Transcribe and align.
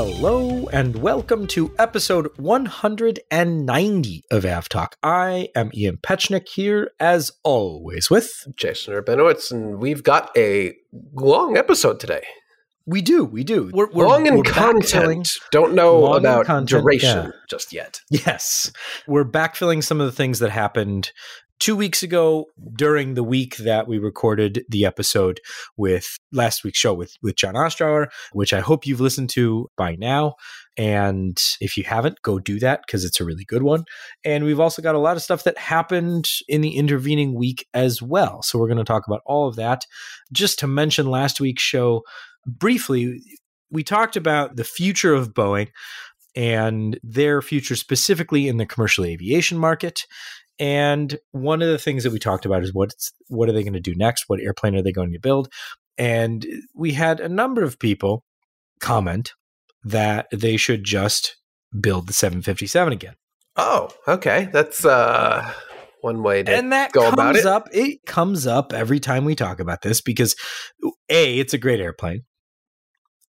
Hello 0.00 0.68
and 0.68 0.94
welcome 1.02 1.48
to 1.48 1.74
episode 1.76 2.28
190 2.38 4.24
of 4.30 4.44
AvTalk. 4.44 4.92
I 5.02 5.48
am 5.56 5.72
Ian 5.74 5.96
Petchnik 5.96 6.48
here, 6.48 6.92
as 7.00 7.32
always, 7.42 8.08
with 8.08 8.46
Jason 8.54 8.94
Rabinowitz, 8.94 9.50
and 9.50 9.80
we've 9.80 10.04
got 10.04 10.30
a 10.36 10.76
long 11.14 11.56
episode 11.56 11.98
today. 11.98 12.22
We 12.86 13.02
do, 13.02 13.24
we 13.24 13.42
do. 13.42 13.72
We're, 13.74 13.90
we're 13.90 14.06
long 14.06 14.26
in 14.26 14.36
we're 14.36 14.44
content. 14.44 15.28
Don't 15.50 15.74
know 15.74 16.14
about 16.14 16.46
content, 16.46 16.68
duration 16.68 17.24
yeah. 17.24 17.30
just 17.50 17.72
yet. 17.72 18.00
Yes, 18.08 18.70
we're 19.08 19.24
backfilling 19.24 19.82
some 19.82 20.00
of 20.00 20.06
the 20.06 20.12
things 20.12 20.38
that 20.38 20.50
happened 20.50 21.10
two 21.58 21.76
weeks 21.76 22.02
ago 22.02 22.46
during 22.74 23.14
the 23.14 23.24
week 23.24 23.56
that 23.58 23.88
we 23.88 23.98
recorded 23.98 24.64
the 24.68 24.84
episode 24.84 25.40
with 25.76 26.16
last 26.32 26.64
week's 26.64 26.78
show 26.78 26.94
with 26.94 27.16
with 27.22 27.36
John 27.36 27.54
Ostrower, 27.54 28.08
which 28.32 28.52
I 28.52 28.60
hope 28.60 28.86
you've 28.86 29.00
listened 29.00 29.30
to 29.30 29.68
by 29.76 29.96
now. 29.96 30.34
And 30.76 31.36
if 31.60 31.76
you 31.76 31.84
haven't, 31.84 32.22
go 32.22 32.38
do 32.38 32.60
that 32.60 32.82
because 32.86 33.04
it's 33.04 33.20
a 33.20 33.24
really 33.24 33.44
good 33.44 33.62
one. 33.62 33.84
And 34.24 34.44
we've 34.44 34.60
also 34.60 34.80
got 34.80 34.94
a 34.94 35.00
lot 35.00 35.16
of 35.16 35.22
stuff 35.22 35.44
that 35.44 35.58
happened 35.58 36.28
in 36.46 36.60
the 36.60 36.76
intervening 36.76 37.34
week 37.34 37.66
as 37.74 38.00
well. 38.00 38.42
So 38.42 38.58
we're 38.58 38.68
going 38.68 38.78
to 38.78 38.84
talk 38.84 39.06
about 39.06 39.22
all 39.26 39.48
of 39.48 39.56
that. 39.56 39.84
Just 40.32 40.58
to 40.60 40.66
mention 40.68 41.10
last 41.10 41.40
week's 41.40 41.62
show 41.62 42.02
briefly, 42.46 43.20
we 43.70 43.82
talked 43.82 44.16
about 44.16 44.56
the 44.56 44.64
future 44.64 45.14
of 45.14 45.34
Boeing 45.34 45.68
and 46.36 47.00
their 47.02 47.42
future 47.42 47.74
specifically 47.74 48.46
in 48.46 48.58
the 48.58 48.66
commercial 48.66 49.04
aviation 49.04 49.58
market 49.58 50.06
and 50.58 51.18
one 51.32 51.62
of 51.62 51.68
the 51.68 51.78
things 51.78 52.04
that 52.04 52.12
we 52.12 52.18
talked 52.18 52.44
about 52.44 52.62
is 52.62 52.74
what's 52.74 53.12
what 53.28 53.48
are 53.48 53.52
they 53.52 53.62
going 53.62 53.74
to 53.74 53.80
do 53.80 53.94
next? 53.94 54.24
What 54.28 54.40
airplane 54.40 54.74
are 54.74 54.82
they 54.82 54.92
going 54.92 55.12
to 55.12 55.20
build? 55.20 55.48
And 55.96 56.46
we 56.74 56.92
had 56.92 57.20
a 57.20 57.28
number 57.28 57.62
of 57.62 57.78
people 57.78 58.24
comment 58.80 59.32
that 59.84 60.26
they 60.32 60.56
should 60.56 60.84
just 60.84 61.36
build 61.80 62.06
the 62.06 62.12
757 62.12 62.92
again. 62.92 63.14
Oh, 63.56 63.90
okay. 64.06 64.48
That's 64.52 64.84
uh 64.84 65.52
one 66.00 66.22
way 66.22 66.44
to 66.44 66.52
and 66.54 66.72
that 66.72 66.92
go 66.92 67.08
about 67.08 67.36
it. 67.36 67.44
Up, 67.44 67.68
it 67.72 68.04
comes 68.06 68.46
up 68.46 68.72
every 68.72 69.00
time 69.00 69.24
we 69.24 69.34
talk 69.34 69.58
about 69.60 69.82
this 69.82 70.00
because 70.00 70.36
A, 71.08 71.38
it's 71.38 71.54
a 71.54 71.58
great 71.58 71.80
airplane 71.80 72.22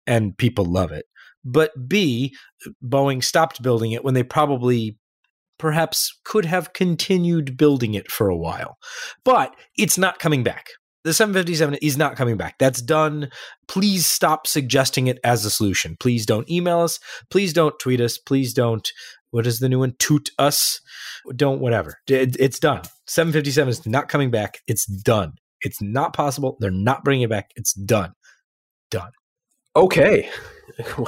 and 0.07 0.37
people 0.37 0.65
love 0.65 0.91
it. 0.91 1.05
But 1.43 1.71
B, 1.87 2.35
Boeing 2.83 3.23
stopped 3.23 3.61
building 3.61 3.91
it 3.91 4.03
when 4.03 4.15
they 4.15 4.23
probably 4.23 4.97
perhaps 5.57 6.17
could 6.23 6.45
have 6.45 6.73
continued 6.73 7.57
building 7.57 7.93
it 7.93 8.11
for 8.11 8.29
a 8.29 8.37
while. 8.37 8.77
But 9.23 9.55
it's 9.77 9.97
not 9.97 10.19
coming 10.19 10.43
back. 10.43 10.67
The 11.03 11.13
757 11.13 11.75
is 11.83 11.97
not 11.97 12.15
coming 12.15 12.35
back. 12.35 12.55
That's 12.57 12.81
done. 12.81 13.29
Please 13.67 14.07
stop 14.07 14.47
suggesting 14.47 15.05
it 15.05 15.19
as 15.23 15.45
a 15.45 15.51
solution. 15.51 15.95
Please 15.99 16.25
don't 16.25 16.49
email 16.49 16.79
us. 16.79 16.99
Please 17.29 17.53
don't 17.53 17.77
tweet 17.79 18.01
us. 18.01 18.17
Please 18.17 18.55
don't, 18.55 18.91
what 19.29 19.45
is 19.45 19.59
the 19.59 19.69
new 19.69 19.79
one? 19.79 19.93
Toot 19.99 20.31
us. 20.39 20.81
Don't, 21.35 21.61
whatever. 21.61 21.99
It, 22.07 22.35
it's 22.39 22.59
done. 22.59 22.81
757 23.05 23.69
is 23.69 23.85
not 23.85 24.09
coming 24.09 24.31
back. 24.31 24.61
It's 24.67 24.87
done. 24.87 25.33
It's 25.61 25.79
not 25.79 26.13
possible. 26.13 26.57
They're 26.59 26.71
not 26.71 27.03
bringing 27.03 27.23
it 27.23 27.29
back. 27.29 27.51
It's 27.55 27.73
done. 27.73 28.13
Done. 28.89 29.11
Okay. 29.75 30.29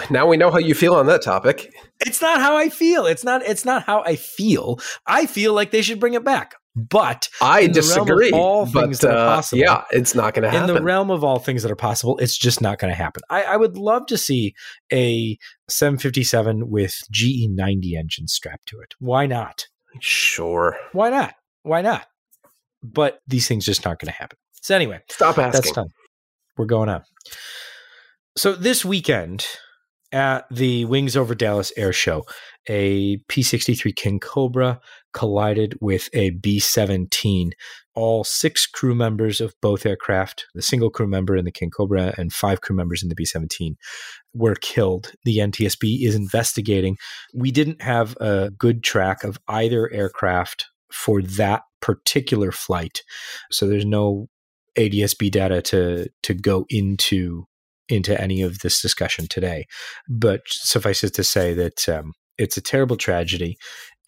Now 0.10 0.28
we 0.28 0.38
know 0.38 0.50
how 0.50 0.60
you 0.60 0.74
feel 0.74 0.96
on 0.96 1.08
that 1.08 1.22
topic. 1.22 1.74
It's 2.00 2.22
not 2.22 2.40
how 2.40 2.56
I 2.56 2.70
feel. 2.70 3.06
It's 3.06 3.26
not 3.26 3.42
it's 3.44 3.66
not 3.66 3.84
how 3.84 4.02
I 4.04 4.16
feel. 4.16 4.80
I 5.06 5.26
feel 5.26 5.54
like 5.54 5.72
they 5.72 5.82
should 5.82 6.00
bring 6.00 6.14
it 6.14 6.24
back. 6.24 6.56
But 6.74 7.28
I 7.42 7.66
disagree. 7.66 8.30
all 8.32 8.68
things 8.68 9.02
but, 9.02 9.08
that 9.08 9.18
are 9.18 9.28
uh, 9.28 9.36
possible. 9.36 9.60
Yeah, 9.60 9.84
it's 9.90 10.14
not 10.14 10.36
going 10.36 10.44
to 10.44 10.50
happen. 10.52 10.70
In 10.70 10.76
the 10.76 10.82
realm 10.84 11.10
of 11.10 11.24
all 11.24 11.40
things 11.40 11.64
that 11.64 11.72
are 11.72 11.76
possible, 11.76 12.20
it's 12.20 12.38
just 12.38 12.62
not 12.62 12.78
going 12.78 12.92
to 12.92 12.96
happen. 12.96 13.24
I, 13.32 13.44
I, 13.44 13.58
would 13.58 13.78
love 13.78 14.06
to 14.06 14.18
see 14.18 14.54
a 14.94 15.40
757 15.70 16.70
with 16.70 17.02
GE 17.10 17.50
90 17.50 17.98
engines 17.98 18.32
strapped 18.32 18.68
to 18.68 18.80
it. 18.80 18.94
Why 19.00 19.26
not? 19.26 19.66
Sure. 20.02 20.78
Why 20.92 21.10
not? 21.10 21.34
Why 21.64 21.82
not? 21.82 22.06
But 22.84 23.22
these 23.28 23.48
things 23.48 23.66
just 23.66 23.86
aren't 23.88 24.00
going 24.00 24.14
to 24.14 24.18
happen. 24.18 24.38
So 24.62 24.76
anyway, 24.76 25.02
stop 25.10 25.40
asking. 25.40 25.52
That's 25.52 25.72
done. 25.72 25.90
We're 26.58 26.66
going 26.66 26.90
on. 26.90 27.04
So 28.38 28.54
this 28.54 28.86
weekend 28.86 29.48
at 30.12 30.46
the 30.52 30.86
Wings 30.86 31.18
Over 31.18 31.34
Dallas 31.34 31.74
Air 31.76 31.92
Show, 31.92 32.24
a 32.70 33.18
P 33.28 33.42
63 33.42 33.92
King 33.94 34.20
Cobra 34.20 34.80
collided 35.12 35.76
with 35.82 36.08
a 36.14 36.30
B 36.30 36.60
17. 36.60 37.54
All 37.96 38.24
six 38.24 38.68
crew 38.68 38.94
members 38.94 39.42
of 39.42 39.56
both 39.60 39.88
aircraft, 39.88 40.46
the 40.54 40.62
single 40.62 40.92
crew 40.92 41.08
member 41.08 41.36
in 41.36 41.46
the 41.46 41.52
King 41.52 41.72
Cobra 41.72 42.14
and 42.16 42.32
five 42.32 42.62
crew 42.62 42.76
members 42.76 43.02
in 43.02 43.10
the 43.10 43.16
B 43.16 43.26
17, 43.26 43.76
were 44.36 44.54
killed. 44.54 45.14
The 45.26 45.40
NTSB 45.40 46.06
is 46.06 46.14
investigating. 46.14 46.98
We 47.34 47.50
didn't 47.50 47.82
have 47.82 48.16
a 48.22 48.52
good 48.56 48.84
track 48.84 49.24
of 49.24 49.40
either 49.48 49.92
aircraft 49.92 50.68
for 50.92 51.24
that 51.24 51.64
particular 51.82 52.52
flight. 52.52 53.02
So 53.50 53.68
there's 53.68 53.84
no 53.84 54.28
ADSB 54.78 55.32
data 55.32 55.64
to 55.64 56.08
to 56.22 56.34
go 56.36 56.68
into 56.70 57.48
into 57.90 58.20
any 58.20 58.42
of 58.42 58.60
this 58.60 58.82
discussion 58.82 59.28
today. 59.28 59.66
But 60.08 60.42
suffice 60.48 61.04
it 61.04 61.14
to 61.16 61.24
say 61.24 61.54
that 61.54 61.88
um, 61.90 62.14
it's 62.38 62.58
a 62.58 62.62
terrible 62.62 62.98
tragedy, 62.98 63.58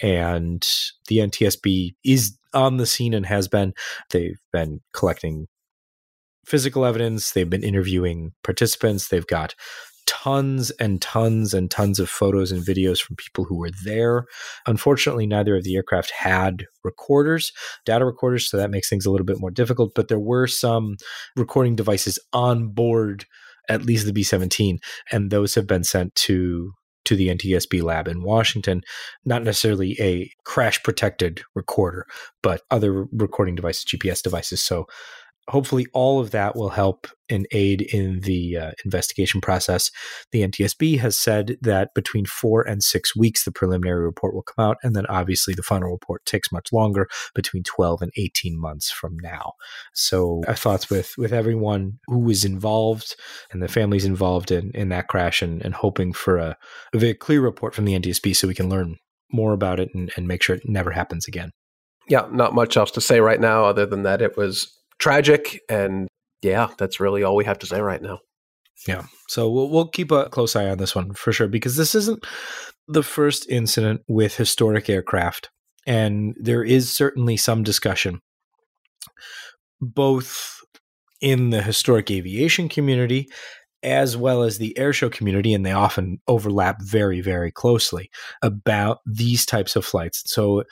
and 0.02 0.66
the 1.08 1.18
NTSB 1.18 1.92
is 2.04 2.38
on 2.54 2.78
the 2.78 2.86
scene 2.86 3.14
and 3.14 3.26
has 3.26 3.48
been. 3.48 3.74
They've 4.12 4.40
been 4.52 4.82
collecting 4.94 5.48
physical 6.46 6.86
evidence, 6.86 7.32
they've 7.32 7.50
been 7.50 7.64
interviewing 7.64 8.32
participants, 8.44 9.10
they've 9.10 9.28
got 9.28 9.54
tons 10.10 10.72
and 10.72 11.00
tons 11.02 11.54
and 11.54 11.70
tons 11.70 12.00
of 12.00 12.10
photos 12.10 12.52
and 12.52 12.66
videos 12.66 13.00
from 13.00 13.16
people 13.16 13.44
who 13.44 13.56
were 13.56 13.70
there. 13.84 14.26
Unfortunately, 14.66 15.28
neither 15.28 15.56
of 15.56 15.64
the 15.64 15.76
aircraft 15.76 16.12
had 16.12 16.66
recorders, 16.84 17.52
data 17.86 18.04
recorders, 18.04 18.50
so 18.50 18.58
that 18.58 18.72
makes 18.72 18.90
things 18.90 19.06
a 19.06 19.12
little 19.12 19.26
bit 19.26 19.40
more 19.40 19.52
difficult. 19.52 19.92
But 19.94 20.08
there 20.08 20.20
were 20.20 20.48
some 20.48 20.98
recording 21.36 21.76
devices 21.76 22.18
on 22.34 22.70
board 22.70 23.26
at 23.70 23.84
least 23.84 24.06
the 24.06 24.14
B 24.14 24.24
17, 24.24 24.80
and 25.12 25.30
those 25.32 25.56
have 25.56 25.68
been 25.68 25.84
sent 25.84 26.16
to 26.16 26.74
to 27.06 27.16
the 27.16 27.30
NTSB 27.30 27.82
lab 27.82 28.08
in 28.08 28.24
Washington. 28.24 28.82
Not 29.26 29.44
necessarily 29.44 29.96
a 30.00 30.30
crash 30.46 30.84
protected 30.84 31.42
recorder, 31.56 32.06
but 32.44 32.62
other 32.70 33.06
recording 33.12 33.56
devices, 33.56 33.86
GPS 33.86 34.22
devices. 34.22 34.62
So 34.62 34.86
hopefully 35.50 35.88
all 35.94 36.20
of 36.20 36.32
that 36.32 36.56
will 36.56 36.70
help 36.70 37.08
and 37.30 37.48
aid 37.52 37.82
in 37.82 38.22
the 38.22 38.58
uh, 38.58 38.72
investigation 38.86 39.42
process. 39.42 39.92
The 40.32 40.48
NTSB 40.48 41.00
has 41.00 41.18
said 41.18 41.58
that 41.62 41.94
between 41.94 42.26
four 42.26 42.62
and 42.62 42.84
six 42.84 43.16
weeks, 43.16 43.44
the 43.44 43.52
preliminary 43.52 44.04
report 44.04 44.34
will 44.34 44.44
come 44.44 44.66
out. 44.66 44.78
And 44.84 44.96
then 44.96 45.06
obviously 45.08 45.54
the 45.54 45.64
final 45.64 45.92
report 45.92 46.26
takes 46.26 46.52
much 46.52 46.72
longer, 46.72 47.08
between 47.36 47.64
12 47.64 48.02
and 48.02 48.12
18 48.16 48.60
months 48.60 48.92
from 48.92 49.18
now. 49.20 49.54
So 49.94 50.44
our 50.48 50.56
thoughts 50.56 50.90
with, 50.90 51.14
with 51.18 51.34
everyone 51.34 52.00
who 52.08 52.20
was 52.20 52.46
involved 52.46 53.16
and 53.52 53.62
the 53.62 53.68
families 53.68 54.06
involved 54.06 54.52
in, 54.52 54.72
in 54.72 54.90
that 54.90 55.08
crash 55.08 55.42
and, 55.42 55.64
and 55.64 55.74
hoping 55.74 56.14
for 56.14 56.38
a, 56.38 56.58
a 56.94 56.98
very 56.98 57.14
clear 57.14 57.42
report 57.42 57.76
from 57.76 57.86
the 57.86 58.00
NTSB 58.00 58.36
so 58.36 58.48
we 58.48 58.56
can 58.56 58.70
learn 58.70 58.98
more 59.32 59.54
about 59.54 59.80
it 59.80 59.90
and, 59.94 60.12
and 60.16 60.28
make 60.28 60.42
sure 60.42 60.56
it 60.56 60.68
never 60.68 60.92
happens 60.92 61.28
again. 61.28 61.52
Yeah, 62.08 62.28
not 62.32 62.56
much 62.56 62.76
else 62.76 62.90
to 62.92 63.02
say 63.02 63.20
right 63.20 63.40
now 63.40 63.66
other 63.66 63.86
than 63.86 64.02
that 64.02 64.22
it 64.22 64.36
was 64.36 64.79
tragic. 65.00 65.62
And 65.70 66.08
yeah, 66.42 66.70
that's 66.78 67.00
really 67.00 67.24
all 67.24 67.36
we 67.36 67.46
have 67.46 67.60
to 67.60 67.66
say 67.66 67.82
right 67.82 68.02
now. 68.02 68.20
Yeah. 68.88 69.04
So 69.28 69.50
we'll, 69.50 69.70
we'll 69.70 69.88
keep 69.88 70.12
a 70.12 70.30
close 70.30 70.56
eye 70.56 70.70
on 70.70 70.78
this 70.78 70.96
one 70.96 71.14
for 71.14 71.34
sure 71.34 71.48
because 71.48 71.76
this 71.76 71.96
isn't 71.96 72.26
the 72.88 73.04
first 73.04 73.50
incident 73.50 74.02
with 74.08 74.38
historic 74.38 74.90
aircraft. 74.90 75.50
And 75.86 76.36
there 76.40 76.64
is 76.64 76.92
certainly 76.92 77.36
some 77.38 77.64
discussion, 77.64 78.22
both 79.82 80.60
in 81.22 81.50
the 81.50 81.62
historic 81.62 82.10
aviation 82.12 82.70
community 82.70 83.30
as 83.82 84.18
well 84.18 84.44
as 84.44 84.58
the 84.58 84.76
airshow 84.78 85.12
community, 85.12 85.54
and 85.54 85.66
they 85.66 85.72
often 85.72 86.20
overlap 86.28 86.82
very, 86.82 87.22
very 87.22 87.52
closely 87.52 88.10
about 88.42 89.00
these 89.06 89.46
types 89.46 89.76
of 89.76 89.86
flights. 89.86 90.24
So 90.26 90.64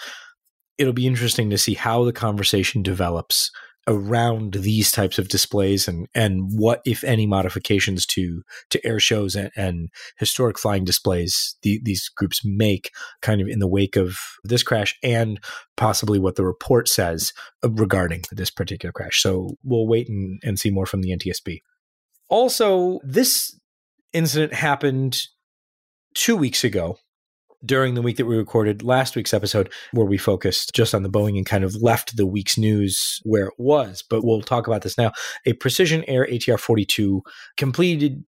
it'll 0.78 0.94
be 0.94 1.08
interesting 1.08 1.50
to 1.50 1.58
see 1.58 1.74
how 1.74 2.04
the 2.04 2.14
conversation 2.14 2.84
develops 2.84 3.50
around 3.88 4.54
these 4.54 4.92
types 4.92 5.18
of 5.18 5.30
displays 5.30 5.88
and 5.88 6.08
and 6.14 6.50
what 6.52 6.82
if 6.86 7.04
any 7.04 7.26
modifications 7.26 8.06
to 8.06 8.44
to 8.70 8.86
air 8.86 9.00
shows 9.00 9.36
and, 9.36 9.50
and 9.56 9.90
historic 10.18 10.60
flying 10.60 10.84
displays 10.84 11.56
the, 11.62 11.80
these 11.84 12.10
groups 12.10 12.42
make 12.44 12.92
kind 13.22 13.40
of 13.40 13.48
in 13.48 13.60
the 13.60 13.68
wake 13.68 13.96
of 13.96 14.18
this 14.44 14.62
crash 14.62 14.98
and 15.02 15.40
possibly 15.78 16.20
what 16.20 16.36
the 16.36 16.46
report 16.46 16.88
says 16.88 17.32
regarding 17.64 18.24
this 18.32 18.50
particular 18.50 18.92
crash. 18.92 19.22
So 19.22 19.56
we'll 19.64 19.88
wait 19.88 20.10
and, 20.10 20.40
and 20.44 20.60
see 20.60 20.70
more 20.70 20.86
from 20.86 21.02
the 21.02 21.12
ntsb 21.12 21.60
also 22.30 23.00
this 23.04 23.58
incident 24.14 24.54
happened 24.54 25.22
two 26.14 26.36
weeks 26.36 26.64
ago 26.64 26.98
during 27.66 27.94
the 27.96 28.02
week 28.02 28.18
that 28.18 28.26
we 28.26 28.38
recorded 28.38 28.84
last 28.84 29.16
week's 29.16 29.34
episode, 29.34 29.72
where 29.92 30.06
we 30.06 30.18
focused 30.18 30.72
just 30.74 30.94
on 30.94 31.04
the 31.04 31.10
Boeing 31.10 31.38
and 31.38 31.46
kind 31.46 31.64
of 31.64 31.76
left 31.82 32.18
the 32.18 32.28
week's 32.28 32.58
news 32.58 33.20
where 33.24 33.48
it 33.48 33.56
was. 33.58 34.04
But 34.10 34.24
we'll 34.24 34.42
talk 34.42 34.68
about 34.68 34.82
this 34.82 34.98
now. 34.98 35.12
A 35.46 35.54
Precision 35.54 36.04
Air 36.08 36.28
ATR 36.30 36.60
42 36.60 37.22
completed 37.58 38.24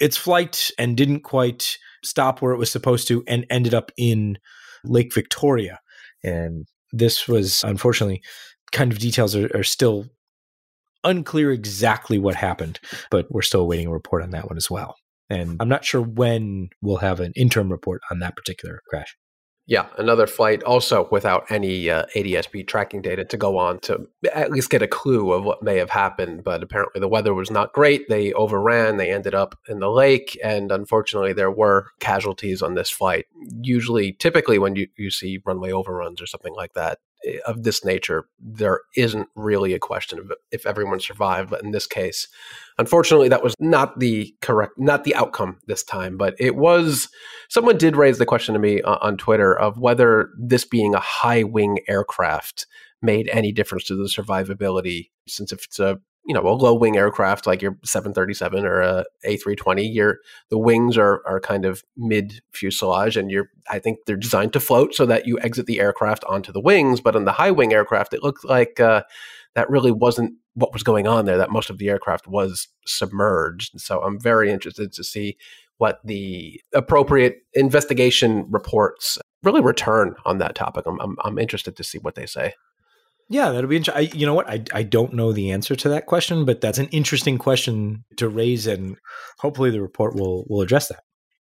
its 0.00 0.16
flight 0.16 0.70
and 0.78 0.96
didn't 0.96 1.20
quite 1.20 1.78
stop 2.04 2.42
where 2.42 2.52
it 2.52 2.58
was 2.58 2.70
supposed 2.70 3.08
to 3.08 3.24
and 3.26 3.46
ended 3.50 3.74
up 3.74 3.90
in 3.96 4.38
Lake 4.84 5.14
Victoria. 5.14 5.80
And 6.22 6.66
this 6.92 7.26
was 7.26 7.64
unfortunately 7.64 8.22
kind 8.72 8.92
of 8.92 8.98
details 8.98 9.34
are, 9.34 9.50
are 9.54 9.64
still 9.64 10.06
unclear 11.04 11.52
exactly 11.52 12.18
what 12.18 12.34
happened, 12.34 12.80
but 13.10 13.26
we're 13.30 13.42
still 13.42 13.60
awaiting 13.60 13.86
a 13.86 13.92
report 13.92 14.22
on 14.22 14.30
that 14.30 14.48
one 14.48 14.56
as 14.56 14.70
well. 14.70 14.96
And 15.28 15.56
I'm 15.60 15.68
not 15.68 15.84
sure 15.84 16.02
when 16.02 16.70
we'll 16.80 16.98
have 16.98 17.20
an 17.20 17.32
interim 17.34 17.70
report 17.70 18.02
on 18.10 18.20
that 18.20 18.36
particular 18.36 18.80
crash. 18.88 19.16
Yeah, 19.68 19.86
another 19.98 20.28
flight 20.28 20.62
also 20.62 21.08
without 21.10 21.50
any 21.50 21.90
uh, 21.90 22.04
ADSB 22.14 22.68
tracking 22.68 23.02
data 23.02 23.24
to 23.24 23.36
go 23.36 23.58
on 23.58 23.80
to 23.80 24.06
at 24.32 24.52
least 24.52 24.70
get 24.70 24.80
a 24.80 24.86
clue 24.86 25.32
of 25.32 25.42
what 25.42 25.60
may 25.60 25.76
have 25.78 25.90
happened. 25.90 26.44
But 26.44 26.62
apparently 26.62 27.00
the 27.00 27.08
weather 27.08 27.34
was 27.34 27.50
not 27.50 27.72
great. 27.72 28.08
They 28.08 28.32
overran. 28.34 28.96
They 28.96 29.10
ended 29.10 29.34
up 29.34 29.58
in 29.68 29.80
the 29.80 29.90
lake. 29.90 30.38
And 30.44 30.70
unfortunately, 30.70 31.32
there 31.32 31.50
were 31.50 31.88
casualties 31.98 32.62
on 32.62 32.74
this 32.74 32.90
flight. 32.90 33.26
Usually, 33.60 34.12
typically, 34.12 34.60
when 34.60 34.76
you, 34.76 34.86
you 34.96 35.10
see 35.10 35.42
runway 35.44 35.72
overruns 35.72 36.22
or 36.22 36.26
something 36.26 36.54
like 36.54 36.74
that, 36.74 36.98
Eh, 37.26 37.38
of 37.46 37.62
this 37.62 37.84
nature, 37.84 38.26
there 38.38 38.80
isn't 38.96 39.28
really 39.34 39.72
a 39.74 39.78
question 39.78 40.18
of 40.18 40.32
if 40.50 40.66
everyone 40.66 41.00
survived. 41.00 41.50
But 41.50 41.62
in 41.62 41.70
this 41.70 41.86
case, 41.86 42.28
unfortunately, 42.78 43.28
that 43.28 43.42
was 43.42 43.54
not 43.58 43.98
the 43.98 44.34
correct, 44.42 44.74
not 44.78 45.04
the 45.04 45.14
outcome 45.14 45.58
this 45.66 45.82
time. 45.82 46.16
But 46.16 46.34
it 46.38 46.56
was. 46.56 47.08
Someone 47.48 47.78
did 47.78 47.96
raise 47.96 48.18
the 48.18 48.26
question 48.26 48.54
to 48.54 48.58
me 48.58 48.82
on 48.82 49.16
Twitter 49.16 49.56
of 49.56 49.78
whether 49.78 50.30
this 50.38 50.64
being 50.64 50.94
a 50.94 51.00
high 51.00 51.42
wing 51.42 51.78
aircraft 51.88 52.66
made 53.02 53.28
any 53.28 53.52
difference 53.52 53.84
to 53.84 53.96
the 53.96 54.08
survivability, 54.08 55.10
since 55.28 55.52
if 55.52 55.64
it's 55.64 55.78
a 55.78 55.98
you 56.26 56.34
know 56.34 56.46
a 56.46 56.50
low 56.50 56.74
wing 56.74 56.96
aircraft 56.96 57.46
like 57.46 57.62
your 57.62 57.78
737 57.84 58.66
or 58.66 58.80
a 58.80 59.04
A320 59.24 59.94
your 59.94 60.18
the 60.50 60.58
wings 60.58 60.98
are 60.98 61.22
are 61.26 61.40
kind 61.40 61.64
of 61.64 61.84
mid 61.96 62.40
fuselage 62.52 63.16
and 63.16 63.30
you're 63.30 63.48
I 63.70 63.78
think 63.78 64.00
they're 64.06 64.16
designed 64.16 64.52
to 64.54 64.60
float 64.60 64.94
so 64.94 65.06
that 65.06 65.26
you 65.26 65.38
exit 65.40 65.66
the 65.66 65.80
aircraft 65.80 66.24
onto 66.24 66.52
the 66.52 66.60
wings 66.60 67.00
but 67.00 67.14
on 67.14 67.24
the 67.24 67.32
high 67.32 67.52
wing 67.52 67.72
aircraft 67.72 68.12
it 68.12 68.24
looked 68.24 68.44
like 68.44 68.80
uh, 68.80 69.04
that 69.54 69.70
really 69.70 69.92
wasn't 69.92 70.34
what 70.56 70.72
was 70.72 70.82
going 70.82 71.06
on 71.06 71.24
there 71.24 71.38
that 71.38 71.50
most 71.50 71.70
of 71.70 71.78
the 71.78 71.88
aircraft 71.88 72.26
was 72.26 72.68
submerged 72.86 73.80
so 73.80 74.02
I'm 74.02 74.18
very 74.18 74.50
interested 74.50 74.92
to 74.92 75.04
see 75.04 75.36
what 75.78 76.00
the 76.04 76.60
appropriate 76.74 77.42
investigation 77.54 78.46
reports 78.50 79.18
really 79.42 79.60
return 79.60 80.14
on 80.24 80.38
that 80.38 80.54
topic 80.54 80.84
I'm, 80.86 81.00
I'm, 81.00 81.16
I'm 81.22 81.38
interested 81.38 81.76
to 81.76 81.84
see 81.84 81.98
what 81.98 82.14
they 82.14 82.26
say 82.26 82.54
yeah, 83.28 83.50
that'll 83.50 83.68
be 83.68 83.76
interesting. 83.76 84.18
You 84.18 84.26
know 84.26 84.34
what? 84.34 84.48
I, 84.48 84.62
I 84.72 84.82
don't 84.84 85.12
know 85.12 85.32
the 85.32 85.50
answer 85.50 85.74
to 85.74 85.88
that 85.88 86.06
question, 86.06 86.44
but 86.44 86.60
that's 86.60 86.78
an 86.78 86.88
interesting 86.88 87.38
question 87.38 88.04
to 88.18 88.28
raise, 88.28 88.66
and 88.66 88.96
hopefully 89.38 89.70
the 89.70 89.82
report 89.82 90.14
will 90.14 90.44
will 90.48 90.60
address 90.60 90.88
that. 90.88 91.02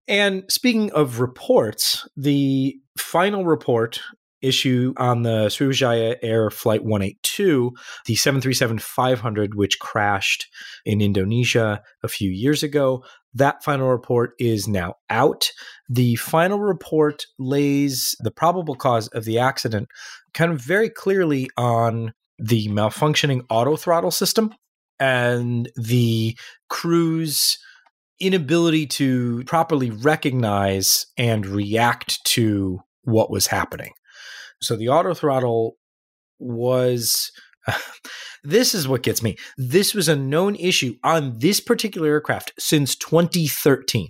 And 0.06 0.44
speaking 0.50 0.92
of 0.92 1.20
reports, 1.20 2.06
the 2.16 2.76
final 2.98 3.44
report 3.44 4.00
issue 4.42 4.92
on 4.96 5.22
the 5.22 5.46
Sriwijaya 5.46 6.16
Air 6.22 6.50
Flight 6.50 6.84
182, 6.84 7.72
the 8.06 8.14
737-500, 8.14 9.54
which 9.54 9.78
crashed 9.78 10.48
in 10.84 11.00
Indonesia 11.00 11.82
a 12.02 12.08
few 12.08 12.30
years 12.30 12.62
ago. 12.62 13.04
That 13.34 13.64
final 13.64 13.88
report 13.88 14.34
is 14.38 14.68
now 14.68 14.96
out. 15.08 15.50
The 15.88 16.16
final 16.16 16.60
report 16.60 17.26
lays 17.38 18.14
the 18.20 18.30
probable 18.30 18.74
cause 18.74 19.08
of 19.08 19.24
the 19.24 19.38
accident 19.38 19.88
kind 20.34 20.52
of 20.52 20.60
very 20.60 20.90
clearly 20.90 21.48
on 21.56 22.12
the 22.38 22.68
malfunctioning 22.68 23.44
auto 23.48 23.76
throttle 23.76 24.10
system 24.10 24.54
and 24.98 25.70
the 25.76 26.36
crew's 26.68 27.58
inability 28.20 28.86
to 28.86 29.42
properly 29.44 29.90
recognize 29.90 31.06
and 31.16 31.44
react 31.46 32.24
to 32.24 32.80
what 33.02 33.30
was 33.30 33.48
happening. 33.48 33.92
So 34.62 34.76
the 34.76 34.88
auto 34.88 35.14
throttle 35.14 35.76
was 36.38 37.30
this 38.44 38.74
is 38.74 38.88
what 38.88 39.02
gets 39.02 39.22
me. 39.22 39.36
This 39.56 39.94
was 39.94 40.08
a 40.08 40.16
known 40.16 40.54
issue 40.56 40.96
on 41.04 41.38
this 41.38 41.60
particular 41.60 42.08
aircraft 42.08 42.52
since 42.58 42.96
2013. 42.96 44.08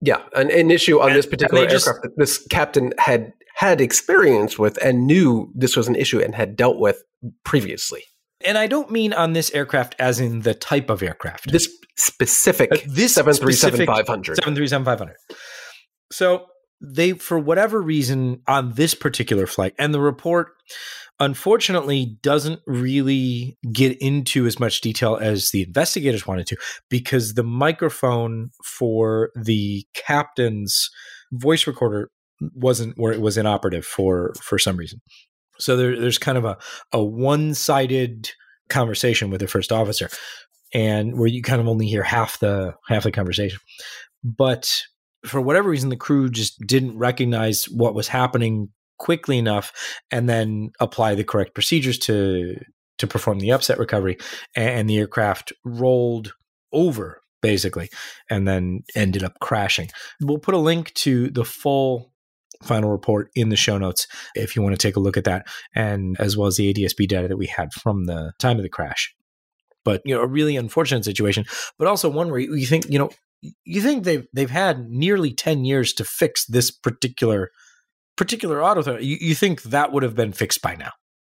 Yeah, 0.00 0.22
an, 0.34 0.50
an 0.50 0.70
issue 0.70 1.00
on 1.00 1.08
and, 1.08 1.18
this 1.18 1.26
particular 1.26 1.64
aircraft 1.64 2.02
that 2.02 2.16
this 2.16 2.46
captain 2.48 2.92
had 2.98 3.32
had 3.56 3.80
experience 3.80 4.56
with 4.56 4.76
and 4.82 5.06
knew 5.06 5.50
this 5.54 5.76
was 5.76 5.88
an 5.88 5.96
issue 5.96 6.20
and 6.20 6.34
had 6.34 6.54
dealt 6.54 6.78
with 6.78 7.02
previously. 7.44 8.04
And 8.44 8.56
I 8.56 8.68
don't 8.68 8.92
mean 8.92 9.12
on 9.12 9.32
this 9.32 9.50
aircraft 9.52 9.96
as 9.98 10.20
in 10.20 10.42
the 10.42 10.54
type 10.54 10.90
of 10.90 11.02
aircraft. 11.02 11.50
This 11.50 11.68
specific 11.96 12.70
uh, 12.70 12.76
this 12.86 13.14
737 13.14 13.86
500. 13.86 14.36
737 14.36 14.84
500. 14.84 15.16
So 16.12 16.46
they 16.80 17.12
for 17.12 17.38
whatever 17.38 17.80
reason 17.80 18.40
on 18.46 18.72
this 18.74 18.94
particular 18.94 19.46
flight 19.46 19.74
and 19.78 19.92
the 19.92 20.00
report 20.00 20.52
unfortunately 21.20 22.16
doesn't 22.22 22.60
really 22.66 23.58
get 23.72 24.00
into 24.00 24.46
as 24.46 24.60
much 24.60 24.80
detail 24.80 25.16
as 25.20 25.50
the 25.50 25.62
investigators 25.62 26.26
wanted 26.26 26.46
to 26.46 26.56
because 26.88 27.34
the 27.34 27.42
microphone 27.42 28.50
for 28.64 29.30
the 29.34 29.84
captain's 29.94 30.90
voice 31.32 31.66
recorder 31.66 32.10
wasn't 32.54 32.96
where 32.96 33.12
it 33.12 33.20
was 33.20 33.36
inoperative 33.36 33.84
for 33.84 34.32
for 34.40 34.58
some 34.58 34.76
reason. 34.76 35.00
So 35.58 35.76
there, 35.76 35.98
there's 35.98 36.18
kind 36.18 36.38
of 36.38 36.44
a, 36.44 36.56
a 36.92 37.02
one-sided 37.02 38.30
conversation 38.68 39.30
with 39.30 39.40
the 39.40 39.48
first 39.48 39.72
officer 39.72 40.08
and 40.72 41.18
where 41.18 41.26
you 41.26 41.42
kind 41.42 41.60
of 41.60 41.66
only 41.66 41.88
hear 41.88 42.04
half 42.04 42.38
the 42.38 42.74
half 42.86 43.02
the 43.02 43.10
conversation. 43.10 43.58
But 44.22 44.82
for 45.24 45.40
whatever 45.40 45.68
reason, 45.68 45.88
the 45.88 45.96
crew 45.96 46.28
just 46.28 46.60
didn't 46.66 46.98
recognize 46.98 47.64
what 47.64 47.94
was 47.94 48.08
happening 48.08 48.70
quickly 48.98 49.38
enough 49.38 49.72
and 50.10 50.28
then 50.28 50.70
apply 50.80 51.14
the 51.14 51.24
correct 51.24 51.54
procedures 51.54 51.98
to 51.98 52.56
to 52.98 53.06
perform 53.06 53.38
the 53.38 53.52
upset 53.52 53.78
recovery 53.78 54.18
and 54.56 54.90
the 54.90 54.98
aircraft 54.98 55.52
rolled 55.64 56.32
over 56.72 57.22
basically 57.40 57.88
and 58.28 58.48
then 58.48 58.80
ended 58.96 59.22
up 59.22 59.38
crashing. 59.40 59.88
We'll 60.20 60.38
put 60.38 60.54
a 60.54 60.58
link 60.58 60.92
to 60.94 61.30
the 61.30 61.44
full 61.44 62.12
final 62.64 62.90
report 62.90 63.30
in 63.36 63.50
the 63.50 63.56
show 63.56 63.78
notes 63.78 64.08
if 64.34 64.56
you 64.56 64.62
want 64.62 64.74
to 64.74 64.78
take 64.78 64.96
a 64.96 65.00
look 65.00 65.16
at 65.16 65.22
that 65.22 65.46
and 65.76 66.16
as 66.18 66.36
well 66.36 66.48
as 66.48 66.56
the 66.56 66.74
adsb 66.74 67.06
data 67.06 67.28
that 67.28 67.36
we 67.36 67.46
had 67.46 67.72
from 67.72 68.06
the 68.06 68.32
time 68.40 68.56
of 68.56 68.64
the 68.64 68.68
crash. 68.68 69.14
But 69.84 70.02
you 70.04 70.14
know 70.14 70.22
a 70.22 70.26
really 70.26 70.56
unfortunate 70.56 71.04
situation 71.04 71.44
but 71.78 71.86
also 71.86 72.08
one 72.08 72.30
where 72.30 72.40
you 72.40 72.66
think 72.66 72.90
you 72.90 72.98
know 72.98 73.10
you 73.40 73.80
think 73.80 74.04
they've 74.04 74.26
they've 74.32 74.50
had 74.50 74.88
nearly 74.88 75.32
10 75.32 75.64
years 75.64 75.92
to 75.94 76.04
fix 76.04 76.44
this 76.46 76.70
particular 76.70 77.50
particular 78.16 78.62
auto 78.62 78.82
throw. 78.82 78.98
You, 78.98 79.16
you 79.20 79.34
think 79.34 79.62
that 79.62 79.92
would 79.92 80.02
have 80.02 80.14
been 80.14 80.32
fixed 80.32 80.60
by 80.60 80.74
now. 80.74 80.90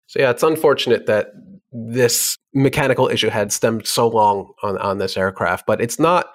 So 0.06 0.20
yeah, 0.20 0.30
it's 0.30 0.42
unfortunate 0.42 1.06
that 1.06 1.28
this 1.70 2.36
mechanical 2.52 3.08
issue 3.08 3.30
had 3.30 3.52
stemmed 3.52 3.86
so 3.86 4.08
long 4.08 4.52
on, 4.62 4.76
on 4.78 4.98
this 4.98 5.16
aircraft, 5.16 5.64
but 5.66 5.80
it's 5.80 5.98
not 5.98 6.26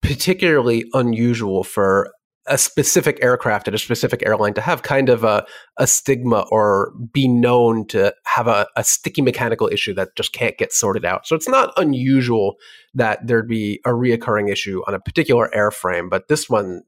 particularly 0.00 0.86
unusual 0.94 1.64
for 1.64 2.10
a 2.48 2.58
specific 2.58 3.18
aircraft 3.22 3.68
at 3.68 3.74
a 3.74 3.78
specific 3.78 4.22
airline 4.24 4.54
to 4.54 4.60
have 4.60 4.82
kind 4.82 5.08
of 5.08 5.24
a, 5.24 5.44
a 5.78 5.86
stigma 5.86 6.46
or 6.50 6.92
be 7.12 7.26
known 7.26 7.86
to 7.88 8.14
have 8.24 8.46
a, 8.46 8.66
a 8.76 8.84
sticky 8.84 9.22
mechanical 9.22 9.68
issue 9.68 9.94
that 9.94 10.14
just 10.16 10.32
can't 10.32 10.56
get 10.56 10.72
sorted 10.72 11.04
out. 11.04 11.26
So 11.26 11.34
it's 11.34 11.48
not 11.48 11.72
unusual 11.76 12.56
that 12.94 13.26
there'd 13.26 13.48
be 13.48 13.80
a 13.84 13.90
reoccurring 13.90 14.50
issue 14.50 14.82
on 14.86 14.94
a 14.94 15.00
particular 15.00 15.50
airframe, 15.54 16.08
but 16.08 16.28
this 16.28 16.48
one 16.48 16.82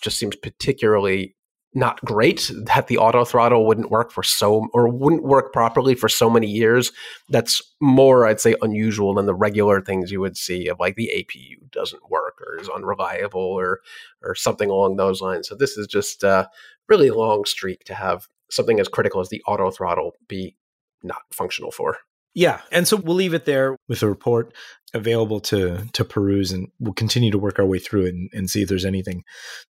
just 0.00 0.18
seems 0.18 0.36
particularly 0.36 1.34
not 1.74 2.00
great 2.04 2.50
that 2.54 2.86
the 2.86 2.98
auto 2.98 3.24
throttle 3.24 3.66
wouldn't 3.66 3.90
work 3.90 4.10
for 4.10 4.22
so 4.22 4.68
or 4.72 4.88
wouldn't 4.88 5.24
work 5.24 5.52
properly 5.52 5.94
for 5.94 6.08
so 6.08 6.30
many 6.30 6.46
years 6.46 6.92
that's 7.28 7.60
more 7.80 8.26
i'd 8.26 8.40
say 8.40 8.54
unusual 8.62 9.14
than 9.14 9.26
the 9.26 9.34
regular 9.34 9.80
things 9.80 10.10
you 10.10 10.20
would 10.20 10.36
see 10.36 10.68
of 10.68 10.78
like 10.78 10.96
the 10.96 11.10
apu 11.14 11.56
doesn't 11.70 12.10
work 12.10 12.40
or 12.40 12.58
is 12.60 12.68
unreliable 12.68 13.40
or 13.40 13.80
or 14.22 14.34
something 14.34 14.70
along 14.70 14.96
those 14.96 15.20
lines. 15.20 15.48
So 15.48 15.54
this 15.54 15.76
is 15.76 15.86
just 15.86 16.22
a 16.22 16.48
really 16.88 17.10
long 17.10 17.44
streak 17.44 17.84
to 17.84 17.94
have 17.94 18.28
something 18.50 18.80
as 18.80 18.88
critical 18.88 19.20
as 19.20 19.28
the 19.28 19.42
auto 19.46 19.70
throttle 19.70 20.12
be 20.28 20.56
not 21.02 21.22
functional 21.30 21.70
for. 21.70 21.98
Yeah 22.34 22.60
and 22.72 22.88
so 22.88 22.96
we'll 22.96 23.16
leave 23.16 23.34
it 23.34 23.44
there 23.44 23.76
with 23.88 24.00
the 24.00 24.08
report 24.08 24.52
available 24.92 25.40
to 25.40 25.86
to 25.92 26.04
peruse 26.04 26.52
and 26.52 26.68
we'll 26.78 26.94
continue 26.94 27.30
to 27.30 27.38
work 27.38 27.58
our 27.58 27.66
way 27.66 27.78
through 27.78 28.06
it 28.06 28.14
and, 28.14 28.30
and 28.32 28.50
see 28.50 28.62
if 28.62 28.68
there's 28.68 28.84
anything 28.84 29.24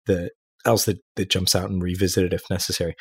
that 0.07 0.33
else 0.65 0.85
that, 0.87 0.99
that 1.17 1.31
jumps 1.31 1.55
out 1.55 1.71
and 1.71 1.83
revisit 1.83 2.25
it 2.25 2.33
if 2.33 2.49
necessary. 2.51 2.95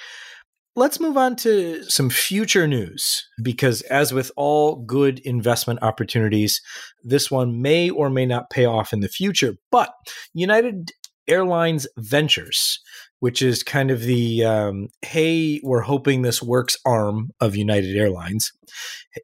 Let's 0.75 1.00
move 1.00 1.17
on 1.17 1.36
to 1.38 1.84
some 1.84 2.10
future 2.10 2.67
news 2.67 3.27
because, 3.43 3.84
as 3.84 4.12
with 4.12 4.32
all 4.36 4.77
good 4.77 5.20
investment 5.20 5.84
opportunities, 5.84 6.62
this 7.03 7.29
one 7.29 7.62
may 7.62 7.91
or 7.91 8.10
may 8.10 8.25
not 8.25 8.50
pay 8.50 8.65
off 8.65 8.91
in 8.91 9.01
the 9.01 9.08
future. 9.08 9.53
But 9.72 9.93
United 10.34 10.89
Airlines 11.27 11.88
Ventures, 11.98 12.79
which 13.20 13.41
is 13.41 13.62
kind 13.62 13.91
of 13.91 14.01
the 14.01 14.43
um, 14.46 14.88
hey, 15.03 15.62
we're 15.63 15.82
hoping 15.82 16.24
this 16.24 16.41
works 16.41 16.75
arm 16.86 17.29
of 17.39 17.55
United 17.55 17.96
Airlines, 17.96 18.51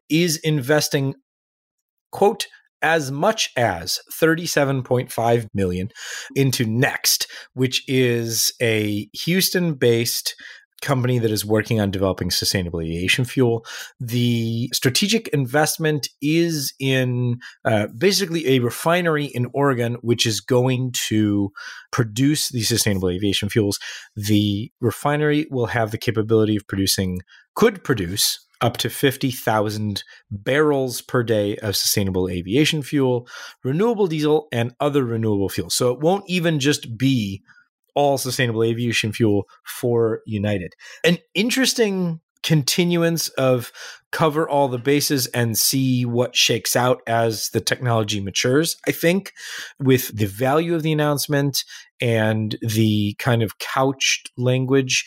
is 0.08 0.36
investing, 0.38 1.14
quote, 2.12 2.46
as 2.82 3.10
much 3.10 3.50
as 3.56 3.98
37.5 4.12 5.46
million 5.54 5.90
into 6.34 6.64
Next, 6.64 7.26
which 7.54 7.82
is 7.88 8.52
a 8.60 9.08
Houston-based 9.12 10.34
company 10.80 11.18
that 11.18 11.30
is 11.30 11.44
working 11.44 11.80
on 11.80 11.90
developing 11.90 12.30
sustainable 12.30 12.80
aviation 12.80 13.24
fuel. 13.24 13.64
The 13.98 14.70
strategic 14.72 15.28
investment 15.28 16.08
is 16.22 16.72
in 16.78 17.38
uh, 17.64 17.88
basically 17.96 18.48
a 18.48 18.60
refinery 18.60 19.26
in 19.26 19.48
Oregon, 19.52 19.96
which 20.00 20.26
is 20.26 20.40
going 20.40 20.92
to 21.08 21.52
produce 21.92 22.48
these 22.48 22.68
sustainable 22.68 23.10
aviation 23.10 23.48
fuels. 23.48 23.78
The 24.16 24.72
refinery 24.80 25.46
will 25.50 25.66
have 25.66 25.90
the 25.90 25.98
capability 25.98 26.56
of 26.56 26.66
producing, 26.66 27.20
could 27.54 27.84
produce 27.84 28.38
up 28.60 28.76
to 28.78 28.90
50,000 28.90 30.04
barrels 30.30 31.00
per 31.00 31.22
day 31.22 31.56
of 31.56 31.76
sustainable 31.76 32.28
aviation 32.28 32.82
fuel, 32.82 33.26
renewable 33.64 34.06
diesel, 34.06 34.48
and 34.52 34.74
other 34.80 35.04
renewable 35.04 35.48
fuels. 35.48 35.74
So 35.74 35.90
it 35.92 36.00
won't 36.00 36.24
even 36.28 36.60
just 36.60 36.96
be 36.98 37.42
all 37.94 38.18
sustainable 38.18 38.62
aviation 38.62 39.12
fuel 39.12 39.48
for 39.64 40.20
United. 40.26 40.74
An 41.04 41.18
interesting 41.34 42.20
continuance 42.42 43.28
of 43.30 43.70
cover 44.12 44.48
all 44.48 44.68
the 44.68 44.78
bases 44.78 45.26
and 45.28 45.58
see 45.58 46.04
what 46.04 46.34
shakes 46.34 46.74
out 46.74 47.02
as 47.06 47.50
the 47.50 47.60
technology 47.60 48.20
matures, 48.20 48.76
I 48.86 48.92
think, 48.92 49.32
with 49.78 50.16
the 50.16 50.26
value 50.26 50.74
of 50.74 50.82
the 50.82 50.92
announcement 50.92 51.64
and 52.00 52.56
the 52.62 53.14
kind 53.18 53.42
of 53.42 53.58
couched 53.58 54.30
language 54.36 55.06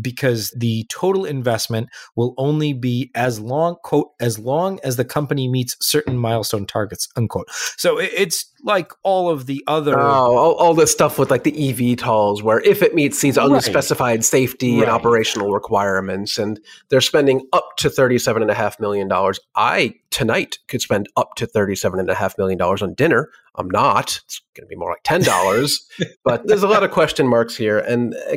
because 0.00 0.50
the 0.56 0.84
total 0.88 1.24
investment 1.24 1.88
will 2.16 2.34
only 2.38 2.72
be 2.72 3.10
as 3.14 3.40
long 3.40 3.76
quote 3.82 4.10
as 4.20 4.38
long 4.38 4.78
as 4.82 4.96
the 4.96 5.04
company 5.04 5.48
meets 5.48 5.76
certain 5.80 6.16
milestone 6.16 6.66
targets 6.66 7.08
unquote. 7.16 7.48
So 7.76 7.98
it's 7.98 8.44
like 8.64 8.92
all 9.02 9.30
of 9.30 9.46
the 9.46 9.62
other 9.66 9.98
oh 9.98 10.02
all, 10.02 10.54
all 10.54 10.74
this 10.74 10.90
stuff 10.90 11.18
with 11.18 11.30
like 11.30 11.44
the 11.44 11.52
eVTOLs 11.52 12.42
where 12.42 12.60
if 12.60 12.82
it 12.82 12.94
meets 12.94 13.20
these 13.20 13.36
unspecified 13.36 14.24
safety 14.24 14.74
right. 14.74 14.82
and 14.82 14.90
operational 14.90 15.52
requirements 15.52 16.38
and 16.38 16.58
they're 16.88 17.00
spending 17.00 17.46
up 17.52 17.68
to 17.76 17.88
37 17.88 18.42
and 18.42 18.50
a 18.50 18.54
half 18.54 18.80
million 18.80 19.06
dollars 19.06 19.38
i 19.54 19.94
tonight 20.10 20.58
could 20.68 20.80
spend 20.80 21.08
up 21.16 21.34
to 21.36 21.46
37 21.46 22.00
and 22.00 22.10
a 22.10 22.14
half 22.14 22.36
million 22.38 22.58
dollars 22.58 22.82
on 22.82 22.94
dinner. 22.94 23.30
I'm 23.54 23.68
not. 23.68 24.20
It's 24.24 24.40
going 24.54 24.66
to 24.66 24.68
be 24.68 24.76
more 24.76 24.90
like 24.90 25.02
$10 25.04 25.78
but 26.24 26.46
there's 26.46 26.62
a 26.62 26.68
lot 26.68 26.82
of 26.82 26.90
question 26.90 27.26
marks 27.26 27.56
here. 27.56 27.78
And 27.78 28.14
uh, 28.30 28.36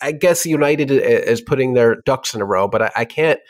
I 0.00 0.12
guess 0.12 0.46
United 0.46 0.90
is 0.90 1.40
putting 1.40 1.74
their 1.74 1.96
ducks 2.06 2.34
in 2.34 2.40
a 2.40 2.44
row, 2.44 2.68
but 2.68 2.82
I, 2.82 2.90
I 2.96 3.04
can't 3.04 3.40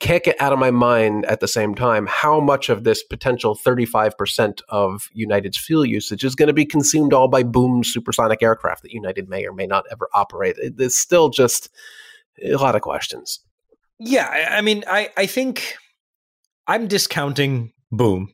can't 0.00 0.22
get 0.22 0.40
out 0.40 0.52
of 0.52 0.58
my 0.58 0.70
mind 0.70 1.24
at 1.26 1.40
the 1.40 1.48
same 1.48 1.74
time 1.74 2.06
how 2.06 2.38
much 2.38 2.68
of 2.68 2.84
this 2.84 3.02
potential 3.02 3.56
35% 3.56 4.60
of 4.68 5.08
United's 5.12 5.58
fuel 5.58 5.84
usage 5.84 6.22
is 6.22 6.36
going 6.36 6.46
to 6.46 6.52
be 6.52 6.64
consumed 6.64 7.12
all 7.12 7.26
by 7.26 7.42
boom 7.42 7.82
supersonic 7.82 8.40
aircraft 8.42 8.82
that 8.82 8.92
United 8.92 9.28
may 9.28 9.44
or 9.44 9.52
may 9.52 9.66
not 9.66 9.86
ever 9.90 10.08
operate. 10.14 10.54
It's 10.58 10.96
still 10.96 11.30
just 11.30 11.68
a 12.42 12.54
lot 12.54 12.76
of 12.76 12.82
questions. 12.82 13.40
Yeah, 13.98 14.48
I 14.52 14.60
mean, 14.60 14.84
I, 14.86 15.10
I 15.16 15.26
think 15.26 15.74
I'm 16.68 16.86
discounting 16.86 17.72
boom 17.90 18.32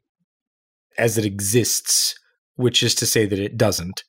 as 0.99 1.17
it 1.17 1.25
exists, 1.25 2.15
which 2.57 2.83
is 2.83 2.95
to 2.97 3.07
say 3.07 3.25
that 3.25 3.39
it 3.39 3.57
doesn't. 3.57 4.05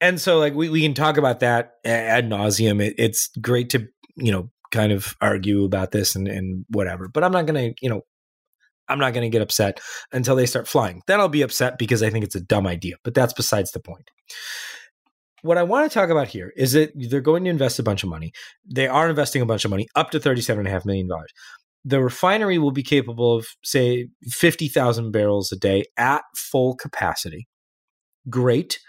And 0.00 0.20
so, 0.20 0.38
like, 0.38 0.54
we, 0.54 0.68
we 0.68 0.82
can 0.82 0.94
talk 0.94 1.16
about 1.16 1.40
that 1.40 1.72
ad 1.84 2.28
nauseum. 2.28 2.82
It, 2.82 2.94
it's 2.98 3.30
great 3.40 3.70
to, 3.70 3.88
you 4.16 4.32
know, 4.32 4.50
kind 4.70 4.92
of 4.92 5.14
argue 5.20 5.64
about 5.64 5.90
this 5.92 6.14
and, 6.14 6.28
and 6.28 6.64
whatever. 6.68 7.08
But 7.08 7.24
I'm 7.24 7.32
not 7.32 7.46
going 7.46 7.72
to, 7.72 7.74
you 7.80 7.88
know, 7.88 8.02
I'm 8.88 8.98
not 8.98 9.14
going 9.14 9.30
to 9.30 9.34
get 9.34 9.42
upset 9.42 9.80
until 10.12 10.36
they 10.36 10.46
start 10.46 10.68
flying. 10.68 11.02
Then 11.06 11.20
I'll 11.20 11.28
be 11.28 11.42
upset 11.42 11.78
because 11.78 12.02
I 12.02 12.10
think 12.10 12.24
it's 12.24 12.36
a 12.36 12.40
dumb 12.40 12.66
idea. 12.66 12.96
But 13.04 13.14
that's 13.14 13.32
besides 13.32 13.72
the 13.72 13.80
point. 13.80 14.10
What 15.42 15.58
I 15.58 15.62
want 15.62 15.90
to 15.90 15.94
talk 15.94 16.10
about 16.10 16.28
here 16.28 16.52
is 16.56 16.72
that 16.72 16.92
they're 16.94 17.20
going 17.20 17.44
to 17.44 17.50
invest 17.50 17.78
a 17.78 17.82
bunch 17.82 18.02
of 18.02 18.08
money. 18.08 18.32
They 18.64 18.88
are 18.88 19.08
investing 19.08 19.42
a 19.42 19.46
bunch 19.46 19.64
of 19.64 19.70
money, 19.70 19.86
up 19.94 20.10
to 20.10 20.20
$37.5 20.20 20.84
million. 20.84 21.08
The 21.84 22.02
refinery 22.02 22.58
will 22.58 22.72
be 22.72 22.82
capable 22.82 23.36
of, 23.36 23.46
say, 23.62 24.08
50,000 24.24 25.12
barrels 25.12 25.52
a 25.52 25.56
day 25.56 25.84
at 25.96 26.22
full 26.34 26.74
capacity. 26.74 27.46
Great 28.28 28.80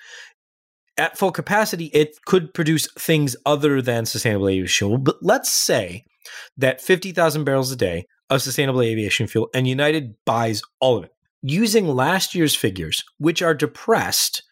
at 0.98 1.18
full 1.18 1.32
capacity, 1.32 1.86
it 1.86 2.18
could 2.26 2.54
produce 2.54 2.92
things 2.94 3.36
other 3.46 3.82
than 3.82 4.06
sustainable 4.06 4.48
aviation 4.48 4.78
fuel. 4.78 4.98
But 4.98 5.18
let's 5.22 5.52
say 5.52 6.04
that 6.58 6.82
50,000 6.82 7.44
barrels 7.44 7.72
a 7.72 7.76
day 7.76 8.06
of 8.30 8.42
sustainable 8.42 8.82
aviation 8.82 9.28
fuel 9.28 9.50
and 9.54 9.68
United 9.68 10.16
buys 10.26 10.62
all 10.80 10.98
of 10.98 11.06
it. 11.06 11.12
Using 11.42 11.88
last 11.88 12.36
year's 12.36 12.56
figures, 12.56 13.04
which 13.20 13.42
are 13.42 13.54
depressed 13.54 14.44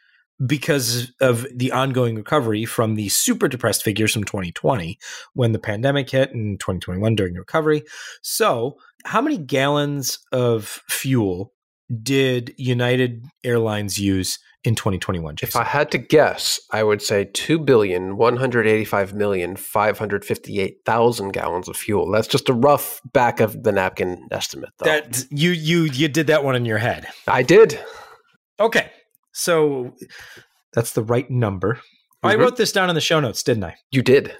because 0.46 1.12
of 1.22 1.48
the 1.54 1.72
ongoing 1.72 2.16
recovery 2.16 2.66
from 2.66 2.96
the 2.96 3.10
super 3.10 3.48
depressed 3.48 3.84
figures 3.84 4.14
from 4.14 4.24
2020 4.26 5.00
when 5.34 5.52
the 5.52 5.60
pandemic 5.60 6.10
hit 6.10 6.34
and 6.34 6.60
2021 6.60 7.16
during 7.16 7.34
the 7.34 7.40
recovery. 7.40 7.84
So, 8.22 8.78
how 9.06 9.22
many 9.22 9.38
gallons 9.38 10.20
of 10.32 10.82
fuel 10.90 11.54
did 12.02 12.54
United 12.58 13.24
Airlines 13.44 13.98
use 13.98 14.40
in 14.66 14.76
2021? 14.76 15.36
Jason? 15.36 15.48
If 15.48 15.56
I 15.56 15.68
had 15.68 15.92
to 15.92 15.98
guess, 15.98 16.60
I 16.72 16.84
would 16.84 17.02
say 17.02 17.26
2 17.26 17.60
billion 17.60 18.18
185 18.18 19.14
million 19.14 19.56
558,000 19.56 21.32
gallons 21.32 21.68
of 21.68 21.78
fuel. 21.78 22.12
That's 22.12 22.28
just 22.28 22.50
a 22.50 22.54
rough 22.54 23.02
back 23.14 23.40
of 23.40 23.64
the 23.64 23.72
napkin 23.72 24.28
estimate 24.32 24.70
though. 24.78 24.86
That 24.86 25.26
you 25.30 25.52
you 25.52 25.84
you 25.84 26.08
did 26.08 26.28
that 26.28 26.44
one 26.44 26.56
in 26.56 26.66
your 26.66 26.78
head. 26.80 27.08
I 27.28 27.44
did. 27.44 27.80
Okay. 28.60 28.92
So 29.32 29.94
that's 30.74 30.94
the 30.94 31.04
right 31.04 31.30
number. 31.30 31.76
Mm-hmm. 31.76 32.28
I 32.28 32.36
wrote 32.36 32.58
this 32.58 32.72
down 32.72 32.90
in 32.90 32.96
the 32.96 33.02
show 33.02 33.20
notes, 33.20 33.44
didn't 33.44 33.64
I? 33.66 33.76
You 33.92 34.02
did. 34.02 34.34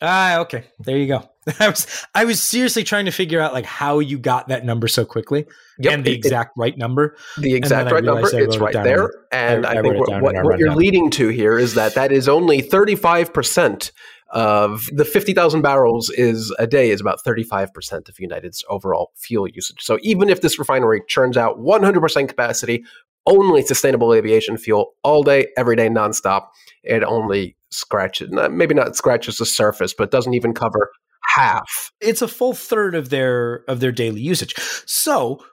Ah, 0.00 0.38
okay. 0.38 0.64
There 0.78 0.96
you 0.96 1.08
go. 1.08 1.28
I 1.60 1.68
was 1.68 2.06
I 2.14 2.24
was 2.24 2.42
seriously 2.42 2.84
trying 2.84 3.06
to 3.06 3.10
figure 3.10 3.40
out 3.40 3.52
like 3.52 3.64
how 3.64 3.98
you 3.98 4.18
got 4.18 4.48
that 4.48 4.64
number 4.64 4.88
so 4.88 5.04
quickly 5.04 5.46
yep, 5.78 5.94
and 5.94 6.04
the 6.04 6.12
it, 6.12 6.16
exact 6.16 6.52
right 6.56 6.76
number. 6.76 7.16
The 7.38 7.54
exact 7.54 7.90
right 7.90 8.04
number. 8.04 8.28
It's 8.32 8.58
right 8.58 8.72
there. 8.72 9.04
On, 9.04 9.10
and 9.32 9.66
I, 9.66 9.78
I 9.78 9.82
think 9.82 9.98
what, 9.98 10.22
what, 10.22 10.34
what 10.44 10.58
you're 10.58 10.74
leading 10.74 11.10
to 11.12 11.28
here 11.28 11.58
is 11.58 11.74
that 11.74 11.94
that 11.94 12.12
is 12.12 12.28
only 12.28 12.60
35 12.60 13.32
percent 13.32 13.92
of 14.30 14.90
the 14.92 15.06
50,000 15.06 15.62
barrels 15.62 16.10
is 16.10 16.54
a 16.58 16.66
day 16.66 16.90
is 16.90 17.00
about 17.00 17.18
35% 17.24 18.08
of 18.08 18.20
United's 18.20 18.62
overall 18.68 19.12
fuel 19.16 19.48
usage. 19.48 19.82
So 19.82 19.98
even 20.02 20.28
if 20.28 20.42
this 20.42 20.58
refinery 20.58 21.02
churns 21.08 21.38
out 21.38 21.58
100% 21.58 22.28
capacity, 22.28 22.84
only 23.26 23.62
sustainable 23.62 24.12
aviation 24.12 24.58
fuel 24.58 24.92
all 25.02 25.22
day, 25.22 25.48
every 25.56 25.76
day, 25.76 25.88
nonstop, 25.88 26.48
it 26.82 27.02
only 27.02 27.56
scratches, 27.70 28.28
maybe 28.50 28.74
not 28.74 28.96
scratches 28.96 29.38
the 29.38 29.46
surface, 29.46 29.94
but 29.94 30.10
doesn't 30.10 30.34
even 30.34 30.52
cover 30.52 30.90
half. 31.28 31.90
It's 32.00 32.22
a 32.22 32.28
full 32.28 32.54
third 32.54 32.94
of 32.94 33.10
their 33.10 33.64
of 33.68 33.80
their 33.80 33.92
daily 33.92 34.20
usage. 34.20 34.54
So, 34.86 35.44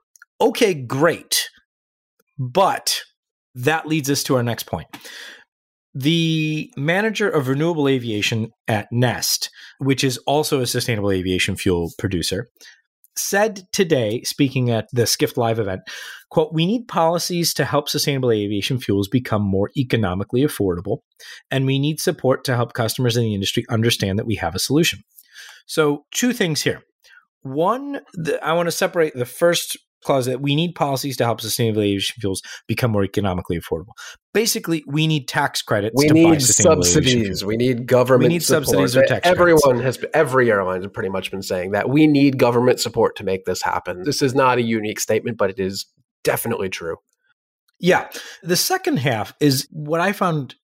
okay, 0.41 0.73
great. 0.73 1.49
But 2.37 3.01
that 3.55 3.87
leads 3.87 4.09
us 4.09 4.23
to 4.23 4.35
our 4.35 4.43
next 4.43 4.63
point. 4.63 4.87
The 5.93 6.71
manager 6.75 7.29
of 7.29 7.47
renewable 7.47 7.87
aviation 7.87 8.49
at 8.67 8.87
Neste, 8.93 9.47
which 9.79 10.03
is 10.03 10.17
also 10.27 10.59
a 10.59 10.67
sustainable 10.67 11.11
aviation 11.11 11.55
fuel 11.55 11.91
producer, 11.97 12.47
said 13.15 13.63
today, 13.71 14.21
speaking 14.23 14.69
at 14.69 14.87
the 14.91 15.07
Skift 15.07 15.37
Live 15.37 15.57
event, 15.57 15.81
quote, 16.29 16.53
we 16.53 16.65
need 16.65 16.89
policies 16.89 17.53
to 17.53 17.63
help 17.63 17.87
sustainable 17.87 18.31
aviation 18.31 18.77
fuels 18.77 19.07
become 19.07 19.41
more 19.41 19.71
economically 19.77 20.41
affordable, 20.41 20.97
and 21.49 21.65
we 21.65 21.79
need 21.79 22.01
support 22.01 22.43
to 22.43 22.55
help 22.57 22.73
customers 22.73 23.15
in 23.15 23.23
the 23.23 23.33
industry 23.33 23.65
understand 23.69 24.19
that 24.19 24.27
we 24.27 24.35
have 24.35 24.53
a 24.53 24.59
solution. 24.59 24.99
So, 25.65 26.05
two 26.11 26.33
things 26.33 26.61
here. 26.61 26.83
One, 27.41 28.01
the, 28.13 28.43
I 28.43 28.53
want 28.53 28.67
to 28.67 28.71
separate 28.71 29.13
the 29.13 29.25
first 29.25 29.77
clause 30.05 30.27
that 30.27 30.39
we 30.39 30.55
need 30.55 30.75
policies 30.75 31.17
to 31.17 31.25
help 31.25 31.41
sustainable 31.41 31.81
aviation 31.81 32.15
fuels 32.21 32.41
become 32.67 32.91
more 32.91 33.03
economically 33.03 33.59
affordable. 33.59 33.91
Basically, 34.33 34.83
we 34.87 35.07
need 35.07 35.27
tax 35.27 35.61
credits. 35.61 35.95
We 35.97 36.09
need 36.09 36.41
subsidies. 36.41 37.43
We 37.43 37.57
need 37.57 37.87
government. 37.87 38.29
We 38.29 38.35
need 38.35 38.43
support. 38.43 38.67
subsidies 38.67 38.95
or 38.95 39.05
tax. 39.05 39.27
Everyone 39.27 39.79
credits. 39.79 39.97
has, 39.97 40.05
every 40.13 40.51
airline 40.51 40.83
has 40.83 40.91
pretty 40.91 41.09
much 41.09 41.31
been 41.31 41.41
saying 41.41 41.71
that 41.71 41.89
we 41.89 42.07
need 42.07 42.37
government 42.37 42.79
support 42.79 43.15
to 43.17 43.23
make 43.23 43.45
this 43.45 43.61
happen. 43.61 44.03
This 44.03 44.21
is 44.21 44.33
not 44.33 44.57
a 44.57 44.61
unique 44.61 44.99
statement, 44.99 45.37
but 45.37 45.49
it 45.49 45.59
is 45.59 45.85
definitely 46.23 46.69
true. 46.69 46.97
Yeah. 47.79 48.09
The 48.43 48.55
second 48.55 48.97
half 48.97 49.33
is 49.41 49.67
what 49.71 49.99
I 49.99 50.13
found 50.13 50.55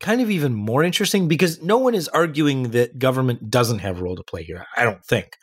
kind 0.00 0.20
of 0.20 0.30
even 0.30 0.54
more 0.54 0.82
interesting 0.82 1.28
because 1.28 1.62
no 1.62 1.78
one 1.78 1.94
is 1.94 2.08
arguing 2.08 2.70
that 2.70 2.98
government 2.98 3.50
doesn't 3.50 3.80
have 3.80 4.00
a 4.00 4.02
role 4.02 4.16
to 4.16 4.22
play 4.22 4.42
here. 4.42 4.66
I 4.76 4.84
don't 4.84 5.04
think. 5.04 5.36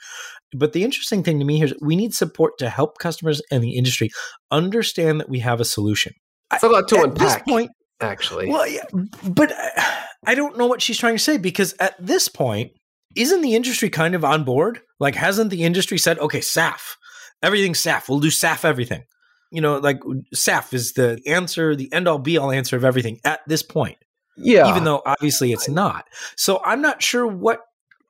But 0.54 0.74
the 0.74 0.84
interesting 0.84 1.24
thing 1.24 1.40
to 1.40 1.46
me 1.46 1.58
here 1.58 1.66
is 1.66 1.74
we 1.82 1.96
need 1.96 2.14
support 2.14 2.58
to 2.60 2.70
help 2.70 2.98
customers 2.98 3.42
and 3.52 3.64
the 3.64 3.76
industry 3.76 4.10
understand 4.52 5.20
that 5.20 5.30
we 5.30 5.40
have 5.40 5.60
a 5.60 5.66
solution. 5.66 6.14
It's 6.54 6.64
a 6.64 6.70
lot 6.70 6.88
to 6.90 6.98
at 6.98 7.04
unpack. 7.06 7.46
This 7.46 7.54
point, 7.54 7.72
actually. 8.00 8.50
Well, 8.50 8.68
yeah, 8.68 8.86
but 9.24 9.52
uh, 9.52 9.82
I 10.26 10.36
don't 10.36 10.58
know 10.58 10.68
what 10.68 10.82
she's 10.82 10.98
trying 10.98 11.16
to 11.16 11.24
say 11.24 11.38
because 11.38 11.74
at 11.80 11.96
this 12.00 12.30
point, 12.30 12.72
isn't 13.16 13.42
the 13.42 13.56
industry 13.56 13.90
kind 13.90 14.16
of 14.16 14.24
on 14.24 14.44
board? 14.44 14.80
Like, 15.00 15.16
hasn't 15.16 15.50
the 15.50 15.64
industry 15.64 15.98
said, 15.98 16.18
okay, 16.20 16.40
SAF, 16.40 16.96
everything's 17.44 17.82
SAF, 17.82 18.08
we'll 18.08 18.20
do 18.20 18.30
SAF 18.30 18.64
everything? 18.64 19.04
you 19.52 19.62
know, 19.62 19.78
like 19.78 20.00
SAF 20.36 20.74
is 20.74 20.94
the 20.94 21.22
answer, 21.26 21.76
the 21.76 21.92
end 21.94 22.08
all 22.08 22.20
be 22.20 22.38
all 22.38 22.52
answer 22.52 22.76
of 22.76 22.84
everything 22.84 23.20
at 23.24 23.42
this 23.48 23.64
point. 23.64 23.98
Yeah. 24.38 24.70
Even 24.70 24.84
though 24.84 25.02
obviously 25.06 25.52
it's 25.52 25.68
not. 25.68 26.08
So 26.36 26.62
I'm 26.64 26.82
not 26.82 27.02
sure 27.02 27.26
what 27.26 27.62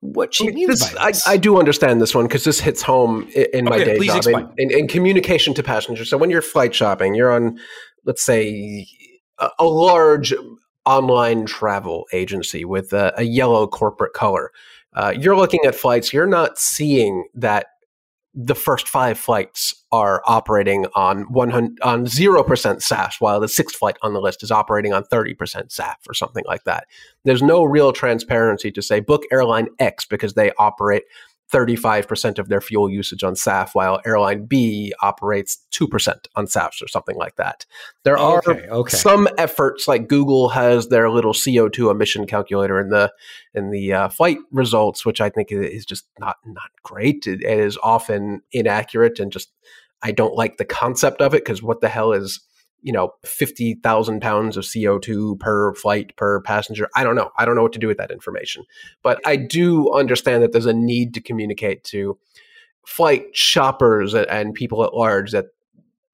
what 0.02 0.36
she 0.36 0.52
means 0.52 0.68
this, 0.68 0.94
by 0.94 1.12
this. 1.12 1.28
I, 1.28 1.34
I, 1.34 1.38
do 1.38 1.58
understand 1.58 2.00
this 2.00 2.14
one 2.14 2.26
because 2.26 2.44
this 2.44 2.60
hits 2.60 2.84
home 2.84 3.28
in, 3.34 3.48
in 3.54 3.66
my 3.66 3.78
Okay, 3.78 3.86
day 3.86 3.98
please 3.98 4.08
job 4.08 4.18
explain. 4.18 4.54
in, 4.58 4.72
in, 4.72 4.80
in 4.80 4.88
communication 4.88 5.54
to 5.56 5.64
passengers. 5.64 6.10
So 6.10 6.18
when 6.18 6.30
you're 6.30 6.44
flight 6.44 6.76
shopping, 6.76 7.16
you're 7.16 7.32
on, 7.32 7.58
let's 8.06 8.24
say, 8.24 8.88
a, 9.40 9.50
a 9.58 9.66
large 9.66 10.34
online 10.86 11.46
travel 11.46 12.06
agency 12.14 12.64
with 12.64 12.94
a, 12.94 13.14
a 13.18 13.24
yellow 13.24 13.68
corporate 13.68 14.14
color. 14.14 14.52
Uh, 14.94 15.14
you're 15.18 15.36
looking 15.36 15.60
at 15.66 15.76
flights. 15.76 16.14
You're 16.14 16.28
not 16.28 16.58
seeing 16.58 17.28
that 17.34 17.68
the 18.40 18.54
first 18.54 18.88
five 18.88 19.18
flights 19.18 19.74
are 19.92 20.22
operating 20.28 20.86
on 20.94 21.24
100 21.24 21.80
on 21.82 22.06
0% 22.06 22.46
SAF, 22.46 23.16
while 23.20 23.40
the 23.40 23.48
sixth 23.48 23.76
flight 23.76 23.98
on 24.04 24.14
the 24.14 24.22
list 24.22 24.44
is 24.44 24.52
operating 24.52 24.94
on 24.94 25.04
30% 25.06 25.36
SAF 25.36 25.96
or 26.08 26.14
something 26.14 26.44
like 26.46 26.64
that. 26.66 26.86
There's 27.26 27.42
no 27.42 27.64
real 27.64 27.92
transparency 27.92 28.72
to 28.72 28.82
say 28.84 29.00
book 29.00 29.24
airline 29.32 29.70
X 29.80 30.06
because 30.06 30.36
they 30.36 30.52
operate 30.60 31.04
35% 31.52 32.40
of 32.40 32.50
their 32.50 32.60
fuel 32.60 32.90
usage 32.90 33.24
on 33.24 33.34
SAF, 33.34 33.70
while 33.74 34.02
airline 34.06 34.46
B 34.46 34.94
operates 35.02 35.66
2% 35.72 36.28
on 36.36 36.46
SAFs 36.46 36.82
or 36.82 36.88
something 36.88 37.16
like 37.16 37.38
that. 37.38 37.66
There 38.04 38.18
are 38.18 38.40
Okay, 38.40 38.68
okay. 38.68 38.98
some 38.98 39.28
efforts, 39.38 39.88
like 39.88 40.10
Google 40.10 40.50
has 40.50 40.90
their 40.90 41.10
little 41.10 41.34
CO2 41.34 41.90
emission 41.90 42.28
calculator 42.28 42.80
in 42.80 42.90
the 42.90 43.14
in 43.54 43.72
the 43.72 43.94
uh, 43.94 44.10
flight 44.10 44.38
results, 44.52 45.06
which 45.06 45.22
I 45.22 45.30
think 45.30 45.52
is 45.52 45.86
just 45.86 46.06
not 46.20 46.38
not 46.46 46.70
great. 46.84 47.26
It, 47.28 47.42
it 47.42 47.60
is 47.60 47.78
often 47.82 48.42
inaccurate 48.52 49.20
and 49.20 49.32
just 49.32 49.50
I 50.02 50.12
don't 50.12 50.36
like 50.36 50.58
the 50.58 50.66
concept 50.66 51.22
of 51.22 51.34
it 51.34 51.44
because 51.44 51.64
what 51.64 51.82
the 51.82 51.90
hell 51.90 52.12
is 52.12 52.42
you 52.82 52.94
know 52.94 53.12
fifty 53.24 53.76
thousand 53.76 54.22
pounds 54.22 54.58
of 54.58 54.68
CO 54.72 55.00
two 55.00 55.36
per 55.38 55.74
flight 55.74 56.16
per 56.16 56.42
passenger? 56.42 56.88
I 56.96 57.04
don't 57.04 57.16
know. 57.16 57.32
I 57.38 57.46
don't 57.46 57.56
know 57.56 57.64
what 57.64 57.74
to 57.74 57.80
do 57.80 57.88
with 57.88 57.98
that 57.98 58.12
information, 58.12 58.64
but 59.04 59.20
I 59.26 59.36
do 59.36 59.92
understand 59.94 60.44
that 60.44 60.52
there's 60.52 60.66
a 60.66 60.74
need 60.74 61.14
to 61.16 61.22
communicate 61.22 61.84
to 61.86 62.18
flight 62.86 63.26
shoppers 63.36 64.14
and, 64.14 64.28
and 64.28 64.54
people 64.54 64.84
at 64.84 64.94
large 64.94 65.32
that 65.32 65.48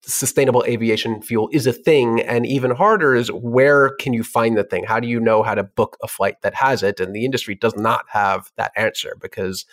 sustainable 0.06 0.66
aviation 0.68 1.22
fuel 1.22 1.50
is 1.54 1.66
a 1.66 1.72
thing 1.72 2.20
and 2.22 2.46
even 2.46 2.72
harder 2.72 3.16
is 3.16 3.32
where 3.32 3.92
can 3.96 4.12
you 4.12 4.24
find 4.24 4.58
the 4.58 4.64
thing? 4.64 4.84
How 4.84 5.00
do 5.00 5.08
you 5.08 5.20
know 5.20 5.44
how 5.44 5.56
to 5.56 5.64
book 5.64 5.98
a 6.04 6.08
flight 6.08 6.42
that 6.42 6.54
has 6.56 6.84
it? 6.84 7.00
And 7.00 7.16
the 7.16 7.24
industry 7.26 7.56
does 7.56 7.76
not 7.76 8.06
have 8.10 8.52
that 8.58 8.74
answer 8.76 9.16
because 9.22 9.66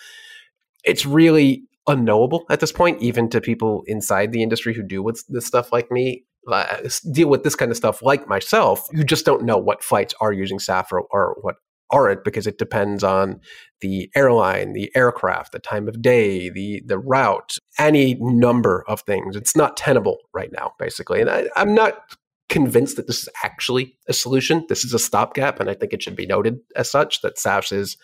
it's 0.85 1.05
really 1.05 1.65
unknowable 1.87 2.45
at 2.51 2.61
this 2.61 2.71
point 2.71 3.01
even 3.03 3.29
to 3.31 3.41
people 3.41 3.83
inside 3.87 4.31
the 4.31 4.43
industry 4.43 4.73
who 4.73 4.83
do 4.83 5.03
with 5.03 5.25
this 5.29 5.47
stuff 5.47 5.73
like 5.73 5.91
me 5.91 6.25
uh, 6.49 6.79
deal 7.13 7.29
with 7.29 7.43
this 7.43 7.55
kind 7.55 7.71
of 7.71 7.77
stuff 7.77 8.03
like 8.03 8.27
myself 8.27 8.89
you 8.93 9.05
just 9.05 9.27
don't 9.27 9.45
know 9.45 9.59
what 9.59 9.85
flights 9.85 10.15
are 10.21 10.33
using 10.33 10.59
SAF 10.59 10.87
or, 10.91 11.03
or 11.11 11.37
what 11.43 11.57
aren't 11.91 12.25
because 12.25 12.47
it 12.47 12.59
depends 12.59 13.03
on 13.03 13.41
the 13.81 14.11
airline, 14.15 14.73
the 14.73 14.91
aircraft, 14.95 15.53
the 15.53 15.59
time 15.59 15.89
of 15.89 16.03
day, 16.03 16.49
the 16.51 16.83
the 16.87 16.99
route, 16.99 17.57
any 17.79 18.17
number 18.21 18.85
of 18.89 19.01
things. 19.03 19.37
It's 19.37 19.57
not 19.57 19.77
tenable 19.77 20.19
right 20.33 20.51
now, 20.53 20.73
basically. 20.79 21.21
And 21.21 21.31
I, 21.31 21.49
I'm 21.57 21.75
not 21.75 22.17
convinced 22.49 22.97
that 22.97 23.07
this 23.07 23.23
is 23.23 23.29
actually 23.45 23.97
a 24.09 24.13
solution. 24.13 24.65
This 24.69 24.85
is 24.85 24.95
a 24.95 24.99
stopgap, 24.99 25.61
and 25.61 25.71
I 25.71 25.75
think 25.75 25.93
it 25.93 26.03
should 26.03 26.17
be 26.17 26.27
noted 26.27 26.59
as 26.77 26.91
such 26.91 27.23
that 27.23 27.39
SAFs 27.39 27.73
is 27.73 27.97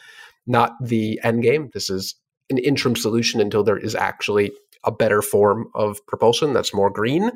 not 0.46 0.72
the 0.80 1.20
end 1.22 1.42
game. 1.42 1.70
This 1.72 1.90
is 1.90 2.14
an 2.48 2.58
interim 2.58 2.94
solution 2.94 3.40
until 3.40 3.64
there 3.64 3.78
is 3.78 3.94
actually 3.94 4.52
a 4.86 4.92
better 4.92 5.20
form 5.20 5.68
of 5.74 6.04
propulsion 6.06 6.52
that's 6.52 6.72
more 6.72 6.88
green. 6.90 7.30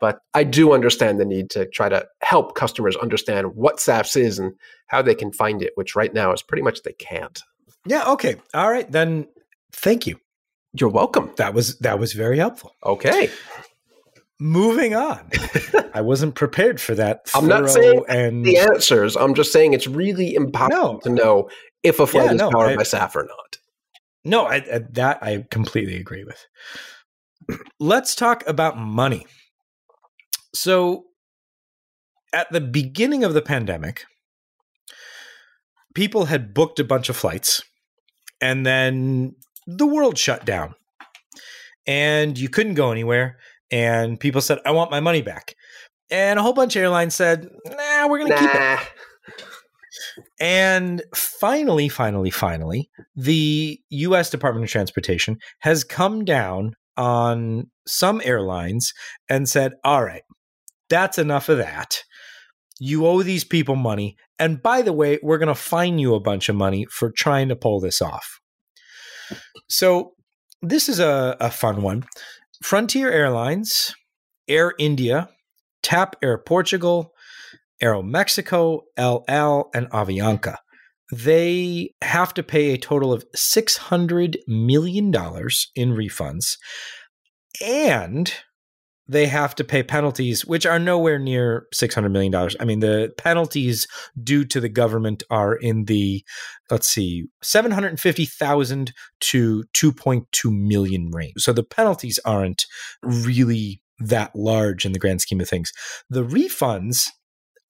But 0.00 0.18
I 0.34 0.44
do 0.44 0.72
understand 0.74 1.18
the 1.18 1.24
need 1.24 1.48
to 1.50 1.64
try 1.66 1.88
to 1.88 2.06
help 2.22 2.54
customers 2.54 2.96
understand 2.96 3.54
what 3.54 3.76
SAFs 3.78 4.16
is 4.16 4.38
and 4.38 4.52
how 4.88 5.00
they 5.00 5.14
can 5.14 5.32
find 5.32 5.62
it, 5.62 5.72
which 5.76 5.96
right 5.96 6.12
now 6.12 6.32
is 6.32 6.42
pretty 6.42 6.62
much 6.62 6.82
they 6.82 6.92
can't. 6.92 7.40
yeah, 7.86 8.04
okay. 8.12 8.36
All 8.52 8.70
right, 8.70 8.90
then 8.92 9.26
thank 9.72 10.06
you. 10.06 10.20
You're 10.78 10.90
welcome. 10.90 11.30
That 11.36 11.54
was 11.54 11.78
that 11.78 11.98
was 11.98 12.12
very 12.12 12.36
helpful. 12.36 12.72
Okay. 12.84 13.30
Moving 14.38 14.94
on. 14.94 15.30
I 15.94 16.02
wasn't 16.02 16.34
prepared 16.34 16.78
for 16.78 16.94
that. 16.94 17.22
I'm 17.34 17.46
not 17.48 17.70
saying 17.70 18.04
and 18.06 18.44
The 18.44 18.58
answers, 18.58 19.16
I'm 19.16 19.32
just 19.34 19.50
saying 19.50 19.72
it's 19.72 19.86
really 19.86 20.34
impossible 20.34 20.94
No. 20.94 21.00
to 21.04 21.08
know 21.08 21.48
if 21.82 22.00
a 22.00 22.06
flight 22.06 22.26
Yeah, 22.26 22.32
is 22.32 22.38
no, 22.38 22.50
powered 22.50 22.72
I- 22.72 22.76
by 22.76 22.82
SAF 22.82 23.16
or 23.16 23.22
not. 23.24 23.56
No, 24.26 24.44
I, 24.44 24.56
I, 24.56 24.78
that 24.90 25.22
I 25.22 25.46
completely 25.50 25.96
agree 25.96 26.24
with. 26.24 26.44
Let's 27.78 28.14
talk 28.14 28.44
about 28.46 28.78
money. 28.78 29.26
So, 30.54 31.04
at 32.32 32.50
the 32.50 32.60
beginning 32.60 33.24
of 33.24 33.34
the 33.34 33.42
pandemic, 33.42 34.04
people 35.94 36.26
had 36.26 36.54
booked 36.54 36.78
a 36.78 36.84
bunch 36.84 37.08
of 37.08 37.16
flights, 37.16 37.62
and 38.40 38.64
then 38.64 39.36
the 39.66 39.86
world 39.86 40.18
shut 40.18 40.44
down, 40.44 40.74
and 41.86 42.38
you 42.38 42.48
couldn't 42.48 42.74
go 42.74 42.92
anywhere. 42.92 43.38
And 43.70 44.20
people 44.20 44.40
said, 44.40 44.58
"I 44.64 44.70
want 44.70 44.90
my 44.90 45.00
money 45.00 45.22
back," 45.22 45.54
and 46.10 46.38
a 46.38 46.42
whole 46.42 46.52
bunch 46.52 46.76
of 46.76 46.82
airlines 46.82 47.14
said, 47.14 47.48
"Nah, 47.64 48.06
we're 48.06 48.18
going 48.18 48.32
to 48.32 48.38
keep 48.38 48.54
it." 48.54 48.78
And 50.38 51.02
finally, 51.14 51.88
finally, 51.88 52.30
finally, 52.30 52.90
the 53.14 53.80
US 53.90 54.30
Department 54.30 54.64
of 54.64 54.70
Transportation 54.70 55.38
has 55.60 55.84
come 55.84 56.24
down 56.24 56.76
on 56.96 57.70
some 57.86 58.20
airlines 58.24 58.92
and 59.28 59.48
said, 59.48 59.72
all 59.84 60.04
right, 60.04 60.22
that's 60.88 61.18
enough 61.18 61.48
of 61.48 61.58
that. 61.58 62.02
You 62.78 63.06
owe 63.06 63.22
these 63.22 63.44
people 63.44 63.76
money. 63.76 64.16
And 64.38 64.62
by 64.62 64.82
the 64.82 64.92
way, 64.92 65.18
we're 65.22 65.38
going 65.38 65.48
to 65.48 65.54
fine 65.54 65.98
you 65.98 66.14
a 66.14 66.20
bunch 66.20 66.48
of 66.48 66.56
money 66.56 66.86
for 66.90 67.10
trying 67.10 67.48
to 67.48 67.56
pull 67.56 67.80
this 67.80 68.02
off. 68.02 68.40
So, 69.68 70.12
this 70.62 70.88
is 70.88 71.00
a, 71.00 71.36
a 71.40 71.50
fun 71.50 71.82
one. 71.82 72.04
Frontier 72.62 73.10
Airlines, 73.10 73.94
Air 74.48 74.72
India, 74.78 75.28
TAP 75.82 76.16
Air 76.22 76.38
Portugal, 76.38 77.12
Aeromexico, 77.82 78.80
El 78.96 79.24
Al, 79.28 79.70
and 79.74 79.90
Avianca. 79.90 80.56
They 81.12 81.90
have 82.02 82.34
to 82.34 82.42
pay 82.42 82.72
a 82.72 82.78
total 82.78 83.12
of 83.12 83.24
$600 83.32 84.36
million 84.46 85.06
in 85.06 85.12
refunds. 85.94 86.56
And 87.64 88.32
they 89.08 89.26
have 89.26 89.54
to 89.54 89.64
pay 89.64 89.82
penalties, 89.82 90.44
which 90.44 90.66
are 90.66 90.78
nowhere 90.78 91.18
near 91.18 91.66
$600 91.74 92.10
million. 92.10 92.34
I 92.58 92.64
mean, 92.64 92.80
the 92.80 93.12
penalties 93.16 93.86
due 94.20 94.44
to 94.46 94.60
the 94.60 94.68
government 94.68 95.22
are 95.30 95.54
in 95.54 95.84
the, 95.84 96.24
let's 96.70 96.88
see, 96.88 97.26
750,000 97.42 98.92
to 99.20 99.64
2.2 99.76 100.24
million 100.44 101.10
range. 101.10 101.34
So 101.38 101.52
the 101.52 101.62
penalties 101.62 102.18
aren't 102.24 102.64
really 103.02 103.80
that 103.98 104.32
large 104.34 104.84
in 104.84 104.92
the 104.92 104.98
grand 104.98 105.20
scheme 105.20 105.40
of 105.40 105.48
things. 105.48 105.72
The 106.10 106.24
refunds 106.24 107.08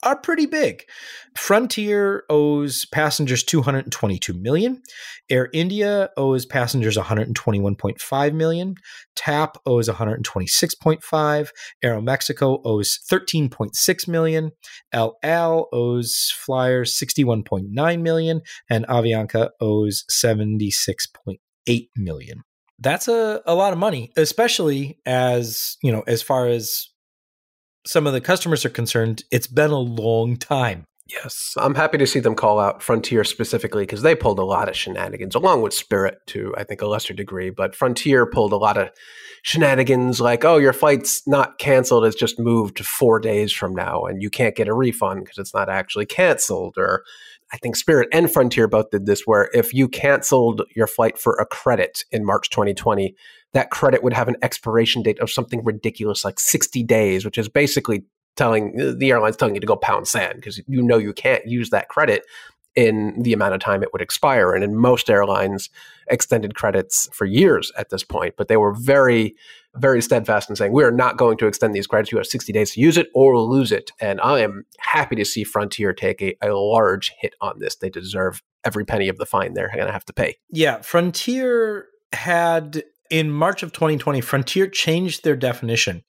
are 0.03 0.19
pretty 0.19 0.47
big. 0.47 0.85
Frontier 1.37 2.25
owes 2.31 2.87
passengers 2.87 3.43
222 3.43 4.33
million. 4.35 4.83
Air 5.29 5.49
India 5.53 6.11
owes 6.17 6.47
passengers 6.47 6.97
121.5 6.97 8.35
million. 8.35 8.75
TAP 9.17 9.57
owes 9.67 9.89
126.5. 9.89 11.49
Aeromexico 11.85 12.61
owes 12.65 12.99
13.6 13.11 14.09
million. 14.09 14.51
El 14.93 15.17
Al 15.23 15.69
owes 15.73 16.33
flyers 16.37 16.99
61.9 16.99 18.03
million 18.03 18.41
and 18.71 18.87
Avianca 18.87 19.51
owes 19.61 20.05
76.8 20.11 21.89
million. 21.97 22.43
That's 22.79 23.09
a, 23.09 23.43
a 23.47 23.55
lot 23.55 23.73
of 23.73 23.79
money, 23.79 24.13
especially 24.17 24.99
as, 25.07 25.79
you 25.83 25.91
know, 25.91 26.03
as 26.07 26.21
far 26.21 26.47
as 26.47 26.89
some 27.87 28.07
of 28.07 28.13
the 28.13 28.21
customers 28.21 28.65
are 28.65 28.71
concerned, 28.71 29.25
it's 29.31 29.47
been 29.47 29.71
a 29.71 29.79
long 29.79 30.37
time. 30.37 30.87
Yes, 31.09 31.55
I'm 31.57 31.77
happy 31.77 31.99
to 31.99 32.07
see 32.07 32.19
them 32.19 32.35
call 32.35 32.59
out 32.59 32.83
Frontier 32.83 33.23
specifically 33.23 33.85
because 33.85 34.03
they 34.03 34.17
pulled 34.17 34.41
a 34.41 34.45
lot 34.45 34.69
of 34.69 34.77
shenanigans, 34.77 35.37
along 35.37 35.63
with 35.63 35.73
Spirit 35.73 36.19
to 36.29 36.53
I 36.59 36.65
think 36.65 36.83
a 36.83 36.87
lesser 36.89 37.15
degree. 37.15 37.51
But 37.51 37.77
Frontier 37.77 38.27
pulled 38.27 38.53
a 38.53 38.57
lot 38.57 38.77
of 38.77 38.91
shenanigans, 39.43 40.21
like 40.21 40.45
oh, 40.45 40.57
your 40.57 40.73
flight's 40.73 41.25
not 41.29 41.59
canceled; 41.59 42.05
it's 42.05 42.17
just 42.17 42.41
moved 42.41 42.77
to 42.79 42.85
four 42.85 43.21
days 43.21 43.53
from 43.53 43.73
now, 43.73 44.03
and 44.03 44.21
you 44.21 44.31
can't 44.31 44.57
get 44.57 44.67
a 44.67 44.75
refund 44.75 45.25
because 45.25 45.39
it's 45.39 45.55
not 45.55 45.69
actually 45.69 46.07
canceled. 46.07 46.75
Or 46.77 47.05
I 47.53 47.59
think 47.59 47.77
Spirit 47.77 48.09
and 48.13 48.29
Frontier 48.29 48.67
both 48.67 48.91
did 48.91 49.07
this, 49.07 49.23
where 49.27 49.49
if 49.55 49.73
you 49.73 49.87
canceled 49.87 50.63
your 50.75 50.89
flight 50.89 51.19
for 51.19 51.35
a 51.35 51.47
credit 51.47 52.05
in 52.11 52.25
March 52.25 52.51
2020, 52.51 53.15
that 53.57 53.71
credit 53.71 54.03
would 54.03 54.13
have 54.13 54.29
an 54.29 54.37
expiration 54.43 55.03
date 55.03 55.19
of 55.19 55.31
something 55.31 55.65
ridiculous 55.65 56.27
like 56.27 56.39
60 56.39 56.83
days, 56.83 57.25
which 57.25 57.39
is 57.39 57.49
basically 57.49 58.05
telling 58.37 58.79
uh, 58.79 58.93
the 58.95 59.11
airline's 59.11 59.35
telling 59.35 59.55
you 59.55 59.63
to 59.63 59.67
go 59.67 59.77
pound 59.77 60.07
sand 60.07 60.35
because 60.37 60.61
you 60.69 60.83
know 60.83 60.99
you 60.99 61.15
can't 61.15 61.47
use 61.47 61.71
that 61.71 61.89
credit 61.89 62.27
in 62.75 63.23
the 63.23 63.33
amount 63.33 63.55
of 63.55 63.61
time 63.61 63.83
it 63.83 63.95
would 63.95 64.03
expire. 64.03 64.53
And 64.53 64.63
in 64.63 64.77
most 64.77 65.09
airlines, 65.09 65.71
extended 66.09 66.55
credits 66.55 67.09
for 67.15 67.25
years 67.25 67.73
at 67.79 67.89
this 67.89 68.05
point, 68.05 68.35
but 68.37 68.49
they 68.49 68.59
were 68.59 68.75
very 68.75 69.35
very 69.75 70.03
steadfast 70.03 70.49
in 70.49 70.57
saying 70.57 70.73
we 70.73 70.85
are 70.85 70.91
not 70.91 71.19
going 71.19 71.37
to 71.39 71.47
extend 71.47 71.75
these 71.75 71.87
credits. 71.87 72.11
You 72.11 72.17
have 72.19 72.27
60 72.27 72.51
days 72.53 72.73
to 72.73 72.81
use 72.81 72.97
it 72.97 73.09
or 73.15 73.39
lose 73.39 73.73
it. 73.73 73.91
And 74.01 74.21
I 74.23 74.41
am 74.41 74.65
happy 74.79 75.17
to 75.17 75.25
see 75.25 75.45
Frontier 75.45 75.93
take 75.93 76.23
a, 76.23 76.35
a 76.41 76.55
large 76.55 77.13
hit 77.21 77.35
on 77.43 77.59
this. 77.59 77.77
They 77.77 77.91
deserve 77.91 78.43
every 78.65 78.87
penny 78.87 79.11
of 79.11 79.19
the 79.19 79.27
fine 79.27 79.53
they're 79.53 79.71
going 79.75 79.87
to 79.87 79.93
have 79.93 80.07
to 80.07 80.15
pay. 80.15 80.37
Yeah, 80.51 80.81
Frontier 80.81 81.89
had 82.15 82.85
in 83.11 83.31
March 83.31 83.63
of 83.63 83.73
2020, 83.73 84.21
Frontier 84.21 84.69
changed 84.69 85.25
their 85.25 85.37
definition 85.37 86.03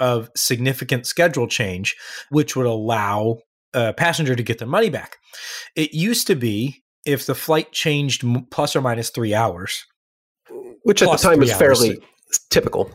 of 0.00 0.30
significant 0.36 1.06
schedule 1.06 1.46
change, 1.46 1.94
which 2.30 2.56
would 2.56 2.66
allow 2.66 3.38
a 3.72 3.92
passenger 3.92 4.34
to 4.34 4.42
get 4.42 4.58
their 4.58 4.68
money 4.68 4.90
back. 4.90 5.16
It 5.76 5.94
used 5.94 6.26
to 6.28 6.34
be 6.34 6.82
if 7.04 7.26
the 7.26 7.34
flight 7.34 7.72
changed 7.72 8.24
plus 8.50 8.74
or 8.74 8.80
minus 8.80 9.10
three 9.10 9.34
hours, 9.34 9.84
which 10.82 11.02
at 11.02 11.10
the 11.10 11.16
time 11.16 11.38
was 11.38 11.52
fairly 11.52 11.98
typical. 12.50 12.90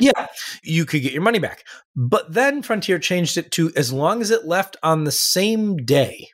Yeah, 0.00 0.26
you 0.64 0.84
could 0.86 1.02
get 1.02 1.12
your 1.12 1.22
money 1.22 1.38
back. 1.38 1.62
But 1.94 2.32
then 2.32 2.62
Frontier 2.62 2.98
changed 2.98 3.36
it 3.36 3.52
to 3.52 3.70
as 3.76 3.92
long 3.92 4.20
as 4.20 4.30
it 4.30 4.44
left 4.44 4.76
on 4.82 5.04
the 5.04 5.12
same 5.12 5.76
day, 5.76 6.28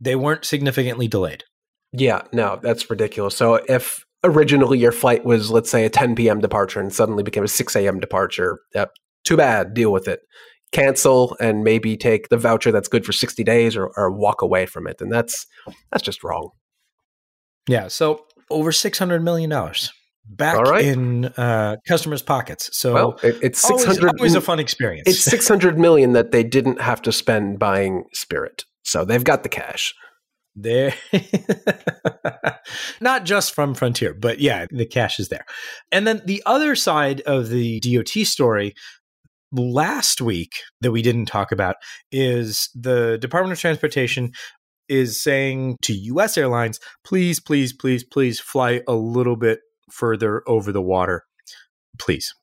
they 0.00 0.16
weren't 0.16 0.46
significantly 0.46 1.08
delayed. 1.08 1.44
Yeah, 1.92 2.22
no, 2.32 2.58
that's 2.62 2.88
ridiculous. 2.88 3.36
So 3.36 3.56
if 3.68 4.04
originally 4.24 4.78
your 4.78 4.92
flight 4.92 5.24
was, 5.24 5.50
let's 5.50 5.70
say, 5.70 5.84
a 5.84 5.90
10 5.90 6.14
p.m. 6.14 6.40
departure 6.40 6.80
and 6.80 6.92
suddenly 6.92 7.22
became 7.22 7.44
a 7.44 7.48
6 7.48 7.76
a.m. 7.76 8.00
departure, 8.00 8.58
yep, 8.74 8.92
too 9.24 9.36
bad, 9.36 9.74
deal 9.74 9.92
with 9.92 10.08
it. 10.08 10.20
Cancel 10.72 11.36
and 11.38 11.62
maybe 11.62 11.96
take 11.96 12.28
the 12.30 12.38
voucher 12.38 12.72
that's 12.72 12.88
good 12.88 13.04
for 13.04 13.12
60 13.12 13.44
days 13.44 13.76
or, 13.76 13.92
or 13.96 14.10
walk 14.10 14.40
away 14.40 14.64
from 14.64 14.86
it. 14.86 15.00
And 15.00 15.12
that's 15.12 15.46
that's 15.90 16.02
just 16.02 16.24
wrong. 16.24 16.50
Yeah. 17.68 17.88
So 17.88 18.24
over 18.50 18.70
$600 18.70 19.22
million 19.22 19.52
back 20.24 20.56
right. 20.58 20.84
in 20.84 21.26
uh, 21.26 21.76
customers' 21.86 22.22
pockets. 22.22 22.70
So 22.76 22.94
well, 22.94 23.18
it, 23.22 23.38
it's 23.42 23.60
six 23.60 23.84
hundred. 23.84 24.04
Always, 24.04 24.20
always, 24.20 24.34
a 24.34 24.40
fun 24.40 24.58
experience. 24.58 25.08
It's 25.08 25.22
six 25.22 25.48
hundred 25.48 25.78
million 25.78 26.12
that 26.12 26.32
they 26.32 26.44
didn't 26.44 26.80
have 26.80 27.02
to 27.02 27.12
spend 27.12 27.58
buying 27.58 28.04
Spirit, 28.12 28.64
so 28.82 29.04
they've 29.04 29.24
got 29.24 29.42
the 29.42 29.48
cash. 29.48 29.94
There, 30.54 30.94
not 33.00 33.24
just 33.24 33.54
from 33.54 33.74
Frontier, 33.74 34.12
but 34.12 34.38
yeah, 34.38 34.66
the 34.70 34.84
cash 34.84 35.18
is 35.18 35.28
there. 35.28 35.46
And 35.90 36.06
then 36.06 36.20
the 36.26 36.42
other 36.44 36.76
side 36.76 37.22
of 37.22 37.48
the 37.48 37.80
DOT 37.80 38.26
story 38.26 38.74
last 39.50 40.20
week 40.20 40.52
that 40.80 40.92
we 40.92 41.02
didn't 41.02 41.26
talk 41.26 41.52
about 41.52 41.76
is 42.10 42.68
the 42.74 43.18
Department 43.18 43.52
of 43.52 43.60
Transportation 43.60 44.32
is 44.88 45.22
saying 45.22 45.76
to 45.82 45.94
US 45.94 46.36
airlines, 46.36 46.78
please, 47.04 47.40
please, 47.40 47.72
please, 47.72 48.04
please 48.04 48.40
fly 48.40 48.82
a 48.86 48.94
little 48.94 49.36
bit 49.36 49.60
further 49.90 50.42
over 50.46 50.72
the 50.72 50.82
water, 50.82 51.24
please. 51.98 52.34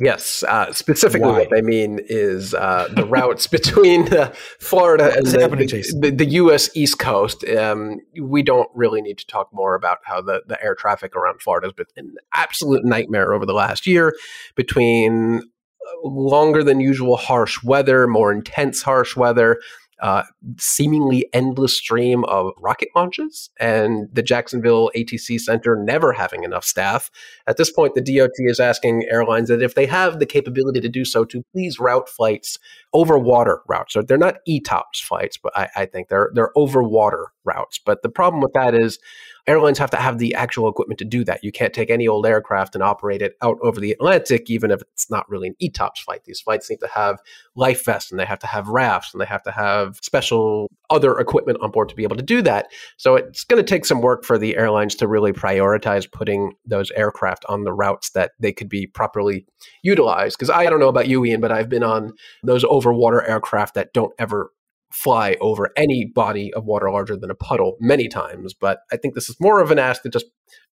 Yes, 0.00 0.42
uh, 0.42 0.72
specifically 0.72 1.28
Why? 1.28 1.38
what 1.40 1.50
they 1.50 1.62
mean 1.62 2.00
is 2.08 2.52
uh, 2.52 2.88
the 2.90 3.04
routes 3.04 3.46
between 3.58 4.12
uh, 4.12 4.32
Florida 4.58 5.14
and 5.16 5.24
the, 5.24 5.96
the, 6.00 6.10
the, 6.10 6.24
U.S. 6.32 6.68
East 6.74 6.98
Coast. 6.98 7.44
Um, 7.48 8.00
we 8.20 8.42
don't 8.42 8.68
really 8.74 9.00
need 9.02 9.18
to 9.18 9.26
talk 9.26 9.50
more 9.52 9.76
about 9.76 9.98
how 10.02 10.20
the, 10.20 10.42
the 10.48 10.60
air 10.60 10.74
traffic 10.74 11.14
around 11.14 11.40
Florida 11.40 11.68
has 11.68 11.74
been 11.74 11.86
an 11.96 12.16
absolute 12.34 12.84
nightmare 12.84 13.32
over 13.32 13.46
the 13.46 13.52
last 13.52 13.86
year 13.86 14.16
between 14.56 15.38
uh, 15.38 16.08
longer 16.08 16.64
than 16.64 16.80
usual 16.80 17.16
harsh 17.16 17.62
weather, 17.62 18.08
more 18.08 18.32
intense 18.32 18.82
harsh 18.82 19.14
weather, 19.14 19.60
uh, 20.00 20.22
seemingly 20.58 21.28
endless 21.32 21.76
stream 21.76 22.24
of 22.24 22.52
rocket 22.58 22.88
launches 22.94 23.50
and 23.58 24.08
the 24.12 24.22
Jacksonville 24.22 24.90
ATC 24.96 25.40
Center 25.40 25.76
never 25.76 26.12
having 26.12 26.44
enough 26.44 26.64
staff. 26.64 27.10
At 27.46 27.56
this 27.56 27.70
point, 27.70 27.94
the 27.94 28.00
DOT 28.00 28.30
is 28.38 28.60
asking 28.60 29.06
airlines 29.10 29.48
that 29.48 29.62
if 29.62 29.74
they 29.74 29.86
have 29.86 30.18
the 30.18 30.26
capability 30.26 30.80
to 30.80 30.88
do 30.88 31.04
so, 31.04 31.24
to 31.24 31.44
please 31.52 31.78
route 31.78 32.08
flights 32.08 32.58
over 32.94 33.18
water 33.18 33.60
routes. 33.68 33.92
So 33.92 34.02
they're 34.02 34.16
not 34.16 34.38
ETOPS 34.48 35.02
flights, 35.02 35.36
but 35.36 35.56
I, 35.56 35.68
I 35.76 35.86
think 35.86 36.08
they're 36.08 36.30
they're 36.34 36.56
over 36.56 36.82
water 36.82 37.32
routes. 37.44 37.78
But 37.84 38.02
the 38.02 38.08
problem 38.08 38.40
with 38.40 38.52
that 38.54 38.74
is 38.74 38.98
airlines 39.46 39.78
have 39.78 39.90
to 39.90 39.96
have 39.96 40.18
the 40.18 40.34
actual 40.34 40.68
equipment 40.68 40.98
to 40.98 41.04
do 41.04 41.24
that. 41.24 41.44
You 41.44 41.52
can't 41.52 41.74
take 41.74 41.90
any 41.90 42.08
old 42.08 42.26
aircraft 42.26 42.74
and 42.74 42.82
operate 42.82 43.20
it 43.20 43.36
out 43.42 43.58
over 43.60 43.78
the 43.78 43.92
Atlantic, 43.92 44.48
even 44.48 44.70
if 44.70 44.80
it's 44.80 45.10
not 45.10 45.28
really 45.28 45.48
an 45.48 45.56
ETOPS 45.62 45.98
flight. 45.98 46.24
These 46.24 46.40
flights 46.40 46.70
need 46.70 46.80
to 46.80 46.88
have 46.88 47.20
life 47.54 47.84
vests 47.84 48.10
and 48.10 48.18
they 48.18 48.24
have 48.24 48.38
to 48.38 48.46
have 48.46 48.68
rafts 48.68 49.12
and 49.12 49.20
they 49.20 49.26
have 49.26 49.42
to 49.42 49.50
have 49.50 49.98
special 50.02 50.68
other 50.90 51.18
equipment 51.18 51.58
on 51.60 51.70
board 51.70 51.88
to 51.88 51.94
be 51.94 52.04
able 52.04 52.16
to 52.16 52.22
do 52.22 52.40
that. 52.42 52.68
So 52.96 53.16
it's 53.16 53.44
going 53.44 53.62
to 53.62 53.68
take 53.68 53.84
some 53.84 54.00
work 54.00 54.24
for 54.24 54.38
the 54.38 54.56
airlines 54.56 54.94
to 54.96 55.08
really 55.08 55.32
prioritize 55.32 56.10
putting 56.10 56.52
those 56.64 56.90
aircraft 56.92 57.44
on 57.48 57.64
the 57.64 57.72
routes 57.72 58.10
that 58.10 58.32
they 58.38 58.52
could 58.52 58.68
be 58.68 58.86
properly 58.86 59.46
utilized. 59.82 60.38
Because 60.38 60.50
I 60.50 60.64
don't 60.66 60.80
know 60.80 60.88
about 60.88 61.08
you, 61.08 61.24
Ian, 61.24 61.40
but 61.40 61.52
I've 61.52 61.68
been 61.68 61.82
on 61.82 62.12
those 62.42 62.64
overwater 62.84 63.26
aircraft 63.28 63.74
that 63.74 63.92
don't 63.92 64.12
ever 64.18 64.50
fly 64.92 65.36
over 65.40 65.70
any 65.76 66.04
body 66.04 66.54
of 66.54 66.64
water 66.64 66.90
larger 66.90 67.16
than 67.16 67.30
a 67.30 67.34
puddle 67.34 67.76
many 67.80 68.08
times. 68.08 68.54
But 68.54 68.80
I 68.92 68.96
think 68.96 69.14
this 69.14 69.28
is 69.28 69.36
more 69.40 69.60
of 69.60 69.70
an 69.70 69.78
ask 69.78 70.02
to 70.02 70.08
just 70.08 70.26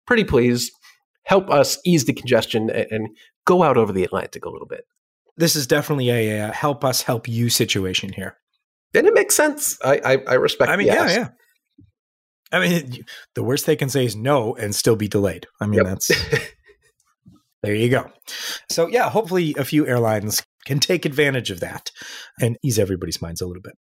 pretty 0.05 0.25
please 0.25 0.71
help 1.23 1.49
us 1.49 1.79
ease 1.85 2.05
the 2.05 2.13
congestion 2.13 2.69
and, 2.69 2.87
and 2.91 3.17
go 3.45 3.63
out 3.63 3.77
over 3.77 3.93
the 3.93 4.03
Atlantic 4.03 4.45
a 4.45 4.49
little 4.49 4.67
bit. 4.67 4.85
This 5.37 5.55
is 5.55 5.67
definitely 5.67 6.09
a, 6.09 6.49
a 6.49 6.51
help 6.51 6.83
us 6.83 7.01
help 7.01 7.27
you 7.27 7.49
situation 7.49 8.11
here. 8.11 8.35
And 8.93 9.07
it 9.07 9.13
makes 9.13 9.35
sense. 9.35 9.77
I, 9.85 10.01
I, 10.03 10.17
I 10.27 10.33
respect. 10.33 10.71
I 10.71 10.75
mean, 10.75 10.87
yeah, 10.87 11.09
yeah. 11.09 11.29
I 12.51 12.67
mean, 12.67 13.05
the 13.35 13.43
worst 13.43 13.65
they 13.65 13.75
can 13.75 13.89
say 13.89 14.05
is 14.05 14.15
no 14.15 14.55
and 14.55 14.73
still 14.73 14.95
be 14.95 15.07
delayed. 15.07 15.45
I 15.61 15.67
mean, 15.67 15.77
yep. 15.77 15.85
that's 15.85 16.11
there 17.63 17.75
you 17.75 17.89
go. 17.89 18.11
So 18.69 18.87
yeah, 18.87 19.09
hopefully 19.09 19.55
a 19.57 19.63
few 19.63 19.87
airlines 19.87 20.43
can 20.65 20.79
take 20.79 21.05
advantage 21.05 21.51
of 21.51 21.59
that 21.59 21.91
and 22.39 22.57
ease 22.63 22.79
everybody's 22.79 23.21
minds 23.21 23.41
a 23.41 23.47
little 23.47 23.61
bit. 23.61 23.73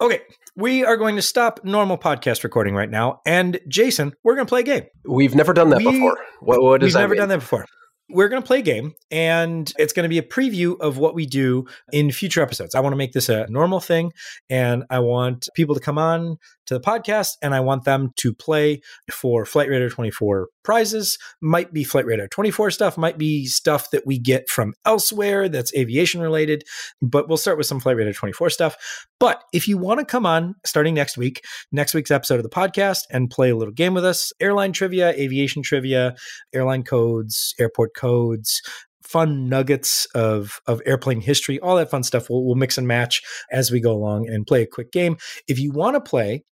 Okay, 0.00 0.20
we 0.54 0.84
are 0.84 0.96
going 0.96 1.16
to 1.16 1.22
stop 1.22 1.60
normal 1.64 1.98
podcast 1.98 2.44
recording 2.44 2.74
right 2.74 2.90
now. 2.90 3.20
And 3.26 3.58
Jason, 3.68 4.14
we're 4.22 4.34
going 4.34 4.46
to 4.46 4.48
play 4.48 4.60
a 4.60 4.64
game. 4.64 4.84
We've 5.04 5.34
never 5.34 5.52
done 5.52 5.70
that 5.70 5.78
we, 5.78 5.90
before. 5.90 6.16
What, 6.40 6.62
what 6.62 6.80
does 6.80 6.94
we've 6.94 7.00
never 7.00 7.14
mean? 7.14 7.18
done 7.18 7.28
that 7.30 7.40
before 7.40 7.66
we're 8.10 8.28
going 8.28 8.42
to 8.42 8.46
play 8.46 8.60
a 8.60 8.62
game 8.62 8.94
and 9.10 9.72
it's 9.78 9.92
going 9.92 10.04
to 10.04 10.08
be 10.08 10.18
a 10.18 10.22
preview 10.22 10.78
of 10.80 10.98
what 10.98 11.14
we 11.14 11.26
do 11.26 11.66
in 11.92 12.10
future 12.10 12.42
episodes. 12.42 12.74
I 12.74 12.80
want 12.80 12.92
to 12.92 12.96
make 12.96 13.12
this 13.12 13.28
a 13.28 13.46
normal 13.48 13.80
thing 13.80 14.12
and 14.48 14.84
I 14.90 15.00
want 15.00 15.48
people 15.54 15.74
to 15.74 15.80
come 15.80 15.98
on 15.98 16.38
to 16.68 16.74
the 16.74 16.80
podcast 16.80 17.30
and 17.42 17.54
I 17.54 17.60
want 17.60 17.84
them 17.84 18.12
to 18.16 18.32
play 18.32 18.80
for 19.10 19.44
Flight 19.44 19.68
Radar 19.68 19.88
24 19.88 20.48
prizes. 20.62 21.18
Might 21.40 21.72
be 21.72 21.82
Flight 21.82 22.06
Radar 22.06 22.28
24 22.28 22.70
stuff, 22.70 22.96
might 22.96 23.18
be 23.18 23.46
stuff 23.46 23.90
that 23.90 24.06
we 24.06 24.18
get 24.18 24.48
from 24.48 24.74
elsewhere 24.84 25.48
that's 25.48 25.74
aviation 25.74 26.20
related, 26.20 26.64
but 27.02 27.28
we'll 27.28 27.36
start 27.36 27.58
with 27.58 27.66
some 27.66 27.80
Flight 27.80 27.96
Radar 27.96 28.12
24 28.12 28.50
stuff. 28.50 28.76
But 29.18 29.42
if 29.52 29.66
you 29.66 29.78
want 29.78 30.00
to 30.00 30.06
come 30.06 30.26
on 30.26 30.54
starting 30.64 30.94
next 30.94 31.16
week, 31.16 31.42
next 31.72 31.94
week's 31.94 32.10
episode 32.10 32.36
of 32.36 32.42
the 32.42 32.48
podcast 32.48 33.00
and 33.10 33.30
play 33.30 33.50
a 33.50 33.56
little 33.56 33.74
game 33.74 33.94
with 33.94 34.04
us, 34.04 34.32
airline 34.40 34.72
trivia, 34.72 35.10
aviation 35.10 35.62
trivia, 35.62 36.14
airline 36.52 36.84
codes, 36.84 37.54
airport 37.58 37.94
codes, 37.94 38.62
fun 39.08 39.48
nuggets 39.48 40.06
of 40.14 40.60
of 40.66 40.82
airplane 40.84 41.22
history, 41.22 41.58
all 41.60 41.76
that 41.76 41.90
fun 41.90 42.02
stuff. 42.02 42.28
We'll, 42.28 42.44
we'll 42.44 42.54
mix 42.54 42.76
and 42.76 42.86
match 42.86 43.22
as 43.50 43.70
we 43.70 43.80
go 43.80 43.92
along 43.92 44.28
and 44.28 44.46
play 44.46 44.62
a 44.62 44.66
quick 44.66 44.92
game. 44.92 45.16
If 45.48 45.58
you 45.58 45.72
want 45.72 45.96
to 45.96 46.00
play, 46.00 46.44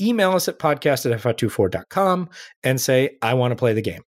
email 0.00 0.32
us 0.32 0.48
at 0.48 0.58
podcast 0.58 1.10
at 1.10 1.20
fr24.com 1.20 2.28
and 2.62 2.80
say, 2.80 3.16
I 3.22 3.34
want 3.34 3.52
to 3.52 3.56
play 3.56 3.72
the 3.72 3.82
game. 3.82 4.02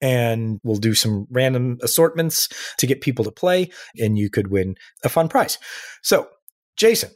And 0.00 0.60
we'll 0.62 0.76
do 0.76 0.94
some 0.94 1.26
random 1.30 1.78
assortments 1.82 2.48
to 2.78 2.86
get 2.86 3.00
people 3.00 3.24
to 3.24 3.30
play, 3.30 3.70
and 3.98 4.18
you 4.18 4.28
could 4.28 4.48
win 4.48 4.74
a 5.02 5.08
fun 5.08 5.28
prize. 5.28 5.58
So, 6.02 6.28
Jason, 6.76 7.10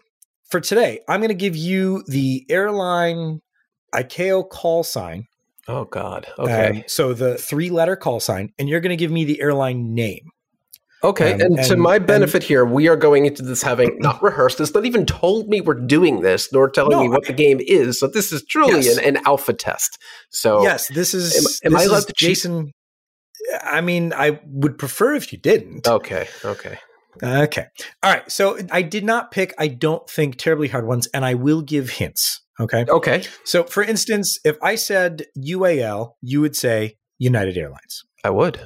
for 0.48 0.60
today, 0.60 1.00
I'm 1.08 1.20
going 1.20 1.28
to 1.28 1.34
give 1.34 1.56
you 1.56 2.02
the 2.06 2.46
airline 2.48 3.42
ICAO 3.94 4.48
call 4.48 4.84
sign 4.84 5.26
Oh 5.68 5.84
God. 5.84 6.26
Okay. 6.38 6.78
Um, 6.78 6.84
so 6.86 7.12
the 7.12 7.36
three 7.36 7.68
letter 7.68 7.94
call 7.94 8.20
sign, 8.20 8.52
and 8.58 8.68
you're 8.68 8.80
going 8.80 8.90
to 8.90 8.96
give 8.96 9.10
me 9.10 9.24
the 9.24 9.40
airline 9.40 9.94
name. 9.94 10.30
Okay, 11.04 11.34
um, 11.34 11.40
and, 11.40 11.58
and, 11.58 11.68
to 11.68 11.76
my 11.76 11.98
benefit 11.98 12.42
and, 12.42 12.44
here, 12.44 12.64
we 12.64 12.88
are 12.88 12.96
going 12.96 13.26
into 13.26 13.42
this 13.42 13.62
having 13.62 13.98
not 13.98 14.22
rehearsed 14.22 14.58
this, 14.58 14.74
not 14.74 14.84
even 14.84 15.06
told 15.06 15.48
me 15.48 15.60
we're 15.60 15.74
doing 15.74 16.20
this, 16.22 16.52
nor 16.52 16.68
telling 16.68 16.90
no, 16.90 17.02
me 17.02 17.08
what 17.08 17.24
I, 17.24 17.28
the 17.28 17.34
game 17.34 17.60
is. 17.60 18.00
So 18.00 18.08
this 18.08 18.32
is 18.32 18.44
truly 18.44 18.80
yes. 18.80 18.98
an, 18.98 19.16
an, 19.16 19.26
alpha 19.26 19.52
test. 19.52 19.98
So 20.30 20.62
yes, 20.62 20.88
this 20.88 21.14
is. 21.14 21.60
Am, 21.64 21.70
am 21.70 21.72
this 21.74 21.82
I 21.82 21.84
allowed 21.84 22.06
to 22.08 22.12
Jason? 22.16 22.72
I 23.62 23.80
mean, 23.80 24.12
I 24.12 24.40
would 24.46 24.78
prefer 24.78 25.14
if 25.14 25.32
you 25.32 25.38
didn't. 25.38 25.86
Okay. 25.86 26.26
Okay. 26.44 26.78
Okay. 27.22 27.66
All 28.02 28.12
right. 28.12 28.30
So 28.30 28.58
I 28.70 28.82
did 28.82 29.04
not 29.04 29.30
pick. 29.30 29.54
I 29.58 29.68
don't 29.68 30.08
think 30.08 30.36
terribly 30.36 30.68
hard 30.68 30.86
ones, 30.86 31.06
and 31.14 31.24
I 31.24 31.34
will 31.34 31.62
give 31.62 31.90
hints. 31.90 32.40
Okay. 32.60 32.84
Okay. 32.88 33.24
So, 33.44 33.64
for 33.64 33.82
instance, 33.82 34.38
if 34.44 34.56
I 34.62 34.74
said 34.74 35.26
UAL, 35.38 36.12
you 36.20 36.40
would 36.40 36.56
say 36.56 36.96
United 37.18 37.56
Airlines. 37.56 38.04
I 38.24 38.30
would. 38.30 38.60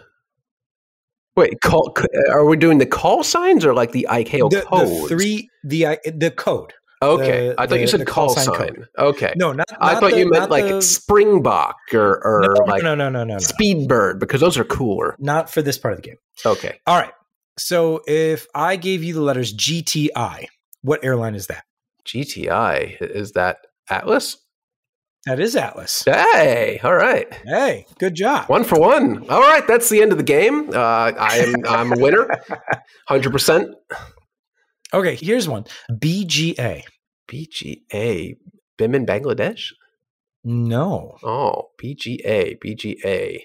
Wait, 1.37 1.61
call, 1.63 1.95
uh, 1.99 2.33
are 2.33 2.45
we 2.45 2.57
doing 2.57 2.79
the 2.79 2.87
call 2.87 3.23
signs 3.25 3.65
or 3.65 3.75
like 3.75 3.93
the 3.93 4.07
ICAO 4.11 4.51
the, 4.51 4.63
code? 4.63 5.05
The 5.05 5.09
three, 5.09 5.49
the 5.65 5.99
the 6.15 6.31
code. 6.31 6.75
Okay, 7.03 7.49
The- 7.49 7.55
I 7.59 7.67
thought 7.67 7.81
you 7.81 7.87
said 7.89 8.07
call, 8.07 8.27
call 8.27 8.37
sign 8.37 8.55
sign. 8.55 8.87
Okay, 8.97 9.33
No, 9.37 9.53
not. 9.53 9.67
I 9.81 9.95
not 9.95 10.01
thought 10.01 10.11
the- 10.13 10.19
you 10.21 10.31
meant 10.31 10.51
like 10.51 10.67
the- 10.67 10.83
Springbok 10.83 11.77
or, 11.93 12.25
or 12.25 12.55
no, 12.59 12.65
like 12.65 12.83
no, 12.83 12.95
no, 12.95 13.09
no, 13.09 13.25
no, 13.25 13.35
no. 13.35 13.39
Speedbird 13.39 14.21
because 14.21 14.41
those 14.41 14.57
are 14.57 14.65
cooler. 14.65 15.17
Not 15.19 15.51
for 15.51 15.63
this 15.63 15.79
part 15.79 15.93
of 15.95 16.03
the 16.03 16.09
game. 16.09 16.19
Okay, 16.47 16.79
All 16.87 16.97
right. 16.97 17.13
So 17.59 18.03
if 18.07 18.47
I 18.55 18.77
gave 18.77 19.03
you 19.05 19.13
the 19.15 19.21
letters 19.21 19.53
GTI, 19.53 20.47
what 20.83 21.05
airline 21.05 21.35
is 21.35 21.49
that? 21.49 21.65
GTI 22.07 22.97
is 23.01 23.33
that 23.33 23.59
Atlas? 23.91 24.39
That 25.27 25.39
is 25.39 25.55
Atlas. 25.55 26.03
Hey, 26.05 26.81
all 26.83 26.95
right. 26.97 27.33
Hey, 27.45 27.87
good 28.01 28.15
job. 28.15 28.49
One 28.49 28.65
for 28.65 28.79
one. 28.79 29.29
All 29.31 29.41
right, 29.41 29.65
that's 29.69 29.89
the 29.89 30.03
end 30.03 30.11
of 30.11 30.19
the 30.19 30.25
game. 30.25 30.71
Uh, 30.71 31.13
I 31.17 31.37
am 31.39 31.55
I'm 31.67 31.93
a 31.93 31.99
winner, 31.99 32.29
hundred 33.07 33.31
percent. 33.31 33.71
Okay, 34.93 35.15
here's 35.15 35.49
one. 35.49 35.65
BGA. 35.93 36.83
BGA, 37.31 38.37
Biman 38.79 39.07
Bangladesh. 39.07 39.73
No. 40.45 41.19
Oh, 41.23 41.71
BGA, 41.81 42.59
BGA. 42.59 43.43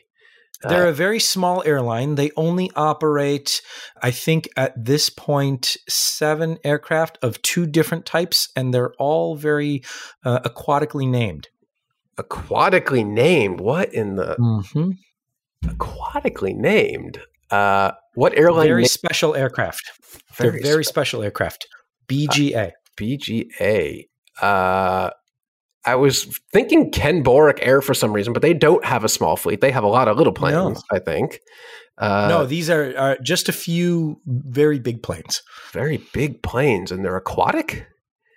Uh, 0.63 0.70
They're 0.70 0.88
a 0.88 0.94
very 0.94 1.20
small 1.20 1.63
airline. 1.63 2.16
They 2.16 2.32
only 2.36 2.72
operate, 2.76 3.62
I 4.02 4.10
think, 4.10 4.50
at 4.58 4.74
this 4.84 5.10
point, 5.10 5.78
seven 5.88 6.58
aircraft 6.63 7.20
of 7.22 7.40
two 7.44 7.68
different 7.68 8.08
types, 8.08 8.50
and 8.56 8.74
they're 8.74 8.94
all 8.94 9.36
very 9.36 9.84
uh, 10.26 10.40
aquatically 10.40 11.08
named. 11.08 11.50
Aquatically 12.18 13.06
named. 13.06 13.60
What 13.60 13.94
in 13.94 14.16
the 14.16 14.36
Mm-hmm. 14.40 14.92
aquatically 15.66 16.56
named? 16.56 17.20
Uh, 17.52 17.92
what 18.16 18.38
airline? 18.38 18.68
Very 18.68 18.82
na- 18.84 18.88
special 18.88 19.36
aircraft. 19.36 19.82
very 20.36 20.52
they're 20.60 20.62
very 20.72 20.84
spe- 20.84 20.90
special 20.90 21.24
aircraft. 21.24 21.68
BGA. 22.08 22.72
BGA. 22.98 24.06
Uh, 24.42 25.10
I 25.86 25.96
was 25.96 26.26
thinking 26.52 26.92
Kenmore 26.92 27.56
Air 27.62 27.82
for 27.82 27.94
some 27.94 28.12
reason, 28.12 28.34
but 28.34 28.42
they 28.42 28.54
don't 28.54 28.84
have 28.84 29.04
a 29.04 29.10
small 29.10 29.38
fleet. 29.38 29.62
They 29.62 29.72
have 29.72 29.84
a 29.84 29.88
lot 29.88 30.08
of 30.08 30.18
little 30.18 30.34
planes. 30.34 30.84
I 30.92 31.00
think. 31.00 31.40
Uh, 31.98 32.28
no, 32.30 32.46
these 32.46 32.70
are, 32.70 32.96
are 32.98 33.18
just 33.24 33.50
a 33.50 33.54
few 33.54 34.20
very 34.26 34.80
big 34.80 35.02
planes. 35.02 35.42
very 35.72 35.98
big 36.14 36.42
planes, 36.44 36.92
and 36.92 37.04
they're 37.06 37.16
aquatic. 37.16 37.88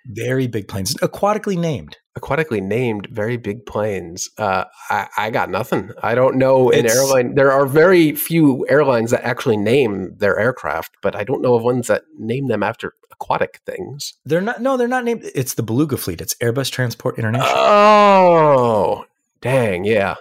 Very 0.07 0.47
big 0.47 0.67
planes. 0.67 0.95
Aquatically 0.95 1.57
named. 1.57 1.97
aquatically 2.17 2.61
named 2.61 3.07
very 3.11 3.37
big 3.37 3.65
planes. 3.65 4.29
Uh, 4.37 4.65
I, 4.89 5.07
I 5.17 5.29
got 5.29 5.49
nothing. 5.49 5.91
I 6.01 6.15
don't 6.15 6.35
know 6.37 6.71
an 6.71 6.79
It's- 6.79 6.95
airline. 6.95 7.35
There 7.35 7.51
are 7.51 7.65
very 7.65 8.13
few 8.15 8.65
airlines 8.67 9.11
that 9.11 9.23
actually 9.23 9.57
name 9.57 10.15
their 10.17 10.37
aircraft, 10.39 10.95
but 11.01 11.15
I 11.15 11.23
don't 11.23 11.41
know 11.41 11.53
of 11.55 11.63
ones 11.63 11.87
that 11.87 12.03
name 12.17 12.47
them 12.47 12.63
after 12.63 12.93
aquatic 13.11 13.61
things. 13.65 14.13
They're 14.25 14.41
not. 14.41 14.61
No, 14.61 14.75
they're 14.75 14.87
not 14.87 15.05
named. 15.05 15.23
It's 15.35 15.53
the 15.53 15.63
Beluga 15.63 15.95
fleet. 15.97 16.19
It's 16.19 16.33
Airbus 16.35 16.71
Transport 16.71 17.17
International. 17.19 17.53
Oh, 17.55 19.05
dang. 19.41 19.85
Yeah. 19.85 20.15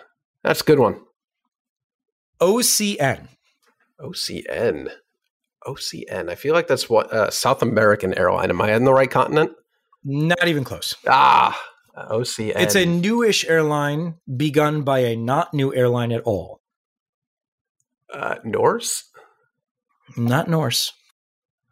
That's 0.45 0.61
a 0.61 0.65
good 0.65 0.79
one. 0.79 1.01
OCN. 2.41 3.29
OCN. 4.01 4.91
OCN. 5.67 6.31
I 6.31 6.35
feel 6.35 6.55
like 6.55 6.69
that's 6.69 6.89
what 6.89 7.13
uh, 7.13 7.31
South 7.31 7.63
American 7.63 8.17
airline. 8.17 8.51
Am 8.51 8.61
I 8.63 8.73
in 8.75 8.85
the 8.85 8.93
right 8.95 9.11
continent? 9.11 9.53
Not 10.05 10.49
even 10.49 10.65
close. 10.65 10.95
Ah, 11.07 11.61
OCN. 11.97 12.53
It's 12.57 12.75
a 12.75 12.87
newish 12.87 13.45
airline 13.49 14.15
begun 14.37 14.83
by 14.83 15.01
a 15.01 15.17
not 15.17 15.53
new 15.55 15.75
airline 15.75 16.13
at 16.13 16.23
all. 16.23 16.61
uh, 18.13 18.37
Norse. 18.45 19.05
Not 20.17 20.49
Norse. 20.49 20.93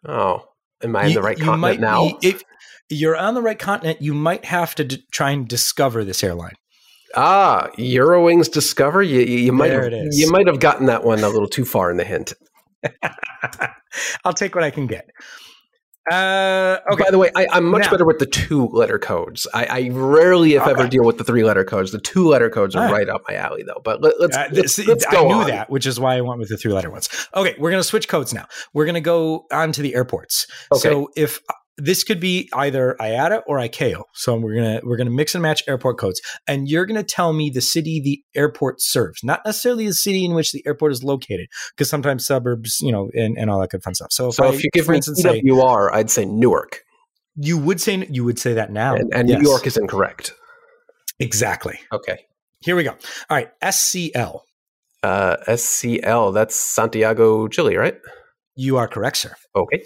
Oh, 0.06 0.44
am 0.82 0.94
I 0.94 1.06
in 1.06 1.14
the 1.14 1.22
right 1.22 1.36
continent 1.36 1.60
might 1.60 1.80
now? 1.80 2.18
if 2.22 2.42
you're 2.88 3.16
on 3.16 3.34
the 3.34 3.42
right 3.42 3.58
continent, 3.58 4.00
you 4.00 4.14
might 4.14 4.44
have 4.44 4.74
to 4.76 4.84
d- 4.84 5.02
try 5.10 5.30
and 5.30 5.48
discover 5.48 6.04
this 6.04 6.22
airline. 6.22 6.54
Ah, 7.16 7.68
Eurowings 7.78 8.50
Discover. 8.52 9.02
You, 9.02 9.20
you, 9.20 9.38
you 9.38 9.52
might 9.52 9.68
There 9.68 9.82
have, 9.84 9.92
it 9.92 9.96
is. 10.08 10.18
you 10.20 10.30
might 10.30 10.46
have 10.46 10.60
gotten 10.60 10.86
that 10.86 11.02
one 11.04 11.20
a 11.24 11.28
little 11.28 11.48
too 11.48 11.64
far 11.64 11.90
in 11.90 11.96
the 11.96 12.04
hint. 12.04 12.34
I'll 14.24 14.32
take 14.34 14.54
what 14.54 14.62
I 14.62 14.70
can 14.70 14.86
get. 14.86 15.08
Uh, 16.10 16.78
okay. 16.92 17.04
By 17.04 17.10
the 17.10 17.18
way, 17.18 17.30
I, 17.34 17.46
I'm 17.52 17.64
much 17.64 17.82
Now- 17.84 17.90
better 17.90 18.04
with 18.04 18.18
the 18.18 18.26
two 18.26 18.66
letter 18.68 18.98
codes. 18.98 19.46
I, 19.54 19.64
I 19.66 19.88
rarely, 19.92 20.54
if 20.54 20.66
ever, 20.66 20.86
deal 20.88 21.04
with 21.04 21.18
the 21.18 21.24
three 21.24 21.44
letter 21.44 21.64
codes. 21.64 21.92
The 21.92 22.00
two 22.00 22.28
letter 22.28 22.50
codes 22.50 22.74
are 22.74 22.84
right. 22.84 22.92
right. 22.92 23.08
up 23.08 23.22
my 23.28 23.34
alley, 23.34 23.62
though. 23.64 23.80
But 23.82 24.00
let, 24.02 24.20
let's, 24.20 24.36
Uh, 24.36 24.48
let's, 24.52 24.72
see, 24.74 24.84
let's 24.84 25.04
I 25.08 25.22
knew 25.22 25.34
on. 25.34 25.46
that, 25.48 25.70
which 25.70 25.86
is 25.86 25.98
why 26.00 26.16
I 26.16 26.20
went 26.20 26.40
with 26.40 26.48
the 26.48 26.56
three 26.56 26.72
letter 26.72 26.90
ones. 26.90 27.08
Okay, 27.34 27.54
we're 27.58 27.70
going 27.70 27.80
to 27.80 27.88
switch 27.88 28.08
codes 28.08 28.32
now. 28.34 28.46
We're 28.72 28.84
going 28.84 28.94
to 28.94 29.00
go 29.00 29.46
on 29.52 29.72
to 29.72 29.82
the 29.82 29.94
airports. 29.94 30.46
Okay. 30.72 30.80
So 30.80 31.10
if 31.16 31.40
this 31.78 32.02
could 32.04 32.20
be 32.20 32.48
either 32.54 32.96
IATA 33.00 33.42
or 33.46 33.58
ICAO, 33.58 34.02
so 34.12 34.36
we're 34.36 34.54
gonna 34.54 34.80
we're 34.82 34.96
gonna 34.96 35.10
mix 35.10 35.34
and 35.34 35.42
match 35.42 35.62
airport 35.68 35.98
codes, 35.98 36.20
and 36.46 36.68
you're 36.68 36.84
gonna 36.86 37.02
tell 37.04 37.32
me 37.32 37.50
the 37.50 37.60
city 37.60 38.00
the 38.02 38.22
airport 38.38 38.80
serves, 38.82 39.22
not 39.22 39.40
necessarily 39.46 39.86
the 39.86 39.94
city 39.94 40.24
in 40.24 40.34
which 40.34 40.52
the 40.52 40.62
airport 40.66 40.92
is 40.92 41.02
located, 41.04 41.46
because 41.74 41.88
sometimes 41.88 42.26
suburbs, 42.26 42.78
you 42.80 42.90
know, 42.92 43.10
and, 43.14 43.38
and 43.38 43.48
all 43.50 43.60
that 43.60 43.70
good 43.70 43.82
fun 43.82 43.94
stuff. 43.94 44.12
So 44.12 44.28
if, 44.28 44.34
So 44.34 44.44
I, 44.44 44.48
if 44.52 44.64
you 44.64 44.70
give 44.72 44.86
for 44.86 44.92
me 44.92 44.96
instance, 44.98 45.22
say 45.22 45.40
EWR, 45.40 45.90
I'd 45.92 46.10
say 46.10 46.24
Newark, 46.24 46.82
you 47.36 47.56
would 47.56 47.80
say 47.80 48.06
you 48.10 48.24
would 48.24 48.38
say 48.38 48.54
that 48.54 48.72
now, 48.72 48.94
and, 48.96 49.14
and 49.14 49.28
Yes. 49.28 49.40
New 49.40 49.48
York 49.48 49.66
is 49.66 49.76
incorrect. 49.76 50.34
exactly. 51.18 51.78
Okay. 51.92 52.18
Here 52.60 52.74
we 52.74 52.82
go. 52.82 52.90
All 53.30 53.36
right, 53.36 53.50
SCL. 53.62 54.40
Uh, 55.04 55.36
SCL. 55.46 56.34
That's 56.34 56.56
Santiago, 56.56 57.46
Chile, 57.46 57.76
right? 57.76 57.94
You 58.56 58.78
are 58.78 58.88
correct, 58.88 59.16
sir. 59.18 59.32
Okay. 59.54 59.84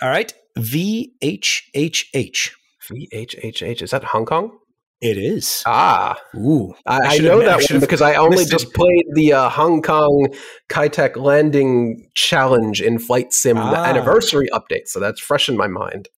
All 0.00 0.08
right, 0.08 0.32
VHHH. 0.58 2.50
VHHH. 2.90 3.82
Is 3.82 3.90
that 3.90 4.04
Hong 4.04 4.26
Kong? 4.26 4.58
It 5.00 5.16
is. 5.16 5.62
Ah, 5.64 6.20
Ooh, 6.36 6.74
I, 6.84 7.16
I, 7.16 7.18
know 7.18 7.40
that 7.40 7.64
one 7.70 7.80
because 7.80 8.02
I 8.02 8.16
only 8.16 8.44
just 8.44 8.74
played 8.74 9.06
the 9.14 9.32
uh, 9.32 9.48
Hong 9.48 9.80
Kong 9.80 10.28
Kai 10.68 10.88
Tak 10.88 11.16
landing 11.16 12.10
challenge 12.14 12.82
in 12.82 12.98
Flight 12.98 13.32
Sim, 13.32 13.56
the 13.56 13.62
Ah. 13.62 13.86
anniversary 13.86 14.48
update. 14.52 14.88
So 14.88 15.00
that's 15.00 15.18
fresh 15.18 15.48
in 15.48 15.56
my 15.56 15.68
mind. 15.68 16.08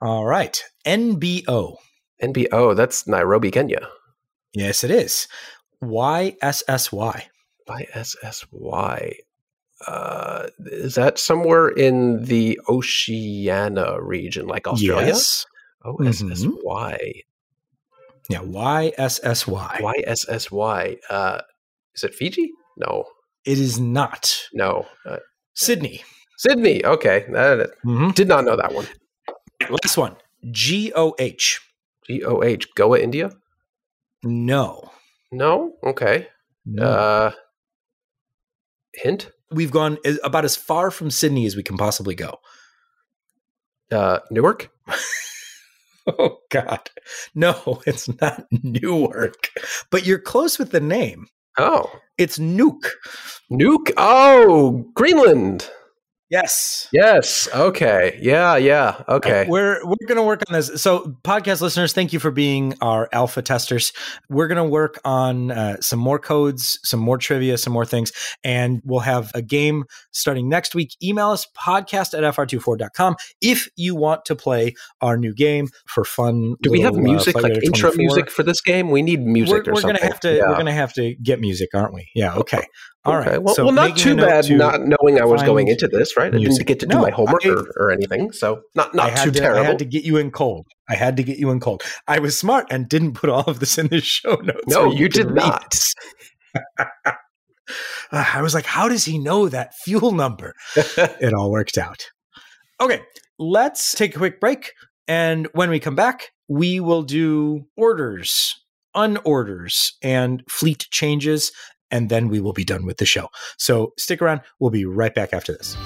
All 0.00 0.26
right, 0.26 0.60
NBO. 0.84 1.76
NBO, 2.20 2.74
that's 2.74 3.06
Nairobi, 3.06 3.52
Kenya. 3.52 3.88
Yes, 4.52 4.82
it 4.82 4.90
is. 4.90 5.28
YSSY. 5.80 7.22
By 7.64 7.86
SSY. 7.94 9.18
Uh, 9.86 10.48
is 10.66 10.94
that 10.94 11.18
somewhere 11.18 11.68
in 11.68 12.24
the 12.24 12.58
Oceania 12.68 14.00
region, 14.00 14.46
like 14.46 14.66
Australia? 14.68 15.06
Yes. 15.08 15.46
OSSY. 15.84 17.24
Yeah, 18.28 18.38
YSSY. 18.42 19.80
YSSY. 19.80 20.96
Uh, 21.10 21.40
is 21.94 22.04
it 22.04 22.14
Fiji? 22.14 22.50
No, 22.76 23.04
It 23.44 23.58
is 23.58 23.78
not. 23.80 24.34
no. 24.54 24.86
Uh, 25.04 25.18
Sydney. 25.54 26.02
Sydney. 26.38 26.84
Okay. 26.84 27.26
Mm-hmm. 27.28 28.10
did 28.10 28.28
not 28.28 28.44
know 28.44 28.56
that 28.56 28.72
one. 28.72 28.86
Last 29.68 29.96
one. 29.96 30.16
GOH. 30.50 31.60
G 32.06 32.24
O 32.24 32.42
H. 32.42 32.74
Goa, 32.74 32.98
India? 32.98 33.30
No. 34.24 34.90
No? 35.30 35.74
Okay. 35.84 36.28
No. 36.64 36.82
Uh, 36.84 37.30
hint? 38.94 39.30
We've 39.52 39.70
gone 39.70 39.98
as- 40.04 40.18
about 40.24 40.44
as 40.44 40.56
far 40.56 40.90
from 40.90 41.10
Sydney 41.10 41.46
as 41.46 41.56
we 41.56 41.62
can 41.62 41.76
possibly 41.76 42.14
go. 42.14 42.38
Uh, 43.90 44.20
Newark? 44.30 44.70
Oh, 46.04 46.38
God. 46.50 46.90
No, 47.36 47.80
it's 47.86 48.08
not 48.20 48.44
Newark. 48.50 49.50
But 49.92 50.04
you're 50.04 50.18
close 50.18 50.58
with 50.58 50.72
the 50.72 50.80
name. 50.80 51.28
Oh. 51.58 51.92
It's 52.18 52.38
Nuuk. 52.38 52.88
Nuuk? 53.52 53.92
Oh, 53.96 54.84
Greenland. 54.94 55.70
Yes. 56.32 56.88
Yes. 56.92 57.46
Okay. 57.54 58.18
Yeah. 58.22 58.56
Yeah. 58.56 59.02
Okay. 59.06 59.44
We're 59.46 59.84
we're 59.84 60.06
going 60.06 60.16
to 60.16 60.22
work 60.22 60.42
on 60.48 60.54
this. 60.54 60.80
So, 60.80 61.14
podcast 61.24 61.60
listeners, 61.60 61.92
thank 61.92 62.14
you 62.14 62.18
for 62.18 62.30
being 62.30 62.72
our 62.80 63.06
alpha 63.12 63.42
testers. 63.42 63.92
We're 64.30 64.48
going 64.48 64.56
to 64.56 64.64
work 64.64 64.98
on 65.04 65.50
uh, 65.50 65.76
some 65.82 65.98
more 65.98 66.18
codes, 66.18 66.78
some 66.84 67.00
more 67.00 67.18
trivia, 67.18 67.58
some 67.58 67.74
more 67.74 67.84
things, 67.84 68.12
and 68.42 68.80
we'll 68.86 69.00
have 69.00 69.30
a 69.34 69.42
game 69.42 69.84
starting 70.12 70.48
next 70.48 70.74
week. 70.74 70.96
Email 71.02 71.28
us 71.28 71.46
podcast 71.54 72.16
at 72.16 72.34
fr24.com 72.34 73.16
if 73.42 73.68
you 73.76 73.94
want 73.94 74.24
to 74.24 74.34
play 74.34 74.72
our 75.02 75.18
new 75.18 75.34
game 75.34 75.68
for 75.86 76.02
fun. 76.02 76.54
Do 76.62 76.70
we 76.70 76.80
have 76.80 76.94
uh, 76.94 77.00
music, 77.00 77.34
like 77.34 77.52
intro 77.62 77.90
24. 77.90 77.96
music 77.96 78.30
for 78.30 78.42
this 78.42 78.62
game? 78.62 78.88
We 78.90 79.02
need 79.02 79.20
music 79.20 79.66
We're, 79.66 79.72
or 79.72 79.74
we're 79.74 79.80
something. 79.82 79.96
gonna 79.98 80.10
have 80.10 80.20
to. 80.20 80.34
Yeah. 80.34 80.48
We're 80.48 80.56
gonna 80.56 80.72
have 80.72 80.94
to 80.94 81.14
get 81.16 81.40
music, 81.40 81.68
aren't 81.74 81.92
we? 81.92 82.08
Yeah. 82.14 82.36
Okay. 82.36 82.64
All 83.04 83.16
right. 83.16 83.26
Okay. 83.28 83.38
Well, 83.38 83.54
So 83.54 83.64
well, 83.64 83.72
not 83.74 83.96
too 83.96 84.14
bad 84.16 84.44
to- 84.44 84.56
not 84.56 84.80
knowing 84.82 85.20
I 85.20 85.24
was 85.24 85.42
going 85.42 85.66
into 85.68 85.88
this, 85.88 86.16
right? 86.16 86.32
I 86.32 86.38
music. 86.38 86.66
didn't 86.66 86.68
get 86.68 86.80
to 86.80 86.86
do 86.86 86.96
No, 86.96 87.02
my 87.02 87.10
homework 87.10 87.44
I- 87.44 87.48
or, 87.50 87.66
or 87.76 87.90
anything. 87.90 88.30
So 88.32 88.62
not, 88.76 88.94
not 88.94 89.16
too 89.16 89.30
to, 89.32 89.40
terrible. 89.40 89.60
I 89.60 89.64
had 89.64 89.78
to 89.80 89.84
get 89.84 90.04
you 90.04 90.18
in 90.18 90.30
cold. 90.30 90.66
I 90.88 90.94
had 90.94 91.16
to 91.16 91.24
get 91.24 91.38
you 91.38 91.50
in 91.50 91.58
cold. 91.58 91.82
I 92.06 92.20
was 92.20 92.38
smart 92.38 92.66
and 92.70 92.88
didn't 92.88 93.14
put 93.14 93.28
all 93.28 93.44
of 93.44 93.58
this 93.58 93.76
in 93.76 93.88
the 93.88 94.00
show 94.02 94.36
notes. 94.36 94.60
no, 94.68 94.90
so 94.90 94.92
you, 94.92 95.08
did 95.08 95.30
not. 95.32 95.74
I 98.12 98.42
was 98.42 98.54
like, 98.54 98.66
how 98.66 98.88
does 98.88 99.04
he 99.04 99.18
know 99.18 99.48
that 99.48 99.74
fuel 99.84 100.12
number? 100.12 100.54
it 100.76 101.32
all 101.32 101.50
worked 101.50 101.78
out. 101.78 102.04
Okay, 102.80 103.00
let's 103.38 103.94
take 103.94 104.14
a 104.14 104.18
quick 104.18 104.40
break 104.40 104.72
And 105.08 105.48
when 105.54 105.70
we 105.70 105.80
come 105.80 105.94
back, 105.94 106.28
we 106.48 106.78
will 106.80 107.02
do 107.02 107.64
orders, 107.76 108.54
unorders, 108.94 109.92
and 110.02 110.42
fleet 110.48 110.86
changes, 110.90 111.50
and 111.92 112.08
then 112.08 112.28
we 112.28 112.40
will 112.40 112.54
be 112.54 112.64
done 112.64 112.84
with 112.84 112.96
the 112.96 113.06
show. 113.06 113.28
So 113.58 113.92
stick 113.98 114.20
around. 114.20 114.40
We'll 114.58 114.70
be 114.70 114.86
right 114.86 115.14
back 115.14 115.32
after 115.32 115.52
this. 115.52 115.76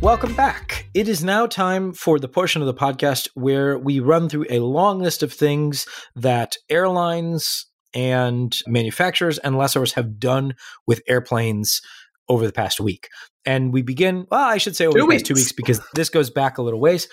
Welcome 0.00 0.34
back. 0.34 0.86
It 0.92 1.08
is 1.08 1.24
now 1.24 1.46
time 1.46 1.94
for 1.94 2.18
the 2.18 2.28
portion 2.28 2.60
of 2.60 2.66
the 2.66 2.74
podcast 2.74 3.26
where 3.32 3.78
we 3.78 4.00
run 4.00 4.28
through 4.28 4.44
a 4.50 4.58
long 4.58 5.00
list 5.00 5.22
of 5.22 5.32
things 5.32 5.86
that 6.14 6.56
airlines 6.68 7.66
and 7.94 8.54
manufacturers 8.66 9.38
and 9.38 9.56
lessors 9.56 9.94
have 9.94 10.18
done 10.18 10.56
with 10.86 11.00
airplanes 11.08 11.80
over 12.28 12.46
the 12.46 12.52
past 12.52 12.80
week. 12.80 13.08
And 13.46 13.72
we 13.72 13.80
begin, 13.80 14.26
well, 14.30 14.44
I 14.44 14.58
should 14.58 14.76
say 14.76 14.86
over 14.86 14.98
two 14.98 15.00
the 15.00 15.06
weeks. 15.06 15.22
past 15.22 15.26
two 15.28 15.34
weeks 15.34 15.52
because 15.52 15.80
this 15.94 16.10
goes 16.10 16.28
back 16.28 16.58
a 16.58 16.62
little 16.62 16.80
ways. 16.80 17.08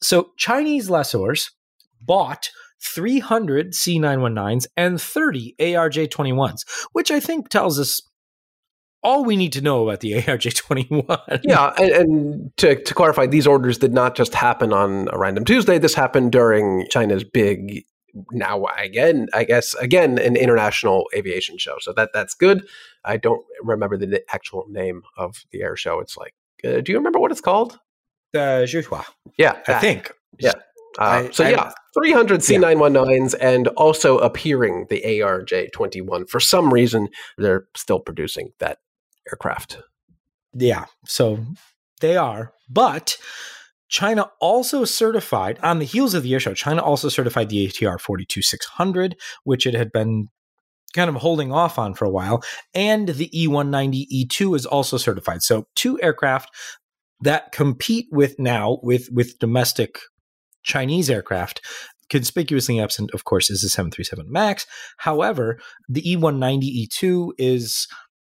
So 0.00 0.30
Chinese 0.36 0.88
lessors 0.88 1.50
bought 2.00 2.50
300 2.82 3.72
C919s 3.72 4.66
and 4.76 5.00
30 5.00 5.54
ARJ21s, 5.58 6.64
which 6.92 7.10
I 7.10 7.20
think 7.20 7.48
tells 7.48 7.78
us 7.78 8.00
all 9.02 9.24
we 9.24 9.36
need 9.36 9.52
to 9.52 9.60
know 9.60 9.88
about 9.88 10.00
the 10.00 10.12
ARJ21. 10.22 11.40
Yeah, 11.44 11.72
and, 11.78 11.90
and, 11.90 12.56
to, 12.58 12.82
to 12.82 12.94
clarify, 12.94 13.26
these 13.26 13.46
orders 13.46 13.78
did 13.78 13.94
not 13.94 14.16
just 14.16 14.34
happen 14.34 14.72
on 14.72 15.08
a 15.12 15.18
random 15.18 15.44
Tuesday. 15.44 15.78
This 15.78 15.94
happened 15.94 16.32
during 16.32 16.86
China's 16.90 17.22
big, 17.22 17.84
now 18.32 18.64
again, 18.78 19.28
I 19.32 19.44
guess, 19.44 19.74
again, 19.74 20.18
an 20.18 20.36
international 20.36 21.08
aviation 21.14 21.56
show. 21.58 21.76
So 21.80 21.92
that 21.92 22.10
that's 22.12 22.34
good. 22.34 22.66
I 23.04 23.16
don't 23.16 23.44
remember 23.62 23.96
the 23.96 24.22
actual 24.32 24.66
name 24.68 25.02
of 25.16 25.44
the 25.52 25.62
air 25.62 25.76
show. 25.76 26.00
It's 26.00 26.16
like, 26.16 26.34
uh, 26.64 26.80
do 26.80 26.92
you 26.92 26.98
remember 26.98 27.20
what 27.20 27.30
it's 27.30 27.40
called? 27.40 27.78
The 28.32 28.66
Zhuhai. 28.66 29.04
Yeah, 29.38 29.52
that. 29.66 29.76
I 29.76 29.78
think. 29.80 30.12
Yeah. 30.38 30.52
Uh, 30.98 31.28
I, 31.28 31.30
so 31.30 31.46
yeah, 31.46 31.72
300 31.96 32.40
C919s 32.40 33.34
yeah. 33.38 33.48
and 33.48 33.68
also 33.68 34.18
appearing 34.18 34.86
the 34.90 35.02
ARJ21. 35.04 36.28
For 36.28 36.40
some 36.40 36.72
reason, 36.72 37.08
they're 37.38 37.66
still 37.74 38.00
producing 38.00 38.52
that 38.58 38.78
aircraft. 39.30 39.78
Yeah, 40.52 40.86
so 41.06 41.44
they 42.00 42.16
are, 42.16 42.52
but 42.68 43.16
China 43.88 44.30
also 44.40 44.84
certified 44.84 45.58
on 45.62 45.78
the 45.78 45.84
heels 45.84 46.14
of 46.14 46.22
the 46.22 46.32
air 46.34 46.40
show. 46.40 46.54
China 46.54 46.82
also 46.82 47.08
certified 47.08 47.48
the 47.48 47.66
ATR 47.66 48.00
42600, 48.00 49.16
which 49.44 49.66
it 49.66 49.74
had 49.74 49.92
been 49.92 50.28
kind 50.94 51.08
of 51.08 51.16
holding 51.16 51.52
off 51.52 51.78
on 51.78 51.94
for 51.94 52.04
a 52.04 52.10
while, 52.10 52.42
and 52.74 53.08
the 53.08 53.28
E190 53.28 54.06
E2 54.12 54.56
is 54.56 54.66
also 54.66 54.96
certified. 54.96 55.42
So 55.42 55.66
two 55.74 56.00
aircraft 56.02 56.50
that 57.20 57.52
compete 57.52 58.06
with 58.10 58.38
now 58.38 58.78
with 58.82 59.08
with 59.10 59.38
domestic 59.38 59.98
Chinese 60.66 61.08
aircraft 61.08 61.62
conspicuously 62.10 62.78
absent, 62.78 63.10
of 63.12 63.24
course, 63.24 63.50
is 63.50 63.62
the 63.62 63.68
737 63.68 64.30
MAX. 64.30 64.66
However, 64.98 65.58
the 65.88 66.02
E190 66.02 66.88
E2 66.88 67.30
is 67.38 67.88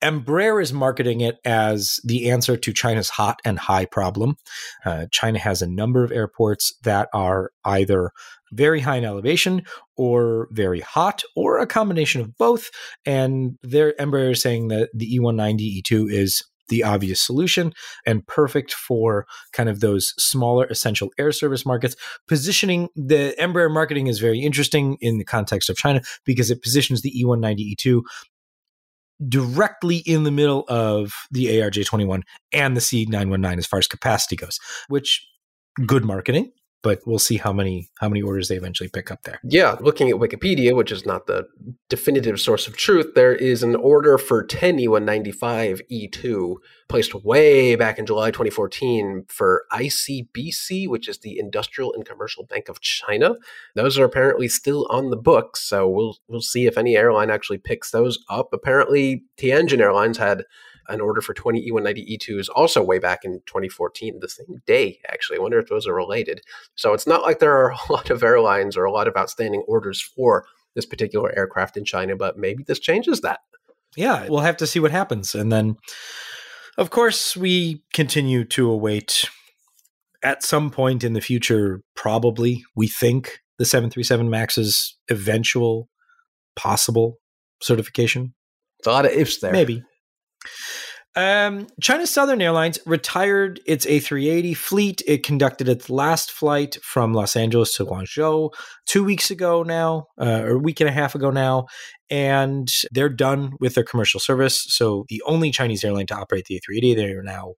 Embraer 0.04 0.62
is 0.62 0.74
marketing 0.74 1.22
it 1.22 1.38
as 1.46 2.00
the 2.04 2.32
answer 2.32 2.58
to 2.58 2.74
China's 2.74 3.10
hot 3.10 3.40
and 3.46 3.60
high 3.60 3.86
problem. 3.86 4.36
Uh, 4.84 5.06
China 5.12 5.38
has 5.38 5.62
a 5.62 5.68
number 5.68 6.04
of 6.04 6.12
airports 6.12 6.74
that 6.84 7.08
are 7.14 7.52
either 7.66 8.12
very 8.52 8.80
high 8.80 8.98
in 8.98 9.06
elevation 9.06 9.64
or 9.96 10.48
very 10.52 10.80
hot 10.80 11.24
or 11.36 11.60
a 11.60 11.68
combination 11.68 12.20
of 12.20 12.36
both. 12.38 12.72
And 13.06 13.58
their 13.62 13.94
Embraer 13.94 14.32
is 14.32 14.42
saying 14.42 14.70
that 14.70 14.90
the 14.94 15.18
E190 15.18 15.82
E2 15.82 16.12
is 16.12 16.44
the 16.72 16.84
obvious 16.84 17.22
solution 17.22 17.74
and 18.06 18.26
perfect 18.26 18.74
for 18.74 19.28
kind 19.52 19.70
of 19.70 19.82
those 19.82 20.16
smaller 20.18 20.66
essential 20.66 21.10
air 21.20 21.32
service 21.32 21.66
markets. 21.66 21.96
Positioning 22.28 22.88
the 22.96 23.36
Embraer 23.40 23.72
marketing 23.72 24.08
is 24.08 24.20
very 24.20 24.40
interesting 24.40 24.98
in 25.02 25.20
the 25.20 25.26
context 25.26 25.70
of 25.70 25.76
China 25.76 26.02
because 26.26 26.50
it 26.50 26.64
positions 26.64 27.04
the 27.04 27.12
E190 27.12 27.76
E2 27.76 28.02
directly 29.30 29.98
in 29.98 30.24
the 30.24 30.32
middle 30.32 30.66
of 30.68 31.14
the 31.30 31.46
ARJ21 31.48 32.24
and 32.54 32.76
the 32.76 32.82
C919 32.82 33.60
as 33.60 33.68
far 33.68 33.78
as 33.78 33.88
capacity 33.88 34.36
goes, 34.36 34.58
which 34.88 35.28
good 35.86 36.06
marketing 36.06 36.52
but 36.84 37.00
we'll 37.06 37.20
see 37.20 37.38
how 37.38 37.54
many 37.54 37.90
how 38.00 38.10
many 38.10 38.22
orders 38.22 38.48
they 38.48 38.56
eventually 38.56 38.90
pick 38.90 39.12
up 39.12 39.24
there. 39.24 39.40
Yeah, 39.44 39.78
looking 39.80 40.10
at 40.10 40.16
Wikipedia, 40.16 40.76
which 40.76 40.92
is 40.92 41.06
not 41.06 41.28
the 41.28 41.48
definitive 41.90 42.40
source 42.40 42.68
of 42.68 42.76
truth, 42.76 43.14
there 43.16 43.36
is 43.36 43.64
an 43.64 43.76
order 43.76 44.18
for 44.18 44.44
10 44.44 44.78
E195 44.78 45.82
E2 45.92 46.56
placed 46.90 47.14
way 47.16 47.76
back 47.76 48.00
in 48.00 48.06
July 48.06 48.32
2014 48.32 49.26
for 49.28 49.66
ICBC, 49.72 50.88
which 50.88 51.08
is 51.08 51.20
the 51.20 51.38
Industrial 51.38 51.94
and 51.94 52.06
Commercial 52.06 52.46
Bank 52.46 52.68
of 52.68 52.82
China. 52.82 53.36
Those 53.76 53.98
are 53.98 54.06
apparently 54.06 54.48
still 54.48 54.88
on 54.90 55.10
the 55.10 55.18
books, 55.18 55.62
so 55.62 55.88
we'll 55.88 56.18
we'll 56.28 56.42
see 56.42 56.66
if 56.66 56.78
any 56.78 56.96
airline 56.96 57.30
actually 57.30 57.60
picks 57.60 57.92
those 57.92 58.24
up. 58.30 58.50
Apparently, 58.54 59.24
Tianjin 59.38 59.80
Airlines 59.80 60.18
had 60.18 60.44
an 60.94 61.02
order 61.02 61.22
for 61.22 61.34
20 61.34 61.70
E190 61.70 62.18
E2s 62.18 62.50
also 62.56 62.84
way 62.84 63.00
back 63.00 63.24
in 63.24 63.42
2014, 63.46 64.20
the 64.20 64.30
same 64.30 64.62
day, 64.66 65.00
actually. 65.08 65.38
I 65.38 65.42
wonder 65.42 65.60
if 65.60 65.68
those 65.68 65.88
are 65.88 65.94
related. 65.94 66.42
So 66.76 66.94
it's 66.94 67.08
not 67.08 67.22
like 67.24 67.40
there 67.40 67.58
are 67.58 67.72
a 67.72 67.78
lot 67.92 68.10
of 68.10 68.24
airlines 68.24 68.78
or 68.78 68.84
a 68.84 68.92
lot 68.92 69.08
of 69.08 69.16
outstanding 69.16 69.64
orders 69.68 70.02
for 70.02 70.46
this 70.76 70.86
particular 70.86 71.38
aircraft 71.38 71.78
in 71.78 71.86
China, 71.86 72.16
but 72.16 72.38
maybe 72.38 72.64
this 72.64 72.80
changes 72.80 73.22
that. 73.22 73.40
Yeah, 73.96 74.28
we'll 74.30 74.40
have 74.40 74.58
to 74.58 74.68
see 74.68 74.80
what 74.80 74.92
happens. 74.92 75.36
And 75.36 75.52
then, 75.52 75.76
of 76.78 76.90
course, 76.90 77.36
we 77.36 77.84
continue 77.94 78.46
to 78.46 78.70
await 78.70 79.30
at 80.24 80.44
some 80.44 80.70
point 80.70 81.04
in 81.04 81.14
the 81.14 81.22
future, 81.22 81.82
probably, 81.96 82.64
we 82.76 82.88
think, 82.88 83.40
the 83.58 83.66
737 83.66 84.30
MAX's 84.30 84.98
eventual 85.10 85.90
possible 86.56 87.18
certification. 87.62 88.34
It's 88.80 88.88
a 88.88 88.92
lot 88.92 89.06
of 89.06 89.12
ifs 89.12 89.40
there. 89.40 89.52
Maybe. 89.52 89.84
Um, 91.16 91.68
China 91.82 92.08
Southern 92.08 92.42
Airlines 92.42 92.80
retired 92.86 93.60
its 93.66 93.86
A380 93.86 94.56
fleet. 94.56 95.02
It 95.06 95.24
conducted 95.24 95.68
its 95.68 95.90
last 95.90 96.32
flight 96.32 96.78
from 96.82 97.14
Los 97.14 97.36
Angeles 97.36 97.76
to 97.76 97.86
Guangzhou 97.86 98.52
two 98.86 99.04
weeks 99.04 99.30
ago 99.30 99.64
now, 99.64 100.08
uh, 100.20 100.42
or 100.44 100.52
a 100.52 100.60
week 100.60 100.80
and 100.80 100.90
a 100.90 100.94
half 100.94 101.14
ago 101.14 101.30
now, 101.30 101.66
and 102.10 102.72
they're 102.92 103.10
done 103.10 103.54
with 103.60 103.76
their 103.76 103.84
commercial 103.84 104.22
service. 104.22 104.64
So 104.70 105.06
the 105.10 105.22
only 105.26 105.52
Chinese 105.52 105.84
airline 105.84 106.08
to 106.08 106.16
operate 106.16 106.46
the 106.46 106.62
A380, 106.62 106.96
they 106.96 107.12
are 107.12 107.24
now 107.24 107.56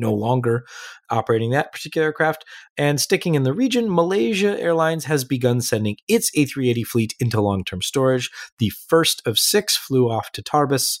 no 0.00 0.12
longer 0.12 0.64
operating 1.10 1.50
that 1.50 1.72
particular 1.72 2.06
aircraft. 2.06 2.44
And 2.76 3.00
sticking 3.00 3.34
in 3.34 3.42
the 3.42 3.52
region, 3.52 3.92
Malaysia 3.92 4.60
Airlines 4.60 5.04
has 5.04 5.24
begun 5.24 5.60
sending 5.60 5.96
its 6.08 6.30
A380 6.36 6.86
fleet 6.86 7.14
into 7.20 7.40
long 7.40 7.64
term 7.64 7.82
storage. 7.82 8.30
The 8.58 8.70
first 8.70 9.22
of 9.26 9.38
six 9.38 9.76
flew 9.76 10.10
off 10.10 10.30
to 10.32 10.42
Tarbes 10.42 10.98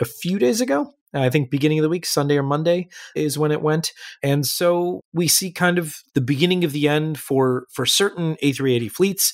a 0.00 0.04
few 0.04 0.38
days 0.38 0.60
ago. 0.60 0.94
I 1.12 1.30
think 1.30 1.50
beginning 1.50 1.78
of 1.78 1.82
the 1.82 1.88
week, 1.88 2.06
Sunday 2.06 2.36
or 2.36 2.42
Monday 2.42 2.88
is 3.16 3.38
when 3.38 3.52
it 3.52 3.62
went. 3.62 3.92
And 4.22 4.46
so 4.46 5.00
we 5.12 5.28
see 5.28 5.50
kind 5.50 5.78
of 5.78 5.96
the 6.14 6.20
beginning 6.20 6.64
of 6.64 6.72
the 6.72 6.88
end 6.88 7.18
for 7.18 7.66
for 7.72 7.86
certain 7.86 8.36
A380 8.42 8.90
fleets, 8.90 9.32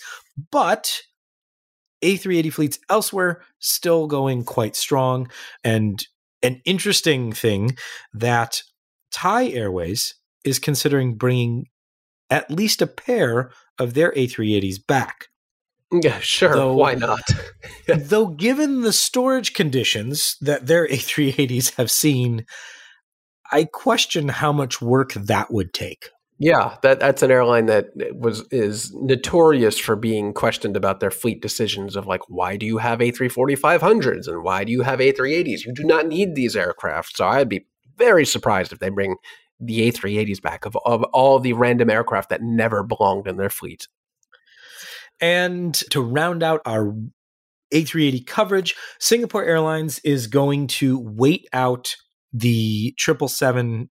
but 0.50 1.00
A380 2.02 2.52
fleets 2.52 2.78
elsewhere 2.88 3.42
still 3.58 4.06
going 4.06 4.44
quite 4.44 4.76
strong. 4.76 5.28
And 5.62 6.02
an 6.42 6.60
interesting 6.64 7.32
thing 7.32 7.76
that 8.12 8.62
Thai 9.12 9.48
Airways 9.48 10.14
is 10.44 10.58
considering 10.58 11.16
bringing 11.16 11.66
at 12.30 12.50
least 12.50 12.82
a 12.82 12.86
pair 12.86 13.50
of 13.78 13.94
their 13.94 14.12
A380s 14.12 14.78
back. 14.86 15.28
Yeah, 15.92 16.18
sure. 16.20 16.54
Though, 16.54 16.74
Why 16.74 16.94
not? 16.94 17.20
though, 17.86 18.26
given 18.26 18.80
the 18.80 18.92
storage 18.92 19.54
conditions 19.54 20.36
that 20.40 20.66
their 20.66 20.86
A380s 20.88 21.76
have 21.76 21.90
seen, 21.90 22.44
I 23.52 23.64
question 23.64 24.28
how 24.28 24.52
much 24.52 24.82
work 24.82 25.12
that 25.14 25.52
would 25.52 25.72
take. 25.72 26.10
Yeah, 26.38 26.76
that 26.82 27.00
that's 27.00 27.22
an 27.22 27.30
airline 27.30 27.66
that 27.66 27.86
was 28.12 28.46
is 28.50 28.92
notorious 28.94 29.78
for 29.78 29.96
being 29.96 30.34
questioned 30.34 30.76
about 30.76 31.00
their 31.00 31.10
fleet 31.10 31.40
decisions 31.40 31.96
of 31.96 32.06
like 32.06 32.20
why 32.28 32.58
do 32.58 32.66
you 32.66 32.76
have 32.76 32.98
A340-500s 32.98 34.28
and 34.28 34.42
why 34.42 34.64
do 34.64 34.70
you 34.70 34.82
have 34.82 34.98
A380s? 34.98 35.64
You 35.64 35.72
do 35.72 35.84
not 35.84 36.06
need 36.06 36.34
these 36.34 36.54
aircraft. 36.54 37.16
So 37.16 37.26
I'd 37.26 37.48
be 37.48 37.66
very 37.96 38.26
surprised 38.26 38.70
if 38.72 38.80
they 38.80 38.90
bring 38.90 39.16
the 39.58 39.90
A380s 39.90 40.42
back 40.42 40.66
of 40.66 40.76
of 40.84 41.04
all 41.04 41.38
the 41.38 41.54
random 41.54 41.88
aircraft 41.88 42.28
that 42.28 42.42
never 42.42 42.82
belonged 42.82 43.26
in 43.26 43.38
their 43.38 43.48
fleet. 43.48 43.88
And 45.20 45.74
to 45.90 46.00
round 46.00 46.42
out 46.42 46.60
our 46.66 46.94
A380 47.72 48.26
coverage, 48.26 48.74
Singapore 48.98 49.44
Airlines 49.44 49.98
is 50.00 50.26
going 50.26 50.66
to 50.68 50.98
wait 50.98 51.48
out 51.52 51.96
the 52.32 52.94
777 52.98 53.88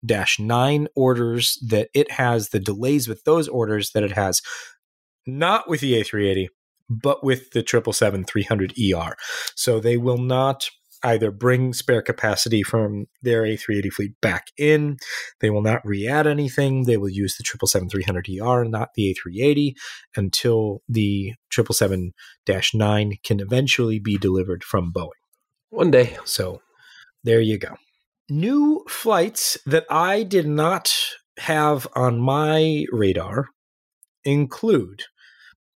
9 0.47 0.87
orders 0.95 1.57
that 1.67 1.89
it 1.93 2.11
has, 2.11 2.49
the 2.49 2.59
delays 2.59 3.07
with 3.07 3.23
those 3.23 3.47
orders 3.47 3.91
that 3.91 4.03
it 4.03 4.11
has, 4.11 4.41
not 5.25 5.67
with 5.67 5.81
the 5.81 5.93
A380, 5.93 6.47
but 6.89 7.23
with 7.23 7.51
the 7.51 7.65
777 7.67 8.25
300ER. 8.25 9.13
So 9.55 9.79
they 9.79 9.97
will 9.97 10.19
not 10.19 10.69
either 11.05 11.31
bring 11.31 11.73
spare 11.73 12.01
capacity 12.01 12.63
from 12.63 13.05
their 13.21 13.43
A380 13.43 13.93
fleet 13.93 14.21
back 14.21 14.47
in. 14.57 14.97
They 15.39 15.49
will 15.49 15.61
not 15.61 15.85
re 15.85 16.07
add 16.07 16.27
anything. 16.27 16.83
They 16.83 16.97
will 16.97 17.09
use 17.09 17.37
the 17.37 17.43
777 17.43 18.41
300ER, 18.41 18.69
not 18.69 18.89
the 18.95 19.13
A380, 19.13 19.73
until 20.15 20.81
the 20.89 21.33
777 21.51 22.13
9 22.73 23.13
can 23.23 23.39
eventually 23.39 23.99
be 23.99 24.17
delivered 24.17 24.63
from 24.63 24.91
Boeing. 24.91 25.09
One 25.69 25.91
day. 25.91 26.17
So 26.25 26.61
there 27.23 27.41
you 27.41 27.57
go. 27.57 27.75
New 28.29 28.83
flights 28.89 29.57
that 29.65 29.85
I 29.89 30.23
did 30.23 30.47
not 30.47 30.93
have 31.37 31.87
on 31.95 32.19
my 32.19 32.85
radar 32.91 33.49
include 34.23 35.03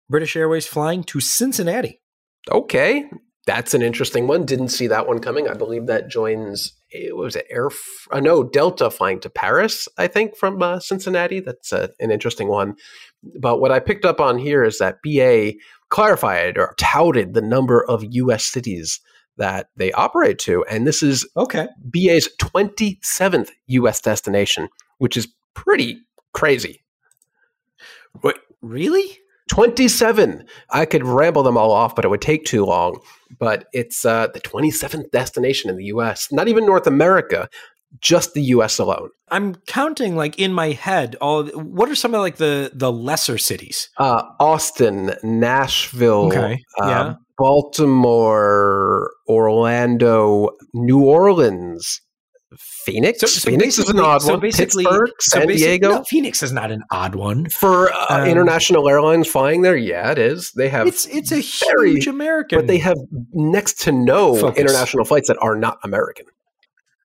British 0.10 0.36
Airways 0.36 0.68
flying 0.68 1.04
to 1.06 1.20
Cincinnati. 1.20 2.02
Okay. 2.52 3.10
That's 3.46 3.76
an 3.76 3.84
interesting 3.84 4.28
one. 4.28 4.46
Didn't 4.46 4.70
see 4.70 4.88
that 4.88 5.08
one 5.08 5.20
coming. 5.20 5.48
I 5.48 5.54
believe 5.54 5.86
that 5.86 6.10
joins, 6.10 6.74
it 6.90 7.16
was 7.16 7.36
it 7.36 7.46
Air, 7.50 7.70
uh, 8.12 8.20
no, 8.20 8.44
Delta 8.44 8.90
flying 8.90 9.20
to 9.20 9.30
Paris, 9.30 9.88
I 9.98 10.08
think, 10.08 10.36
from 10.36 10.64
uh, 10.64 10.80
Cincinnati. 10.80 11.42
That's 11.42 11.72
uh, 11.72 11.90
an 12.00 12.10
interesting 12.10 12.48
one. 12.48 12.76
But 13.40 13.60
what 13.60 13.72
I 13.72 13.80
picked 13.80 14.04
up 14.04 14.20
on 14.20 14.40
here 14.40 14.64
is 14.64 14.80
that 14.80 14.98
BA 15.04 15.60
clarified 15.90 16.58
or 16.58 16.74
touted 16.78 17.34
the 17.34 17.42
number 17.42 17.86
of 17.88 18.04
US 18.10 18.46
cities 18.46 19.00
that 19.38 19.68
they 19.76 19.92
operate 19.92 20.40
to. 20.40 20.66
And 20.70 20.88
this 20.88 21.04
is 21.04 21.28
okay. 21.38 21.68
BA's 21.84 22.30
27th 22.40 23.50
US 23.68 24.02
destination, 24.02 24.70
which 24.98 25.18
is 25.18 25.28
pretty 25.54 26.00
crazy. 26.34 26.84
What, 28.22 28.40
really? 28.62 29.20
27. 29.52 30.46
I 30.72 30.86
could 30.86 31.06
ramble 31.06 31.44
them 31.44 31.58
all 31.58 31.72
off, 31.72 31.96
but 31.96 32.06
it 32.06 32.10
would 32.10 32.22
take 32.22 32.46
too 32.46 32.66
long. 32.66 33.00
But 33.40 33.66
it's 33.74 34.06
uh, 34.06 34.28
the 34.28 34.42
27th 34.42 35.12
destination 35.12 35.70
in 35.70 35.78
the 35.78 35.86
US, 35.86 36.32
not 36.32 36.48
even 36.48 36.66
North 36.66 36.88
America, 36.88 37.50
just 38.02 38.34
the 38.34 38.42
US 38.42 38.80
alone. 38.80 39.10
I'm 39.30 39.56
counting 39.68 40.16
like 40.16 40.40
in 40.40 40.54
my 40.54 40.72
head 40.72 41.16
all 41.22 41.46
what 41.48 41.90
are 41.90 41.96
some 41.96 42.14
of 42.14 42.22
like 42.22 42.38
the 42.38 42.72
the 42.74 42.92
lesser 42.92 43.38
cities? 43.38 43.90
Uh, 43.98 44.24
Austin, 44.40 45.16
Nashville, 45.24 46.28
okay. 46.28 46.60
Uh, 46.82 46.88
yeah. 46.88 47.14
Baltimore, 47.38 49.12
Orlando, 49.28 50.52
New 50.74 51.04
Orleans, 51.04 52.02
Phoenix. 52.60 53.20
So, 53.20 53.28
so 53.28 53.50
Phoenix 53.50 53.78
is 53.78 53.90
an 53.90 54.00
odd 54.00 54.22
so 54.22 54.38
one. 54.38 54.52
Pittsburgh, 54.52 55.12
so 55.20 55.40
San 55.40 55.48
Diego. 55.48 55.90
No, 55.90 56.04
Phoenix 56.04 56.44
is 56.44 56.52
not 56.52 56.72
an 56.72 56.84
odd 56.92 57.16
one 57.16 57.50
for 57.50 57.92
uh, 57.92 58.06
um, 58.10 58.28
international 58.28 58.88
airlines 58.90 59.28
flying 59.28 59.62
there. 59.62 59.76
Yeah, 59.76 60.12
it 60.12 60.18
is. 60.18 60.52
They 60.52 60.70
have 60.70 60.88
it's 60.88 61.06
it's 61.08 61.32
a 61.32 61.42
very, 61.68 61.92
huge 61.92 62.08
American, 62.08 62.60
but 62.60 62.68
they 62.68 62.78
have 62.80 62.98
next 63.34 63.82
to 63.82 63.92
no 63.92 64.36
focus. 64.36 64.60
international 64.60 65.06
flights 65.06 65.28
that 65.28 65.38
are 65.42 65.56
not 65.56 65.80
American 65.84 66.26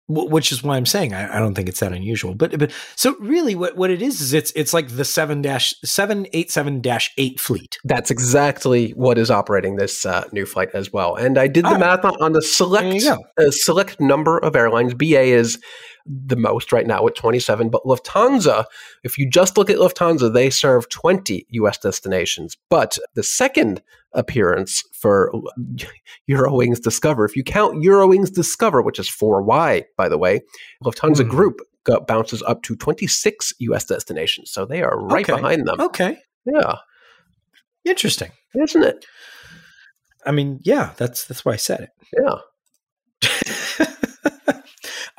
which 0.10 0.52
is 0.52 0.64
why 0.64 0.76
I'm 0.76 0.88
saying 0.88 1.14
I, 1.14 1.38
I, 1.38 1.40
don't 1.40 1.54
think 1.54 1.70
it's 1.70 1.80
that 1.82 1.94
unusual. 1.94 2.34
But 2.34 2.58
but 2.58 2.72
so 2.96 3.16
really, 3.20 3.54
what, 3.54 3.78
what 3.78 3.92
it 3.92 4.02
is 4.02 4.20
is 4.22 4.34
it's 4.34 4.52
it's 4.56 4.74
like 4.74 4.90
the 4.90 5.06
seven 5.06 5.42
dash 5.42 5.74
seven 5.86 6.26
eight 6.34 6.52
seven 6.52 6.82
dash 6.82 7.12
eight 7.18 7.40
fleet. 7.40 7.78
That's 7.84 8.10
exactly 8.10 8.92
what 8.92 9.20
is 9.20 9.30
operating 9.30 9.76
this 9.76 10.06
uh, 10.06 10.28
new 10.32 10.48
flight 10.48 10.70
as 10.74 10.92
well. 10.92 11.16
And 11.16 11.38
I 11.38 11.48
did 11.48 11.64
the 11.64 11.76
oh, 11.76 11.78
math 11.78 12.04
on, 12.04 12.16
on 12.22 12.34
the 12.34 12.42
select 12.42 13.06
uh, 13.06 13.52
select 13.52 14.00
number 14.02 14.40
of 14.40 14.56
airlines. 14.56 14.96
BA 14.96 15.22
is 15.22 15.60
the 16.10 16.36
most 16.36 16.72
right 16.72 16.88
now 16.88 17.06
at 17.06 17.16
27. 17.16 17.70
But 17.70 17.84
Lufthansa, 17.84 18.66
if 19.04 19.18
you 19.18 19.30
just 19.30 19.58
look 19.58 19.70
at 19.70 19.78
Lufthansa, 19.78 20.34
they 20.34 20.50
serve 20.50 20.90
20 20.90 21.46
US 21.50 21.78
destinations. 21.78 22.58
But 22.70 22.98
the 23.14 23.24
second 23.24 23.82
appearance 24.14 24.84
for 24.92 25.32
Eurowings 26.30 26.82
Discover, 26.82 27.26
if 27.26 27.36
you 27.36 27.44
count 27.44 27.84
Eurowings 27.84 28.34
Discover, 28.34 28.82
which 28.82 29.00
is 29.00 29.08
4Y, 29.08 29.84
by 29.96 30.10
the 30.10 30.18
way, 30.18 30.42
Lufthansa 30.84 31.22
mm. 31.22 31.30
Group 31.30 31.62
got, 31.84 32.08
bounces 32.08 32.42
up 32.44 32.64
to 32.64 32.76
26 32.76 33.54
US 33.60 33.86
destinations. 33.86 34.52
So 34.52 34.66
they 34.66 34.82
are 34.82 35.00
right 35.00 35.30
okay. 35.30 35.40
behind 35.40 35.68
them. 35.68 35.80
Okay. 35.80 36.18
Yeah. 36.46 36.78
Interesting. 37.86 38.32
Isn't 38.56 38.84
it? 38.84 39.06
I 40.26 40.32
mean, 40.32 40.60
yeah, 40.64 40.94
that's 40.98 41.26
that's 41.26 41.46
why 41.46 41.54
I 41.54 41.58
said 41.58 41.82
it. 41.82 41.90
Yeah. 42.22 42.36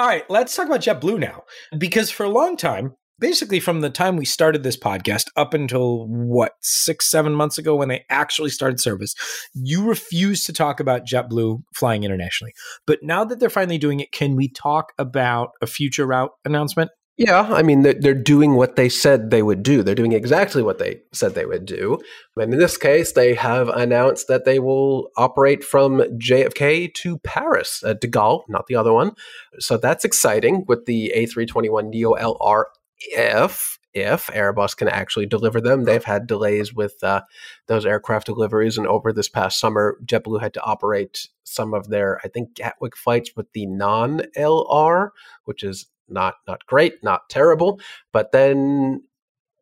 All 0.00 0.06
right, 0.06 0.24
let's 0.30 0.56
talk 0.56 0.64
about 0.64 0.80
JetBlue 0.80 1.18
now. 1.18 1.42
Because 1.76 2.10
for 2.10 2.24
a 2.24 2.30
long 2.30 2.56
time, 2.56 2.94
basically 3.18 3.60
from 3.60 3.82
the 3.82 3.90
time 3.90 4.16
we 4.16 4.24
started 4.24 4.62
this 4.62 4.78
podcast 4.78 5.24
up 5.36 5.52
until 5.52 6.06
what, 6.08 6.52
six, 6.62 7.10
seven 7.10 7.34
months 7.34 7.58
ago 7.58 7.76
when 7.76 7.90
they 7.90 8.06
actually 8.08 8.48
started 8.48 8.80
service, 8.80 9.14
you 9.52 9.86
refused 9.86 10.46
to 10.46 10.54
talk 10.54 10.80
about 10.80 11.06
JetBlue 11.06 11.64
flying 11.74 12.02
internationally. 12.02 12.54
But 12.86 13.00
now 13.02 13.26
that 13.26 13.40
they're 13.40 13.50
finally 13.50 13.76
doing 13.76 14.00
it, 14.00 14.10
can 14.10 14.36
we 14.36 14.48
talk 14.48 14.94
about 14.96 15.50
a 15.60 15.66
future 15.66 16.06
route 16.06 16.30
announcement? 16.46 16.90
Yeah, 17.20 17.42
I 17.52 17.60
mean, 17.60 17.82
they're 17.82 18.14
doing 18.14 18.54
what 18.54 18.76
they 18.76 18.88
said 18.88 19.30
they 19.30 19.42
would 19.42 19.62
do. 19.62 19.82
They're 19.82 19.94
doing 19.94 20.14
exactly 20.14 20.62
what 20.62 20.78
they 20.78 21.02
said 21.12 21.34
they 21.34 21.44
would 21.44 21.66
do. 21.66 21.98
And 22.34 22.54
in 22.54 22.58
this 22.58 22.78
case, 22.78 23.12
they 23.12 23.34
have 23.34 23.68
announced 23.68 24.26
that 24.28 24.46
they 24.46 24.58
will 24.58 25.10
operate 25.18 25.62
from 25.62 25.98
JFK 26.18 26.94
to 26.94 27.18
Paris, 27.18 27.82
uh, 27.84 27.92
De 27.92 28.08
Gaulle, 28.08 28.44
not 28.48 28.68
the 28.68 28.74
other 28.76 28.94
one. 28.94 29.12
So 29.58 29.76
that's 29.76 30.06
exciting 30.06 30.64
with 30.66 30.86
the 30.86 31.12
A321 31.14 31.90
Neo 31.90 32.14
LR 32.14 32.64
if 33.00 33.78
if 33.92 34.28
Airbus 34.28 34.74
can 34.74 34.88
actually 34.88 35.26
deliver 35.26 35.60
them. 35.60 35.84
They've 35.84 36.02
had 36.02 36.26
delays 36.26 36.72
with 36.72 37.02
uh, 37.02 37.20
those 37.66 37.84
aircraft 37.84 38.26
deliveries, 38.26 38.78
and 38.78 38.86
over 38.86 39.12
this 39.12 39.28
past 39.28 39.60
summer, 39.60 39.98
JetBlue 40.06 40.40
had 40.40 40.54
to 40.54 40.62
operate 40.62 41.28
some 41.44 41.74
of 41.74 41.88
their, 41.88 42.18
I 42.24 42.28
think, 42.28 42.54
Gatwick 42.54 42.96
flights 42.96 43.32
with 43.36 43.52
the 43.52 43.66
non 43.66 44.22
LR, 44.38 45.10
which 45.44 45.62
is 45.62 45.86
not 46.10 46.34
not 46.46 46.66
great, 46.66 47.02
not 47.02 47.28
terrible, 47.28 47.80
but 48.12 48.32
then 48.32 49.02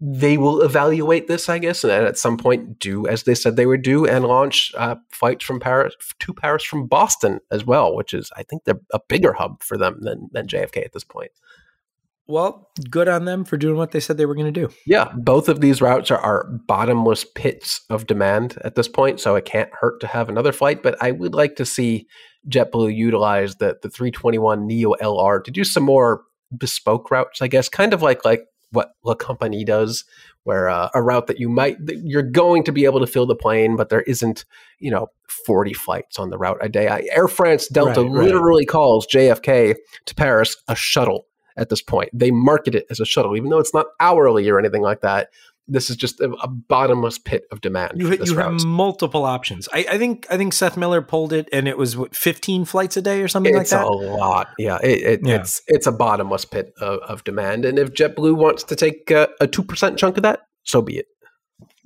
they 0.00 0.38
will 0.38 0.62
evaluate 0.62 1.26
this, 1.26 1.48
I 1.48 1.58
guess, 1.58 1.82
and 1.82 1.92
at 1.92 2.18
some 2.18 2.36
point 2.36 2.78
do 2.78 3.06
as 3.08 3.24
they 3.24 3.34
said 3.34 3.56
they 3.56 3.66
would 3.66 3.82
do 3.82 4.06
and 4.06 4.24
launch 4.24 4.72
uh, 4.76 4.96
flights 5.10 5.44
from 5.44 5.58
Paris 5.58 5.94
to 6.20 6.32
Paris 6.32 6.62
from 6.62 6.86
Boston 6.86 7.40
as 7.50 7.64
well, 7.64 7.94
which 7.94 8.14
is 8.14 8.30
I 8.36 8.44
think 8.44 8.64
they're 8.64 8.80
a 8.92 9.00
bigger 9.08 9.32
hub 9.32 9.62
for 9.62 9.76
them 9.76 9.98
than 10.00 10.28
than 10.32 10.46
JFK 10.46 10.84
at 10.84 10.92
this 10.92 11.04
point. 11.04 11.32
Well, 12.28 12.68
good 12.90 13.08
on 13.08 13.24
them 13.24 13.46
for 13.46 13.56
doing 13.56 13.76
what 13.76 13.92
they 13.92 14.00
said 14.00 14.18
they 14.18 14.26
were 14.26 14.34
going 14.34 14.52
to 14.52 14.60
do. 14.60 14.68
Yeah, 14.86 15.10
both 15.16 15.48
of 15.48 15.62
these 15.62 15.80
routes 15.80 16.10
are, 16.10 16.18
are 16.18 16.44
bottomless 16.66 17.24
pits 17.24 17.80
of 17.88 18.06
demand 18.06 18.58
at 18.62 18.74
this 18.74 18.86
point, 18.86 19.18
so 19.18 19.34
it 19.34 19.46
can't 19.46 19.70
hurt 19.72 19.98
to 20.00 20.06
have 20.06 20.28
another 20.28 20.52
flight. 20.52 20.82
But 20.82 21.02
I 21.02 21.10
would 21.10 21.34
like 21.34 21.56
to 21.56 21.64
see 21.64 22.06
JetBlue 22.46 22.94
utilize 22.94 23.56
the 23.56 23.78
the 23.82 23.88
321 23.88 24.66
Neo 24.66 24.92
LR 25.00 25.42
to 25.42 25.50
do 25.50 25.64
some 25.64 25.82
more 25.82 26.22
bespoke 26.56 27.10
routes, 27.10 27.42
I 27.42 27.48
guess, 27.48 27.68
kind 27.68 27.92
of 27.92 28.02
like 28.02 28.24
like 28.24 28.44
what 28.70 28.92
La 29.02 29.14
Compagnie 29.14 29.64
does, 29.64 30.04
where 30.44 30.68
uh, 30.68 30.90
a 30.94 31.02
route 31.02 31.26
that 31.26 31.38
you 31.38 31.48
might 31.48 31.76
you're 31.86 32.22
going 32.22 32.64
to 32.64 32.72
be 32.72 32.84
able 32.84 33.00
to 33.00 33.06
fill 33.06 33.26
the 33.26 33.34
plane, 33.34 33.76
but 33.76 33.88
there 33.88 34.02
isn't 34.02 34.44
you 34.78 34.90
know 34.90 35.08
40 35.46 35.72
flights 35.72 36.18
on 36.18 36.30
the 36.30 36.38
route 36.38 36.58
a 36.60 36.68
day. 36.68 36.88
I, 36.88 37.06
Air 37.12 37.28
France 37.28 37.68
Delta 37.68 38.02
right, 38.02 38.10
literally 38.10 38.62
right. 38.62 38.68
calls 38.68 39.06
JFK 39.06 39.76
to 40.06 40.14
Paris 40.14 40.56
a 40.68 40.74
shuttle 40.74 41.26
at 41.56 41.70
this 41.70 41.82
point. 41.82 42.10
They 42.12 42.30
market 42.30 42.74
it 42.74 42.86
as 42.90 43.00
a 43.00 43.06
shuttle, 43.06 43.36
even 43.36 43.50
though 43.50 43.58
it's 43.58 43.74
not 43.74 43.86
hourly 44.00 44.48
or 44.48 44.58
anything 44.58 44.82
like 44.82 45.00
that 45.00 45.28
this 45.68 45.90
is 45.90 45.96
just 45.96 46.20
a, 46.20 46.30
a 46.42 46.48
bottomless 46.48 47.18
pit 47.18 47.44
of 47.52 47.60
demand. 47.60 47.92
You, 48.00 48.16
you 48.24 48.36
have 48.36 48.64
multiple 48.64 49.24
options. 49.24 49.68
I, 49.72 49.86
I, 49.90 49.98
think 49.98 50.26
I 50.30 50.36
think 50.36 50.52
Seth 50.54 50.76
Miller 50.76 51.02
pulled 51.02 51.32
it, 51.32 51.48
and 51.52 51.68
it 51.68 51.76
was 51.76 51.96
what 51.96 52.16
fifteen 52.16 52.64
flights 52.64 52.96
a 52.96 53.02
day 53.02 53.22
or 53.22 53.28
something 53.28 53.54
it's 53.54 53.72
like 53.72 53.80
that. 53.80 53.86
It's 53.86 54.04
a 54.04 54.08
lot. 54.16 54.48
Yeah, 54.58 54.78
it, 54.82 55.02
it, 55.02 55.20
yeah, 55.22 55.36
it's 55.36 55.62
it's 55.66 55.86
a 55.86 55.92
bottomless 55.92 56.44
pit 56.44 56.72
of, 56.80 57.00
of 57.00 57.24
demand. 57.24 57.64
And 57.64 57.78
if 57.78 57.92
JetBlue 57.92 58.36
wants 58.36 58.64
to 58.64 58.76
take 58.76 59.10
uh, 59.10 59.28
a 59.40 59.46
two 59.46 59.62
percent 59.62 59.98
chunk 59.98 60.16
of 60.16 60.22
that, 60.22 60.40
so 60.64 60.82
be 60.82 60.98
it. 60.98 61.06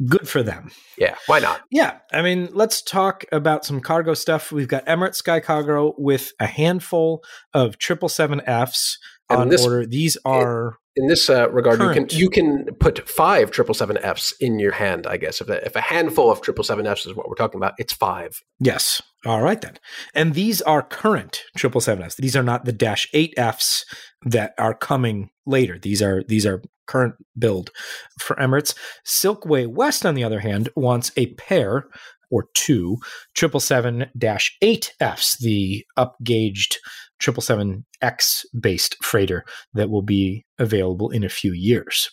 Good 0.07 0.29
for 0.29 0.43
them. 0.43 0.71
Yeah, 0.99 1.17
why 1.27 1.39
not? 1.39 1.61
Yeah, 1.71 1.99
I 2.13 2.23
mean, 2.23 2.49
let's 2.53 2.83
talk 2.83 3.25
about 3.31 3.65
some 3.65 3.81
cargo 3.81 4.15
stuff. 4.15 4.51
We've 4.51 4.69
got 4.69 4.85
Emirates 4.87 5.17
Sky 5.17 5.41
Cargo 5.41 5.95
with 5.97 6.33
a 6.41 6.47
handful 6.47 7.23
of 7.55 7.79
triple 7.79 8.09
seven 8.09 8.41
Fs 8.47 8.99
on 9.31 9.49
this, 9.49 9.65
order. 9.65 9.87
These 9.87 10.19
are 10.25 10.77
in 10.97 11.07
this 11.07 11.31
uh, 11.31 11.51
regard, 11.51 11.79
Current. 11.79 12.13
you 12.13 12.29
can 12.29 12.57
you 12.57 12.65
can 12.67 12.75
put 12.75 13.09
five 13.09 13.51
triple 13.51 13.75
seven 13.75 13.99
Fs 13.99 14.33
in 14.41 14.59
your 14.59 14.73
hand. 14.73 15.07
I 15.07 15.17
guess 15.17 15.41
if 15.41 15.49
a, 15.49 15.65
if 15.65 15.75
a 15.75 15.81
handful 15.81 16.31
of 16.31 16.43
triple 16.43 16.65
seven 16.65 16.87
Fs 16.87 17.07
is 17.07 17.15
what 17.15 17.29
we're 17.29 17.35
talking 17.35 17.59
about, 17.59 17.75
it's 17.79 17.93
five. 17.93 18.43
Yes. 18.61 19.01
All 19.25 19.41
right 19.41 19.61
then. 19.61 19.79
And 20.15 20.35
these 20.35 20.61
are 20.63 20.83
current 20.83 21.43
triple 21.57 21.81
seven 21.81 22.05
Fs. 22.05 22.17
These 22.17 22.37
are 22.37 22.43
not 22.43 22.65
the 22.65 22.73
dash 22.73 23.09
eight 23.13 23.33
Fs 23.37 23.85
that 24.25 24.55
are 24.59 24.75
coming 24.75 25.31
later. 25.47 25.79
These 25.79 26.03
are 26.03 26.23
these 26.25 26.45
are 26.45 26.63
current 26.87 27.15
build 27.39 27.71
for 28.19 28.37
Emirates. 28.37 28.75
Silkway 29.07 29.67
West, 29.67 30.05
on 30.05 30.15
the 30.15 30.25
other 30.25 30.41
hand, 30.41 30.69
wants 30.77 31.11
a 31.17 31.33
pair 31.35 31.87
or 32.31 32.49
two 32.55 32.99
triple 33.35 33.61
seven 33.61 34.07
dash 34.17 34.57
eight 34.61 34.95
Fs, 35.01 35.39
the 35.39 35.85
upgauged 35.99 36.77
777X 37.23 38.45
based 38.59 38.97
freighter 39.03 39.45
that 39.75 39.91
will 39.91 40.03
be 40.03 40.45
available 40.59 41.11
in 41.11 41.25
a 41.25 41.29
few 41.29 41.53
years. 41.53 42.11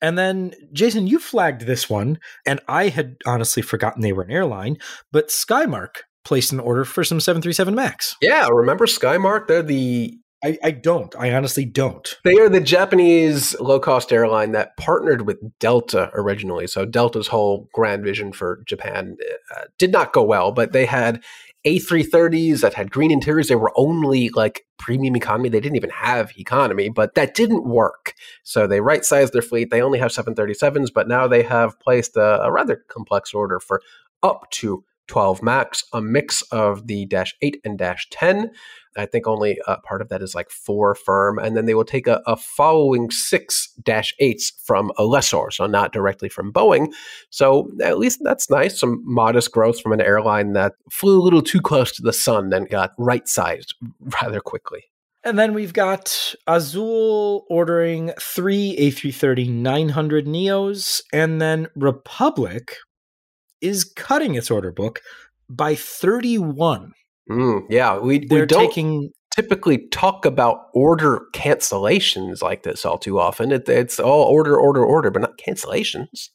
And 0.00 0.18
then, 0.18 0.52
Jason, 0.72 1.06
you 1.06 1.20
flagged 1.20 1.62
this 1.62 1.88
one, 1.88 2.18
and 2.44 2.60
I 2.66 2.88
had 2.88 3.16
honestly 3.24 3.62
forgotten 3.62 4.02
they 4.02 4.12
were 4.12 4.24
an 4.24 4.32
airline, 4.32 4.78
but 5.12 5.28
Skymark 5.28 6.02
placed 6.24 6.52
an 6.52 6.60
order 6.60 6.84
for 6.84 7.04
some 7.04 7.20
737 7.20 7.74
Max. 7.74 8.16
Yeah, 8.20 8.48
remember 8.48 8.86
Skymark? 8.86 9.46
They're 9.46 9.62
the 9.62 10.18
I, 10.44 10.58
I 10.62 10.70
don't. 10.72 11.14
I 11.16 11.32
honestly 11.32 11.64
don't. 11.64 12.16
They 12.24 12.36
are 12.38 12.48
the 12.48 12.60
Japanese 12.60 13.58
low 13.60 13.78
cost 13.78 14.12
airline 14.12 14.52
that 14.52 14.76
partnered 14.76 15.22
with 15.22 15.38
Delta 15.60 16.10
originally. 16.14 16.66
So 16.66 16.84
Delta's 16.84 17.28
whole 17.28 17.68
grand 17.72 18.02
vision 18.02 18.32
for 18.32 18.62
Japan 18.66 19.16
uh, 19.56 19.64
did 19.78 19.92
not 19.92 20.12
go 20.12 20.24
well, 20.24 20.50
but 20.50 20.72
they 20.72 20.84
had 20.84 21.22
A330s 21.64 22.60
that 22.60 22.74
had 22.74 22.90
green 22.90 23.10
interiors. 23.10 23.48
They 23.48 23.54
were 23.54 23.72
only 23.76 24.30
like 24.30 24.66
premium 24.78 25.16
economy. 25.16 25.48
They 25.48 25.60
didn't 25.60 25.76
even 25.76 25.90
have 25.90 26.32
economy, 26.36 26.88
but 26.88 27.14
that 27.14 27.34
didn't 27.34 27.64
work. 27.64 28.14
So 28.42 28.66
they 28.66 28.80
right 28.80 29.04
sized 29.04 29.32
their 29.32 29.42
fleet. 29.42 29.70
They 29.70 29.82
only 29.82 29.98
have 29.98 30.10
737s, 30.10 30.92
but 30.92 31.08
now 31.08 31.28
they 31.28 31.42
have 31.42 31.78
placed 31.78 32.16
a, 32.16 32.42
a 32.42 32.50
rather 32.50 32.84
complex 32.88 33.32
order 33.32 33.60
for 33.60 33.80
up 34.22 34.50
to 34.52 34.84
12 35.08 35.42
Max, 35.42 35.84
a 35.92 36.00
mix 36.00 36.42
of 36.50 36.86
the 36.86 37.06
Dash 37.06 37.34
8 37.42 37.60
and 37.64 37.78
Dash 37.78 38.08
10. 38.10 38.50
I 38.96 39.06
think 39.06 39.26
only 39.26 39.58
a 39.66 39.78
part 39.78 40.02
of 40.02 40.08
that 40.08 40.22
is 40.22 40.34
like 40.34 40.50
four 40.50 40.94
firm, 40.94 41.38
and 41.38 41.56
then 41.56 41.66
they 41.66 41.74
will 41.74 41.84
take 41.84 42.06
a, 42.06 42.22
a 42.26 42.36
following 42.36 43.10
six 43.10 43.72
dash 43.82 44.14
eights 44.18 44.52
from 44.64 44.92
a 44.98 45.04
lessor, 45.04 45.50
so 45.50 45.66
not 45.66 45.92
directly 45.92 46.28
from 46.28 46.52
Boeing. 46.52 46.92
So 47.30 47.70
at 47.82 47.98
least 47.98 48.20
that's 48.22 48.50
nice. 48.50 48.78
Some 48.78 49.02
modest 49.04 49.52
growth 49.52 49.80
from 49.80 49.92
an 49.92 50.00
airline 50.00 50.52
that 50.52 50.74
flew 50.90 51.20
a 51.20 51.22
little 51.22 51.42
too 51.42 51.60
close 51.60 51.92
to 51.92 52.02
the 52.02 52.12
sun 52.12 52.52
and 52.52 52.68
got 52.68 52.92
right 52.98 53.26
sized 53.26 53.74
rather 54.22 54.40
quickly. 54.40 54.84
And 55.24 55.38
then 55.38 55.54
we've 55.54 55.72
got 55.72 56.34
Azul 56.48 57.46
ordering 57.48 58.12
three 58.20 58.76
A330 58.78 59.48
900 59.50 60.26
Neos, 60.26 61.00
and 61.12 61.40
then 61.40 61.68
Republic 61.76 62.76
is 63.60 63.84
cutting 63.84 64.34
its 64.34 64.50
order 64.50 64.72
book 64.72 65.00
by 65.48 65.74
31. 65.74 66.92
Mm, 67.30 67.62
yeah, 67.70 67.98
we, 67.98 68.26
we 68.30 68.46
don't 68.46 68.48
taking 68.48 69.10
typically 69.34 69.86
talk 69.88 70.26
about 70.26 70.66
order 70.74 71.22
cancellations 71.34 72.42
like 72.42 72.62
this 72.62 72.84
all 72.84 72.98
too 72.98 73.18
often. 73.18 73.52
It, 73.52 73.68
it's 73.68 73.98
all 73.98 74.24
order, 74.24 74.56
order, 74.56 74.84
order, 74.84 75.10
but 75.10 75.22
not 75.22 75.38
cancellations. 75.38 76.28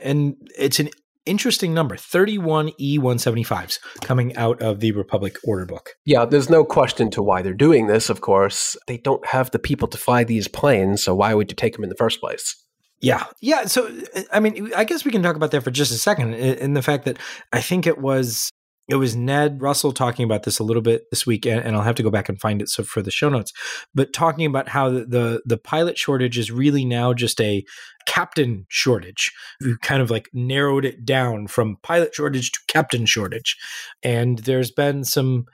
and 0.00 0.34
it's 0.58 0.80
an 0.80 0.90
interesting 1.26 1.74
number 1.74 1.96
31 1.96 2.70
E175s 2.80 3.78
coming 4.02 4.34
out 4.36 4.62
of 4.62 4.80
the 4.80 4.92
Republic 4.92 5.36
order 5.44 5.66
book. 5.66 5.90
Yeah, 6.04 6.24
there's 6.24 6.48
no 6.48 6.64
question 6.64 7.10
to 7.10 7.22
why 7.22 7.42
they're 7.42 7.52
doing 7.52 7.88
this, 7.88 8.08
of 8.08 8.20
course. 8.20 8.76
They 8.86 8.98
don't 8.98 9.26
have 9.26 9.50
the 9.50 9.58
people 9.58 9.88
to 9.88 9.98
fly 9.98 10.24
these 10.24 10.48
planes, 10.48 11.02
so 11.02 11.14
why 11.14 11.34
would 11.34 11.50
you 11.50 11.56
take 11.56 11.74
them 11.74 11.84
in 11.84 11.90
the 11.90 11.96
first 11.96 12.20
place? 12.20 12.56
Yeah. 13.00 13.24
Yeah. 13.40 13.66
So, 13.66 13.90
I 14.32 14.40
mean, 14.40 14.72
I 14.74 14.84
guess 14.84 15.04
we 15.04 15.10
can 15.10 15.22
talk 15.22 15.36
about 15.36 15.50
that 15.50 15.62
for 15.62 15.70
just 15.70 15.92
a 15.92 15.98
second. 15.98 16.34
In 16.34 16.74
the 16.74 16.82
fact 16.82 17.04
that 17.04 17.18
I 17.52 17.60
think 17.60 17.86
it 17.86 17.98
was. 17.98 18.50
It 18.88 18.96
was 18.96 19.16
Ned 19.16 19.60
Russell 19.60 19.92
talking 19.92 20.24
about 20.24 20.44
this 20.44 20.60
a 20.60 20.64
little 20.64 20.82
bit 20.82 21.10
this 21.10 21.26
week, 21.26 21.44
and, 21.44 21.74
I'll 21.74 21.82
have 21.82 21.96
to 21.96 22.04
go 22.04 22.10
back 22.10 22.28
and 22.28 22.40
find 22.40 22.62
it 22.62 22.68
so 22.68 22.84
for 22.84 23.02
the 23.02 23.10
show 23.10 23.28
notes. 23.28 23.52
But 23.94 24.12
talking 24.12 24.46
about 24.46 24.68
how 24.68 24.90
the, 24.90 25.04
the 25.04 25.42
the 25.44 25.58
pilot 25.58 25.98
shortage 25.98 26.38
is 26.38 26.52
really 26.52 26.84
now 26.84 27.12
just 27.12 27.40
a 27.40 27.64
captain 28.06 28.66
shortage. 28.68 29.32
We 29.60 29.76
kind 29.82 30.00
of 30.00 30.10
like 30.10 30.28
narrowed 30.32 30.84
it 30.84 31.04
down 31.04 31.48
from 31.48 31.78
pilot 31.82 32.14
shortage 32.14 32.52
to 32.52 32.60
captain 32.68 33.06
shortage, 33.06 33.56
and 34.02 34.38
there's 34.40 34.70
been 34.70 35.02
some 35.02 35.46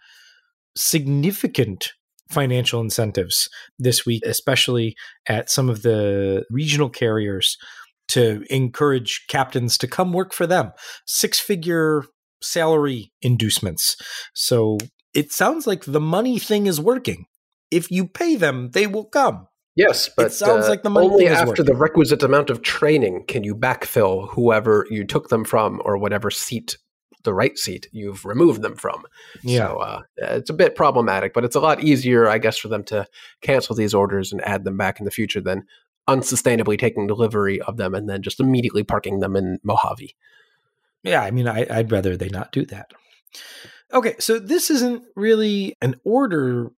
significant 0.76 1.92
financial 2.28 2.80
incentives 2.80 3.48
this 3.78 4.04
week, 4.04 4.22
especially 4.26 4.94
at 5.26 5.50
some 5.50 5.68
of 5.70 5.82
the 5.82 6.44
regional 6.50 6.88
carriers 6.88 7.56
to 8.08 8.44
encourage 8.50 9.24
captains 9.28 9.78
to 9.78 9.86
come 9.86 10.12
work 10.12 10.32
for 10.34 10.46
them. 10.46 10.72
Six 11.06 11.40
figure 11.40 12.04
salary 12.42 13.12
inducements. 13.22 13.96
So 14.34 14.78
it 15.14 15.32
sounds 15.32 15.66
like 15.66 15.84
the 15.84 16.00
money 16.00 16.38
thing 16.38 16.66
is 16.66 16.80
working. 16.80 17.26
If 17.70 17.90
you 17.90 18.06
pay 18.06 18.36
them, 18.36 18.70
they 18.72 18.86
will 18.86 19.04
come. 19.04 19.48
Yes, 19.74 20.10
but 20.14 20.32
sounds 20.32 20.66
uh, 20.66 20.68
like 20.68 20.82
the 20.82 20.90
money 20.90 21.06
only 21.08 21.28
after 21.28 21.48
working. 21.48 21.64
the 21.64 21.74
requisite 21.74 22.22
amount 22.22 22.50
of 22.50 22.60
training 22.62 23.24
can 23.26 23.42
you 23.42 23.54
backfill 23.54 24.28
whoever 24.30 24.86
you 24.90 25.04
took 25.04 25.30
them 25.30 25.44
from 25.44 25.80
or 25.84 25.96
whatever 25.96 26.30
seat, 26.30 26.76
the 27.24 27.32
right 27.32 27.56
seat, 27.56 27.88
you've 27.90 28.26
removed 28.26 28.60
them 28.60 28.76
from. 28.76 29.02
So 29.46 29.78
uh, 29.78 30.02
it's 30.18 30.50
a 30.50 30.54
bit 30.54 30.76
problematic, 30.76 31.32
but 31.32 31.44
it's 31.44 31.56
a 31.56 31.60
lot 31.60 31.82
easier, 31.82 32.28
I 32.28 32.36
guess, 32.36 32.58
for 32.58 32.68
them 32.68 32.84
to 32.84 33.06
cancel 33.40 33.74
these 33.74 33.94
orders 33.94 34.30
and 34.30 34.42
add 34.46 34.64
them 34.64 34.76
back 34.76 34.98
in 34.98 35.06
the 35.06 35.10
future 35.10 35.40
than 35.40 35.64
unsustainably 36.08 36.78
taking 36.78 37.06
delivery 37.06 37.60
of 37.62 37.78
them 37.78 37.94
and 37.94 38.10
then 38.10 38.22
just 38.22 38.40
immediately 38.40 38.82
parking 38.82 39.20
them 39.20 39.36
in 39.36 39.58
Mojave. 39.62 40.14
Yeah, 41.02 41.22
I 41.22 41.30
mean, 41.30 41.48
I, 41.48 41.66
I'd 41.68 41.90
rather 41.90 42.16
they 42.16 42.28
not 42.28 42.52
do 42.52 42.64
that. 42.66 42.90
Okay, 43.92 44.14
so 44.18 44.38
this 44.38 44.70
isn't 44.70 45.02
really 45.16 45.76
an 45.82 45.96
order. 46.04 46.70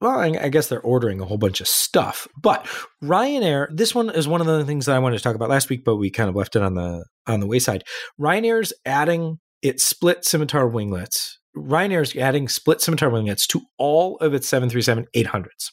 Well, 0.00 0.18
I, 0.18 0.48
guess 0.48 0.68
they're 0.68 0.80
ordering 0.80 1.20
a 1.20 1.24
whole 1.24 1.38
bunch 1.38 1.60
of 1.60 1.68
stuff, 1.68 2.26
but 2.40 2.66
Ryanair. 3.02 3.68
This 3.70 3.94
one 3.94 4.10
is 4.10 4.26
one 4.26 4.40
of 4.40 4.46
the 4.46 4.64
things 4.64 4.86
that 4.86 4.96
I 4.96 4.98
wanted 4.98 5.18
to 5.18 5.22
talk 5.22 5.36
about 5.36 5.50
last 5.50 5.70
week, 5.70 5.84
but 5.84 5.96
we 5.96 6.10
kind 6.10 6.28
of 6.28 6.34
left 6.34 6.56
it 6.56 6.62
on 6.62 6.74
the 6.74 7.04
on 7.26 7.40
the 7.40 7.46
wayside. 7.46 7.84
Ryanair's 8.20 8.72
adding 8.84 9.38
its 9.62 9.84
split 9.84 10.24
scimitar 10.24 10.66
winglets. 10.66 11.38
Ryanair's 11.56 12.16
adding 12.16 12.48
split 12.48 12.80
scimitar 12.80 13.10
winglets 13.10 13.46
to 13.48 13.62
all 13.78 14.16
of 14.18 14.34
its 14.34 14.48
737 14.48 15.06
800s. 15.14 15.70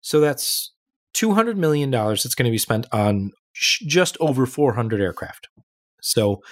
So 0.00 0.20
that's 0.20 0.72
$200 1.16 1.56
million 1.56 1.90
that's 1.90 2.34
going 2.34 2.44
to 2.44 2.50
be 2.50 2.58
spent 2.58 2.86
on 2.92 3.32
just 3.54 4.16
over 4.20 4.46
400 4.46 5.00
aircraft. 5.00 5.48
So 6.06 6.42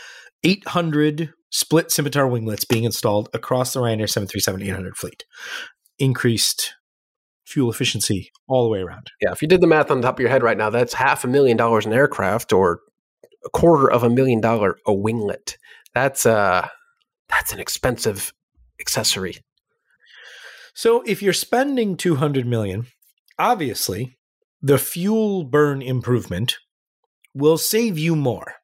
800 0.43 1.33
split 1.51 1.91
scimitar 1.91 2.27
winglets 2.27 2.65
being 2.65 2.85
installed 2.85 3.29
across 3.33 3.73
the 3.73 3.81
Ryanair 3.81 4.09
737-800 4.09 4.97
fleet. 4.97 5.25
Increased 5.99 6.75
fuel 7.47 7.71
efficiency 7.71 8.31
all 8.49 8.65
the 8.65 8.71
way 8.71 8.81
around. 8.81 9.11
Yeah, 9.21 9.33
if 9.33 9.41
you 9.41 9.49
did 9.49 9.61
the 9.61 9.67
math 9.67 9.91
on 9.91 10.01
the 10.01 10.07
top 10.07 10.17
of 10.17 10.21
your 10.21 10.31
head 10.31 10.43
right 10.43 10.59
now, 10.59 10.71
that's 10.71 10.95
half 10.95 11.25
a 11.25 11.29
million 11.29 11.57
dollars 11.57 11.87
an 11.87 11.93
aircraft 11.93 12.53
or 12.53 12.81
a 13.45 13.51
quarter 13.51 13.91
of 13.91 14.03
a 14.03 14.11
million 14.11 14.41
dollar 14.41 14.77
a 14.87 14.93
winglet. 14.93 15.57
That's 15.95 16.27
uh 16.27 16.67
that's 17.29 17.53
an 17.53 17.61
expensive 17.61 18.33
accessory. 18.81 19.37
So 20.75 21.03
if 21.03 21.23
you're 21.23 21.33
spending 21.33 21.97
200 21.97 22.47
million, 22.47 22.87
obviously 23.39 24.19
the 24.61 24.79
fuel 24.79 25.45
burn 25.45 25.81
improvement 25.81 26.57
will 27.35 27.59
save 27.59 27.99
you 27.99 28.17
more. 28.17 28.55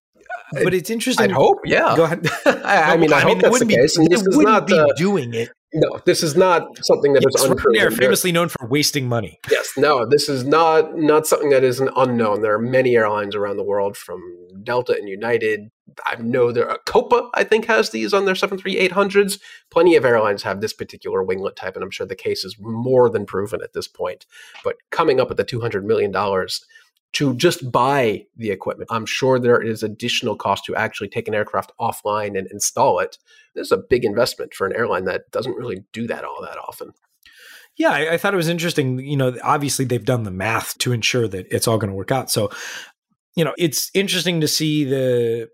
But 0.52 0.74
it's 0.74 0.90
interesting. 0.90 1.24
I'd 1.24 1.30
hope, 1.32 1.58
yeah. 1.64 1.94
Go 1.96 2.04
ahead. 2.04 2.26
I, 2.46 2.94
I 2.94 2.96
mean, 2.96 3.12
I, 3.12 3.20
hope 3.20 3.38
it 3.38 3.42
that's 3.42 3.44
the 3.44 3.50
wouldn't 3.50 3.68
be, 3.68 3.76
case. 3.76 3.98
It 3.98 4.10
this 4.10 4.22
is 4.22 4.36
not 4.38 4.66
be 4.66 4.78
uh, 4.78 4.86
doing 4.96 5.32
it. 5.34 5.50
no, 5.72 6.00
this 6.04 6.22
is 6.22 6.36
not 6.36 6.62
something 6.84 7.12
that 7.12 7.20
is 7.20 7.34
Yes, 7.36 7.44
unproven. 7.44 7.80
Ryanair 7.80 7.88
There- 7.90 7.98
famously 7.98 8.32
known 8.32 8.48
for 8.48 8.66
wasting 8.66 9.08
money. 9.08 9.38
Yes, 9.50 9.72
no, 9.76 10.04
this 10.06 10.28
is 10.28 10.44
not 10.44 10.96
not 10.98 11.26
something 11.26 11.50
that 11.50 11.62
is 11.62 11.78
an 11.80 11.90
unknown. 11.96 12.42
There 12.42 12.54
are 12.54 12.58
many 12.58 12.96
airlines 12.96 13.34
around 13.36 13.58
the 13.58 13.62
world, 13.64 13.96
from 13.96 14.20
Delta 14.64 14.92
and 14.94 15.08
United. 15.08 15.70
I 16.06 16.16
know 16.16 16.52
there. 16.52 16.70
Uh, 16.70 16.76
Copa, 16.86 17.30
I 17.34 17.42
think, 17.44 17.66
has 17.66 17.90
these 17.90 18.12
on 18.12 18.24
their 18.24 18.34
seven 18.34 18.58
three 18.58 18.76
eight 18.78 18.92
hundreds. 18.92 19.38
Plenty 19.70 19.94
of 19.96 20.04
airlines 20.04 20.42
have 20.42 20.60
this 20.60 20.72
particular 20.72 21.24
winglet 21.24 21.56
type, 21.56 21.74
and 21.76 21.84
I'm 21.84 21.90
sure 21.90 22.06
the 22.06 22.16
case 22.16 22.44
is 22.44 22.56
more 22.58 23.08
than 23.08 23.26
proven 23.26 23.60
at 23.62 23.72
this 23.72 23.86
point. 23.88 24.26
But 24.64 24.76
coming 24.90 25.20
up 25.20 25.28
with 25.28 25.36
the 25.36 25.44
two 25.44 25.60
hundred 25.60 25.84
million 25.84 26.10
dollars 26.10 26.64
to 27.12 27.34
just 27.34 27.70
buy 27.72 28.24
the 28.36 28.50
equipment, 28.50 28.90
I'm 28.92 29.06
sure 29.06 29.38
there 29.38 29.60
is 29.60 29.82
additional 29.82 30.36
cost 30.36 30.64
to 30.66 30.76
actually 30.76 31.08
take 31.08 31.28
an 31.28 31.34
aircraft 31.34 31.72
offline 31.80 32.38
and 32.38 32.46
install 32.50 33.00
it. 33.00 33.18
This 33.54 33.66
is 33.66 33.72
a 33.72 33.78
big 33.78 34.04
investment 34.04 34.54
for 34.54 34.66
an 34.66 34.76
airline 34.76 35.04
that 35.06 35.30
doesn't 35.30 35.56
really 35.56 35.84
do 35.92 36.06
that 36.06 36.24
all 36.24 36.40
that 36.42 36.58
often. 36.58 36.92
Yeah, 37.76 37.90
I, 37.90 38.14
I 38.14 38.16
thought 38.16 38.34
it 38.34 38.38
was 38.38 38.48
interesting. 38.48 38.98
You 39.00 39.16
know, 39.16 39.36
obviously 39.42 39.84
they've 39.84 40.04
done 40.04 40.22
the 40.22 40.30
math 40.30 40.78
to 40.78 40.92
ensure 40.92 41.26
that 41.28 41.46
it's 41.50 41.66
all 41.66 41.78
going 41.78 41.90
to 41.90 41.96
work 41.96 42.12
out. 42.12 42.30
So, 42.30 42.50
you 43.34 43.44
know, 43.44 43.54
it's 43.58 43.90
interesting 43.94 44.40
to 44.40 44.48
see 44.48 44.84
the 44.84 45.48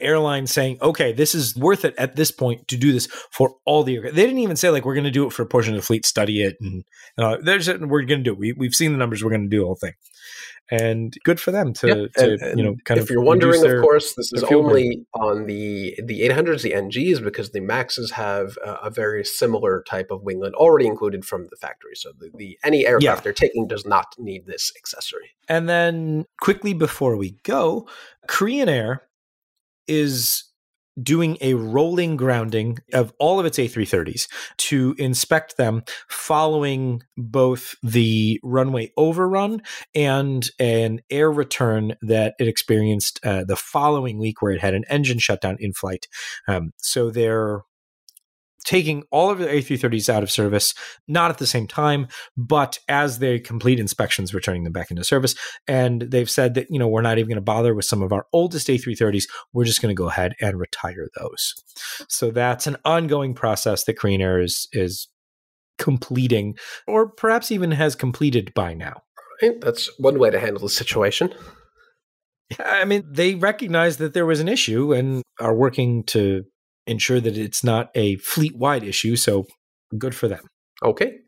airline 0.00 0.46
saying, 0.46 0.78
"Okay, 0.82 1.12
this 1.12 1.34
is 1.34 1.56
worth 1.56 1.84
it 1.84 1.94
at 1.98 2.16
this 2.16 2.30
point 2.30 2.68
to 2.68 2.76
do 2.76 2.92
this 2.92 3.06
for 3.30 3.56
all 3.64 3.82
the." 3.82 3.98
They 4.00 4.10
didn't 4.10 4.38
even 4.38 4.56
say 4.56 4.70
like 4.70 4.84
we're 4.84 4.94
going 4.94 5.04
to 5.04 5.10
do 5.10 5.26
it 5.26 5.32
for 5.32 5.42
a 5.42 5.46
portion 5.46 5.74
of 5.74 5.80
the 5.80 5.86
fleet, 5.86 6.04
study 6.06 6.42
it, 6.42 6.56
and 6.60 6.84
uh, 7.18 7.36
there's 7.42 7.68
it, 7.68 7.80
we're 7.80 8.02
going 8.02 8.20
to 8.20 8.24
do 8.24 8.32
it. 8.32 8.38
We, 8.38 8.52
we've 8.52 8.74
seen 8.74 8.92
the 8.92 8.98
numbers. 8.98 9.22
We're 9.24 9.30
going 9.30 9.44
to 9.44 9.48
do 9.48 9.60
the 9.60 9.64
whole 9.66 9.74
thing, 9.76 9.92
and 10.70 11.14
good 11.24 11.40
for 11.40 11.50
them 11.52 11.72
to, 11.74 11.86
Yep, 11.86 12.12
to 12.14 12.32
and- 12.32 12.42
and 12.42 12.58
you 12.58 12.64
know 12.64 12.76
kind 12.84 12.98
if 12.98 13.04
of. 13.04 13.10
you're 13.10 13.22
wondering, 13.22 13.60
their- 13.62 13.78
of 13.78 13.82
course, 13.82 14.14
this 14.14 14.32
is 14.32 14.42
fuel 14.44 14.62
burn. 14.62 14.70
only 14.70 15.06
on 15.14 15.46
the 15.46 15.98
the 16.04 16.20
800s, 16.28 16.62
the 16.62 16.72
NGs, 16.72 17.22
because 17.22 17.50
the 17.52 17.60
Maxes 17.60 18.12
have 18.12 18.58
a, 18.64 18.72
a 18.84 18.90
very 18.90 19.24
similar 19.24 19.82
type 19.88 20.10
of 20.10 20.22
winglet 20.22 20.52
already 20.54 20.86
included 20.86 21.24
from 21.24 21.46
the 21.50 21.56
factory. 21.56 21.92
So 21.94 22.10
the, 22.18 22.30
the 22.34 22.58
any 22.64 22.86
aircraft 22.86 23.02
Yeah. 23.02 23.20
they're 23.20 23.32
taking 23.32 23.66
does 23.66 23.86
not 23.86 24.06
need 24.18 24.46
this 24.46 24.72
accessory. 24.76 25.30
And 25.48 25.68
then 25.68 26.24
quickly 26.40 26.74
before 26.74 27.16
we 27.16 27.36
go, 27.44 27.88
Korean 28.26 28.68
Air 28.68 29.02
is 29.88 30.44
doing 31.02 31.36
a 31.40 31.54
rolling 31.54 32.16
grounding 32.16 32.78
of 32.92 33.12
all 33.18 33.38
of 33.38 33.46
its 33.46 33.58
A330s 33.58 34.28
to 34.56 34.94
inspect 34.98 35.56
them 35.56 35.82
following 36.08 37.02
both 37.16 37.74
the 37.82 38.40
runway 38.42 38.90
overrun 38.96 39.60
and 39.94 40.48
an 40.58 41.00
air 41.10 41.30
return 41.30 41.96
that 42.00 42.34
it 42.38 42.48
experienced 42.48 43.20
uh, 43.24 43.44
the 43.44 43.56
following 43.56 44.18
week 44.18 44.40
where 44.40 44.52
it 44.52 44.60
had 44.60 44.74
an 44.74 44.84
engine 44.88 45.18
shutdown 45.18 45.56
in 45.60 45.72
flight. 45.72 46.06
Um, 46.48 46.72
so 46.78 47.10
they're 47.10 47.60
taking 48.66 49.04
all 49.10 49.30
of 49.30 49.38
the 49.38 49.46
A330s 49.46 50.10
out 50.10 50.22
of 50.22 50.30
service, 50.30 50.74
not 51.08 51.30
at 51.30 51.38
the 51.38 51.46
same 51.46 51.66
time, 51.66 52.08
but 52.36 52.78
as 52.88 53.20
they 53.20 53.38
complete 53.38 53.80
inspections, 53.80 54.34
returning 54.34 54.64
them 54.64 54.72
back 54.72 54.90
into 54.90 55.04
service. 55.04 55.34
And 55.66 56.02
they've 56.02 56.28
said 56.28 56.54
that, 56.54 56.66
you 56.68 56.78
know, 56.78 56.88
we're 56.88 57.00
not 57.00 57.16
even 57.16 57.28
going 57.28 57.36
to 57.36 57.40
bother 57.40 57.74
with 57.74 57.86
some 57.86 58.02
of 58.02 58.12
our 58.12 58.26
oldest 58.32 58.66
A330s. 58.66 59.24
We're 59.54 59.64
just 59.64 59.80
going 59.80 59.94
to 59.94 59.98
go 59.98 60.08
ahead 60.08 60.34
and 60.40 60.58
retire 60.58 61.08
those. 61.18 61.54
So 62.08 62.30
that's 62.30 62.66
an 62.66 62.76
ongoing 62.84 63.32
process 63.32 63.84
that 63.84 63.98
Korean 63.98 64.20
Air 64.20 64.40
is, 64.40 64.68
is 64.72 65.08
completing, 65.78 66.56
or 66.86 67.08
perhaps 67.08 67.50
even 67.50 67.70
has 67.70 67.94
completed 67.94 68.52
by 68.54 68.74
now. 68.74 69.02
Right. 69.40 69.60
That's 69.60 69.90
one 69.98 70.18
way 70.18 70.30
to 70.30 70.40
handle 70.40 70.62
the 70.62 70.68
situation. 70.68 71.32
I 72.64 72.84
mean, 72.84 73.04
they 73.08 73.34
recognize 73.34 73.98
that 73.98 74.14
there 74.14 74.26
was 74.26 74.40
an 74.40 74.48
issue 74.48 74.92
and 74.92 75.22
are 75.40 75.54
working 75.54 76.04
to 76.04 76.44
ensure 76.86 77.20
that 77.20 77.36
it's 77.36 77.64
not 77.64 77.90
a 77.94 78.16
fleet 78.16 78.56
wide 78.56 78.84
issue. 78.84 79.16
So 79.16 79.46
good 79.96 80.14
for 80.14 80.28
them. 80.28 80.44
Okay. 80.84 81.18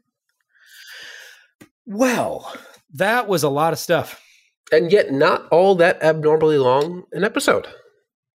Well, 1.86 2.52
that 2.94 3.28
was 3.28 3.42
a 3.42 3.48
lot 3.48 3.72
of 3.72 3.78
stuff. 3.78 4.22
And 4.70 4.92
yet, 4.92 5.11
not 5.11 5.48
all 5.48 5.74
that 5.76 6.02
abnormally 6.02 6.59
long 6.59 7.04
an 7.12 7.24
episode. 7.24 7.66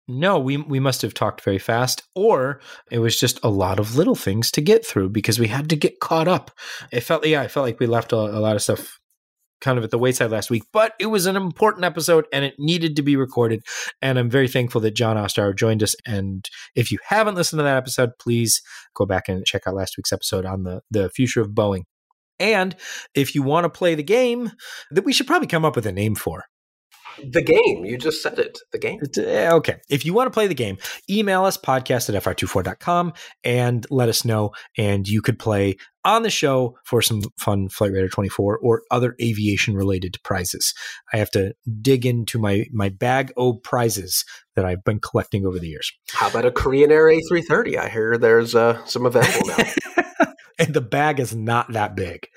No, 0.08 0.40
we 0.40 0.58
we 0.58 0.80
must 0.80 1.02
have 1.04 1.14
talked 1.14 1.42
very 1.42 1.60
fast, 1.60 2.04
or 2.14 2.60
it 2.92 3.00
was 3.00 3.18
just 3.18 3.40
a 3.44 3.50
lot 3.50 3.80
of 3.80 3.96
little 3.96 4.16
things 4.16 4.52
to 4.52 4.62
get 4.62 4.86
through 4.86 5.10
because 5.10 5.40
we 5.40 5.48
had 5.48 5.70
to 5.70 5.76
get 5.76 6.00
caught 6.00 6.28
up. 6.28 6.52
It 6.92 7.02
felt, 7.02 7.26
yeah, 7.26 7.42
I 7.42 7.48
felt 7.48 7.66
like 7.66 7.80
we 7.80 7.86
left 7.86 8.12
a, 8.12 8.18
a 8.18 8.42
lot 8.42 8.56
of 8.56 8.62
stuff 8.62 9.00
kind 9.64 9.78
of 9.78 9.84
at 9.84 9.92
the 9.92 9.98
wayside 9.98 10.30
last 10.30 10.52
week, 10.52 10.64
but 10.72 10.94
it 11.00 11.08
was 11.08 11.26
an 11.26 11.36
important 11.36 11.86
episode 11.86 12.26
and 12.32 12.46
it 12.46 12.56
needed 12.60 12.96
to 12.98 13.02
be 13.02 13.16
recorded. 13.16 13.64
And 14.02 14.20
I'm 14.20 14.30
very 14.30 14.48
thankful 14.48 14.82
that 14.82 14.92
Jon 14.92 15.18
Ostrower 15.18 15.58
joined 15.58 15.82
us. 15.82 15.96
And 16.06 16.48
if 16.76 16.92
you 16.92 17.00
haven't 17.08 17.36
listened 17.36 17.60
to 17.60 17.64
that 17.64 17.78
episode, 17.78 18.12
please 18.20 18.62
go 18.94 19.06
back 19.06 19.30
and 19.30 19.46
check 19.46 19.64
out 19.66 19.74
last 19.74 19.98
week's 19.98 20.14
episode 20.14 20.46
on 20.46 20.64
the, 20.64 20.82
the 20.92 21.10
future 21.10 21.42
of 21.42 21.50
Boeing. 21.52 21.84
And 22.40 22.76
if 23.16 23.34
you 23.36 23.42
want 23.42 23.64
to 23.64 23.70
play 23.70 23.96
the 23.96 24.04
game 24.04 24.52
that 24.92 25.06
we 25.06 25.14
should 25.14 25.28
probably 25.28 25.48
come 25.48 25.64
up 25.64 25.76
with 25.76 25.86
a 25.86 25.92
name 25.92 26.16
for, 26.16 26.44
the 27.18 27.42
game. 27.42 27.86
You 27.86 27.98
just 27.98 28.22
said 28.22 28.40
it. 28.40 28.60
The 28.72 28.80
game. 28.80 29.00
Eh, 29.18 29.52
okay. 29.52 29.78
If 29.90 30.06
you 30.06 30.14
want 30.14 30.28
to 30.28 30.32
play 30.32 30.48
the 30.48 30.54
game, 30.54 30.78
email 31.10 31.46
us 31.46 31.58
podcast 31.58 32.14
at 32.14 32.22
fr24.com 32.24 33.14
and 33.44 33.86
let 33.90 34.10
us 34.10 34.26
know. 34.26 34.52
And 34.78 35.08
you 35.08 35.22
could 35.22 35.40
play 35.40 35.78
on 36.06 36.24
the 36.24 36.30
show 36.30 36.78
for 36.84 37.02
some 37.02 37.22
fun 37.38 37.70
Flightradar24 37.70 38.56
or 38.62 38.82
other 38.92 39.16
aviation 39.22 39.76
related 39.76 40.18
prizes. 40.24 40.74
I 41.14 41.18
have 41.18 41.32
to 41.32 41.56
dig 41.82 42.06
into 42.06 42.40
my, 42.40 42.66
my 42.72 42.90
bag 42.90 43.32
of 43.38 43.64
prizes 43.64 44.26
that 44.56 44.66
I've 44.66 44.84
been 44.84 45.00
collecting 45.00 45.46
over 45.46 45.60
the 45.60 45.70
years. 45.70 45.92
How 46.12 46.30
about 46.30 46.46
a 46.46 46.52
Korean 46.52 46.92
Air 46.92 47.06
A330? 47.06 47.78
I 47.78 47.90
hear 47.90 48.18
there's 48.18 48.54
uh, 48.54 48.84
some 48.86 49.06
available 49.06 49.48
now. 49.48 50.34
and 50.60 50.74
the 50.74 50.82
bag 50.82 51.20
is 51.20 51.36
not 51.36 51.72
that 51.72 51.96
big 51.96 52.28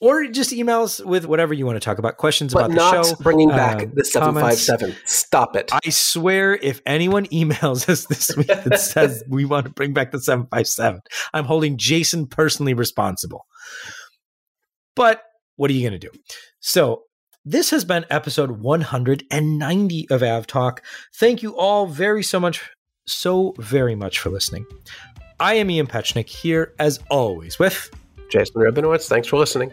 or 0.00 0.26
just 0.26 0.50
emails 0.50 1.04
with 1.04 1.26
whatever 1.26 1.52
you 1.52 1.66
want 1.66 1.76
to 1.76 1.80
talk 1.84 1.98
about, 1.98 2.16
questions 2.16 2.54
but 2.54 2.70
about 2.70 3.02
the 3.02 3.04
show. 3.04 3.16
bringing 3.22 3.50
back 3.50 3.82
uh, 3.82 3.86
the 3.92 4.04
757. 4.04 4.96
Stop 5.04 5.56
it. 5.56 5.70
I 5.72 5.90
swear, 5.90 6.54
if 6.56 6.80
anyone 6.86 7.26
emails 7.26 7.88
us 7.88 8.06
this 8.06 8.34
week 8.36 8.46
that 8.46 8.80
says 8.80 9.22
we 9.28 9.44
want 9.44 9.66
to 9.66 9.72
bring 9.72 9.92
back 9.92 10.10
the 10.10 10.20
757, 10.20 11.00
I'm 11.34 11.44
holding 11.44 11.76
Jason 11.76 12.26
personally 12.26 12.74
responsible. 12.74 13.46
But 14.96 15.22
what 15.56 15.70
are 15.70 15.74
you 15.74 15.88
going 15.88 16.00
to 16.00 16.08
do? 16.08 16.18
So, 16.60 17.02
this 17.44 17.70
has 17.70 17.86
been 17.86 18.04
episode 18.10 18.50
190 18.50 20.10
of 20.10 20.20
AvTalk. 20.20 20.78
Thank 21.16 21.42
you 21.42 21.56
all 21.56 21.86
very 21.86 22.22
so 22.22 22.38
much, 22.38 22.70
so 23.06 23.54
very 23.58 23.94
much 23.94 24.18
for 24.18 24.28
listening. 24.28 24.66
I 25.38 25.54
am 25.54 25.70
Ian 25.70 25.86
Petchenik 25.86 26.28
here 26.28 26.74
as 26.78 27.00
always 27.08 27.58
with 27.58 27.90
Jason 28.30 28.60
Rabinowitz. 28.60 29.08
Thanks 29.08 29.28
for 29.28 29.36
listening. 29.36 29.72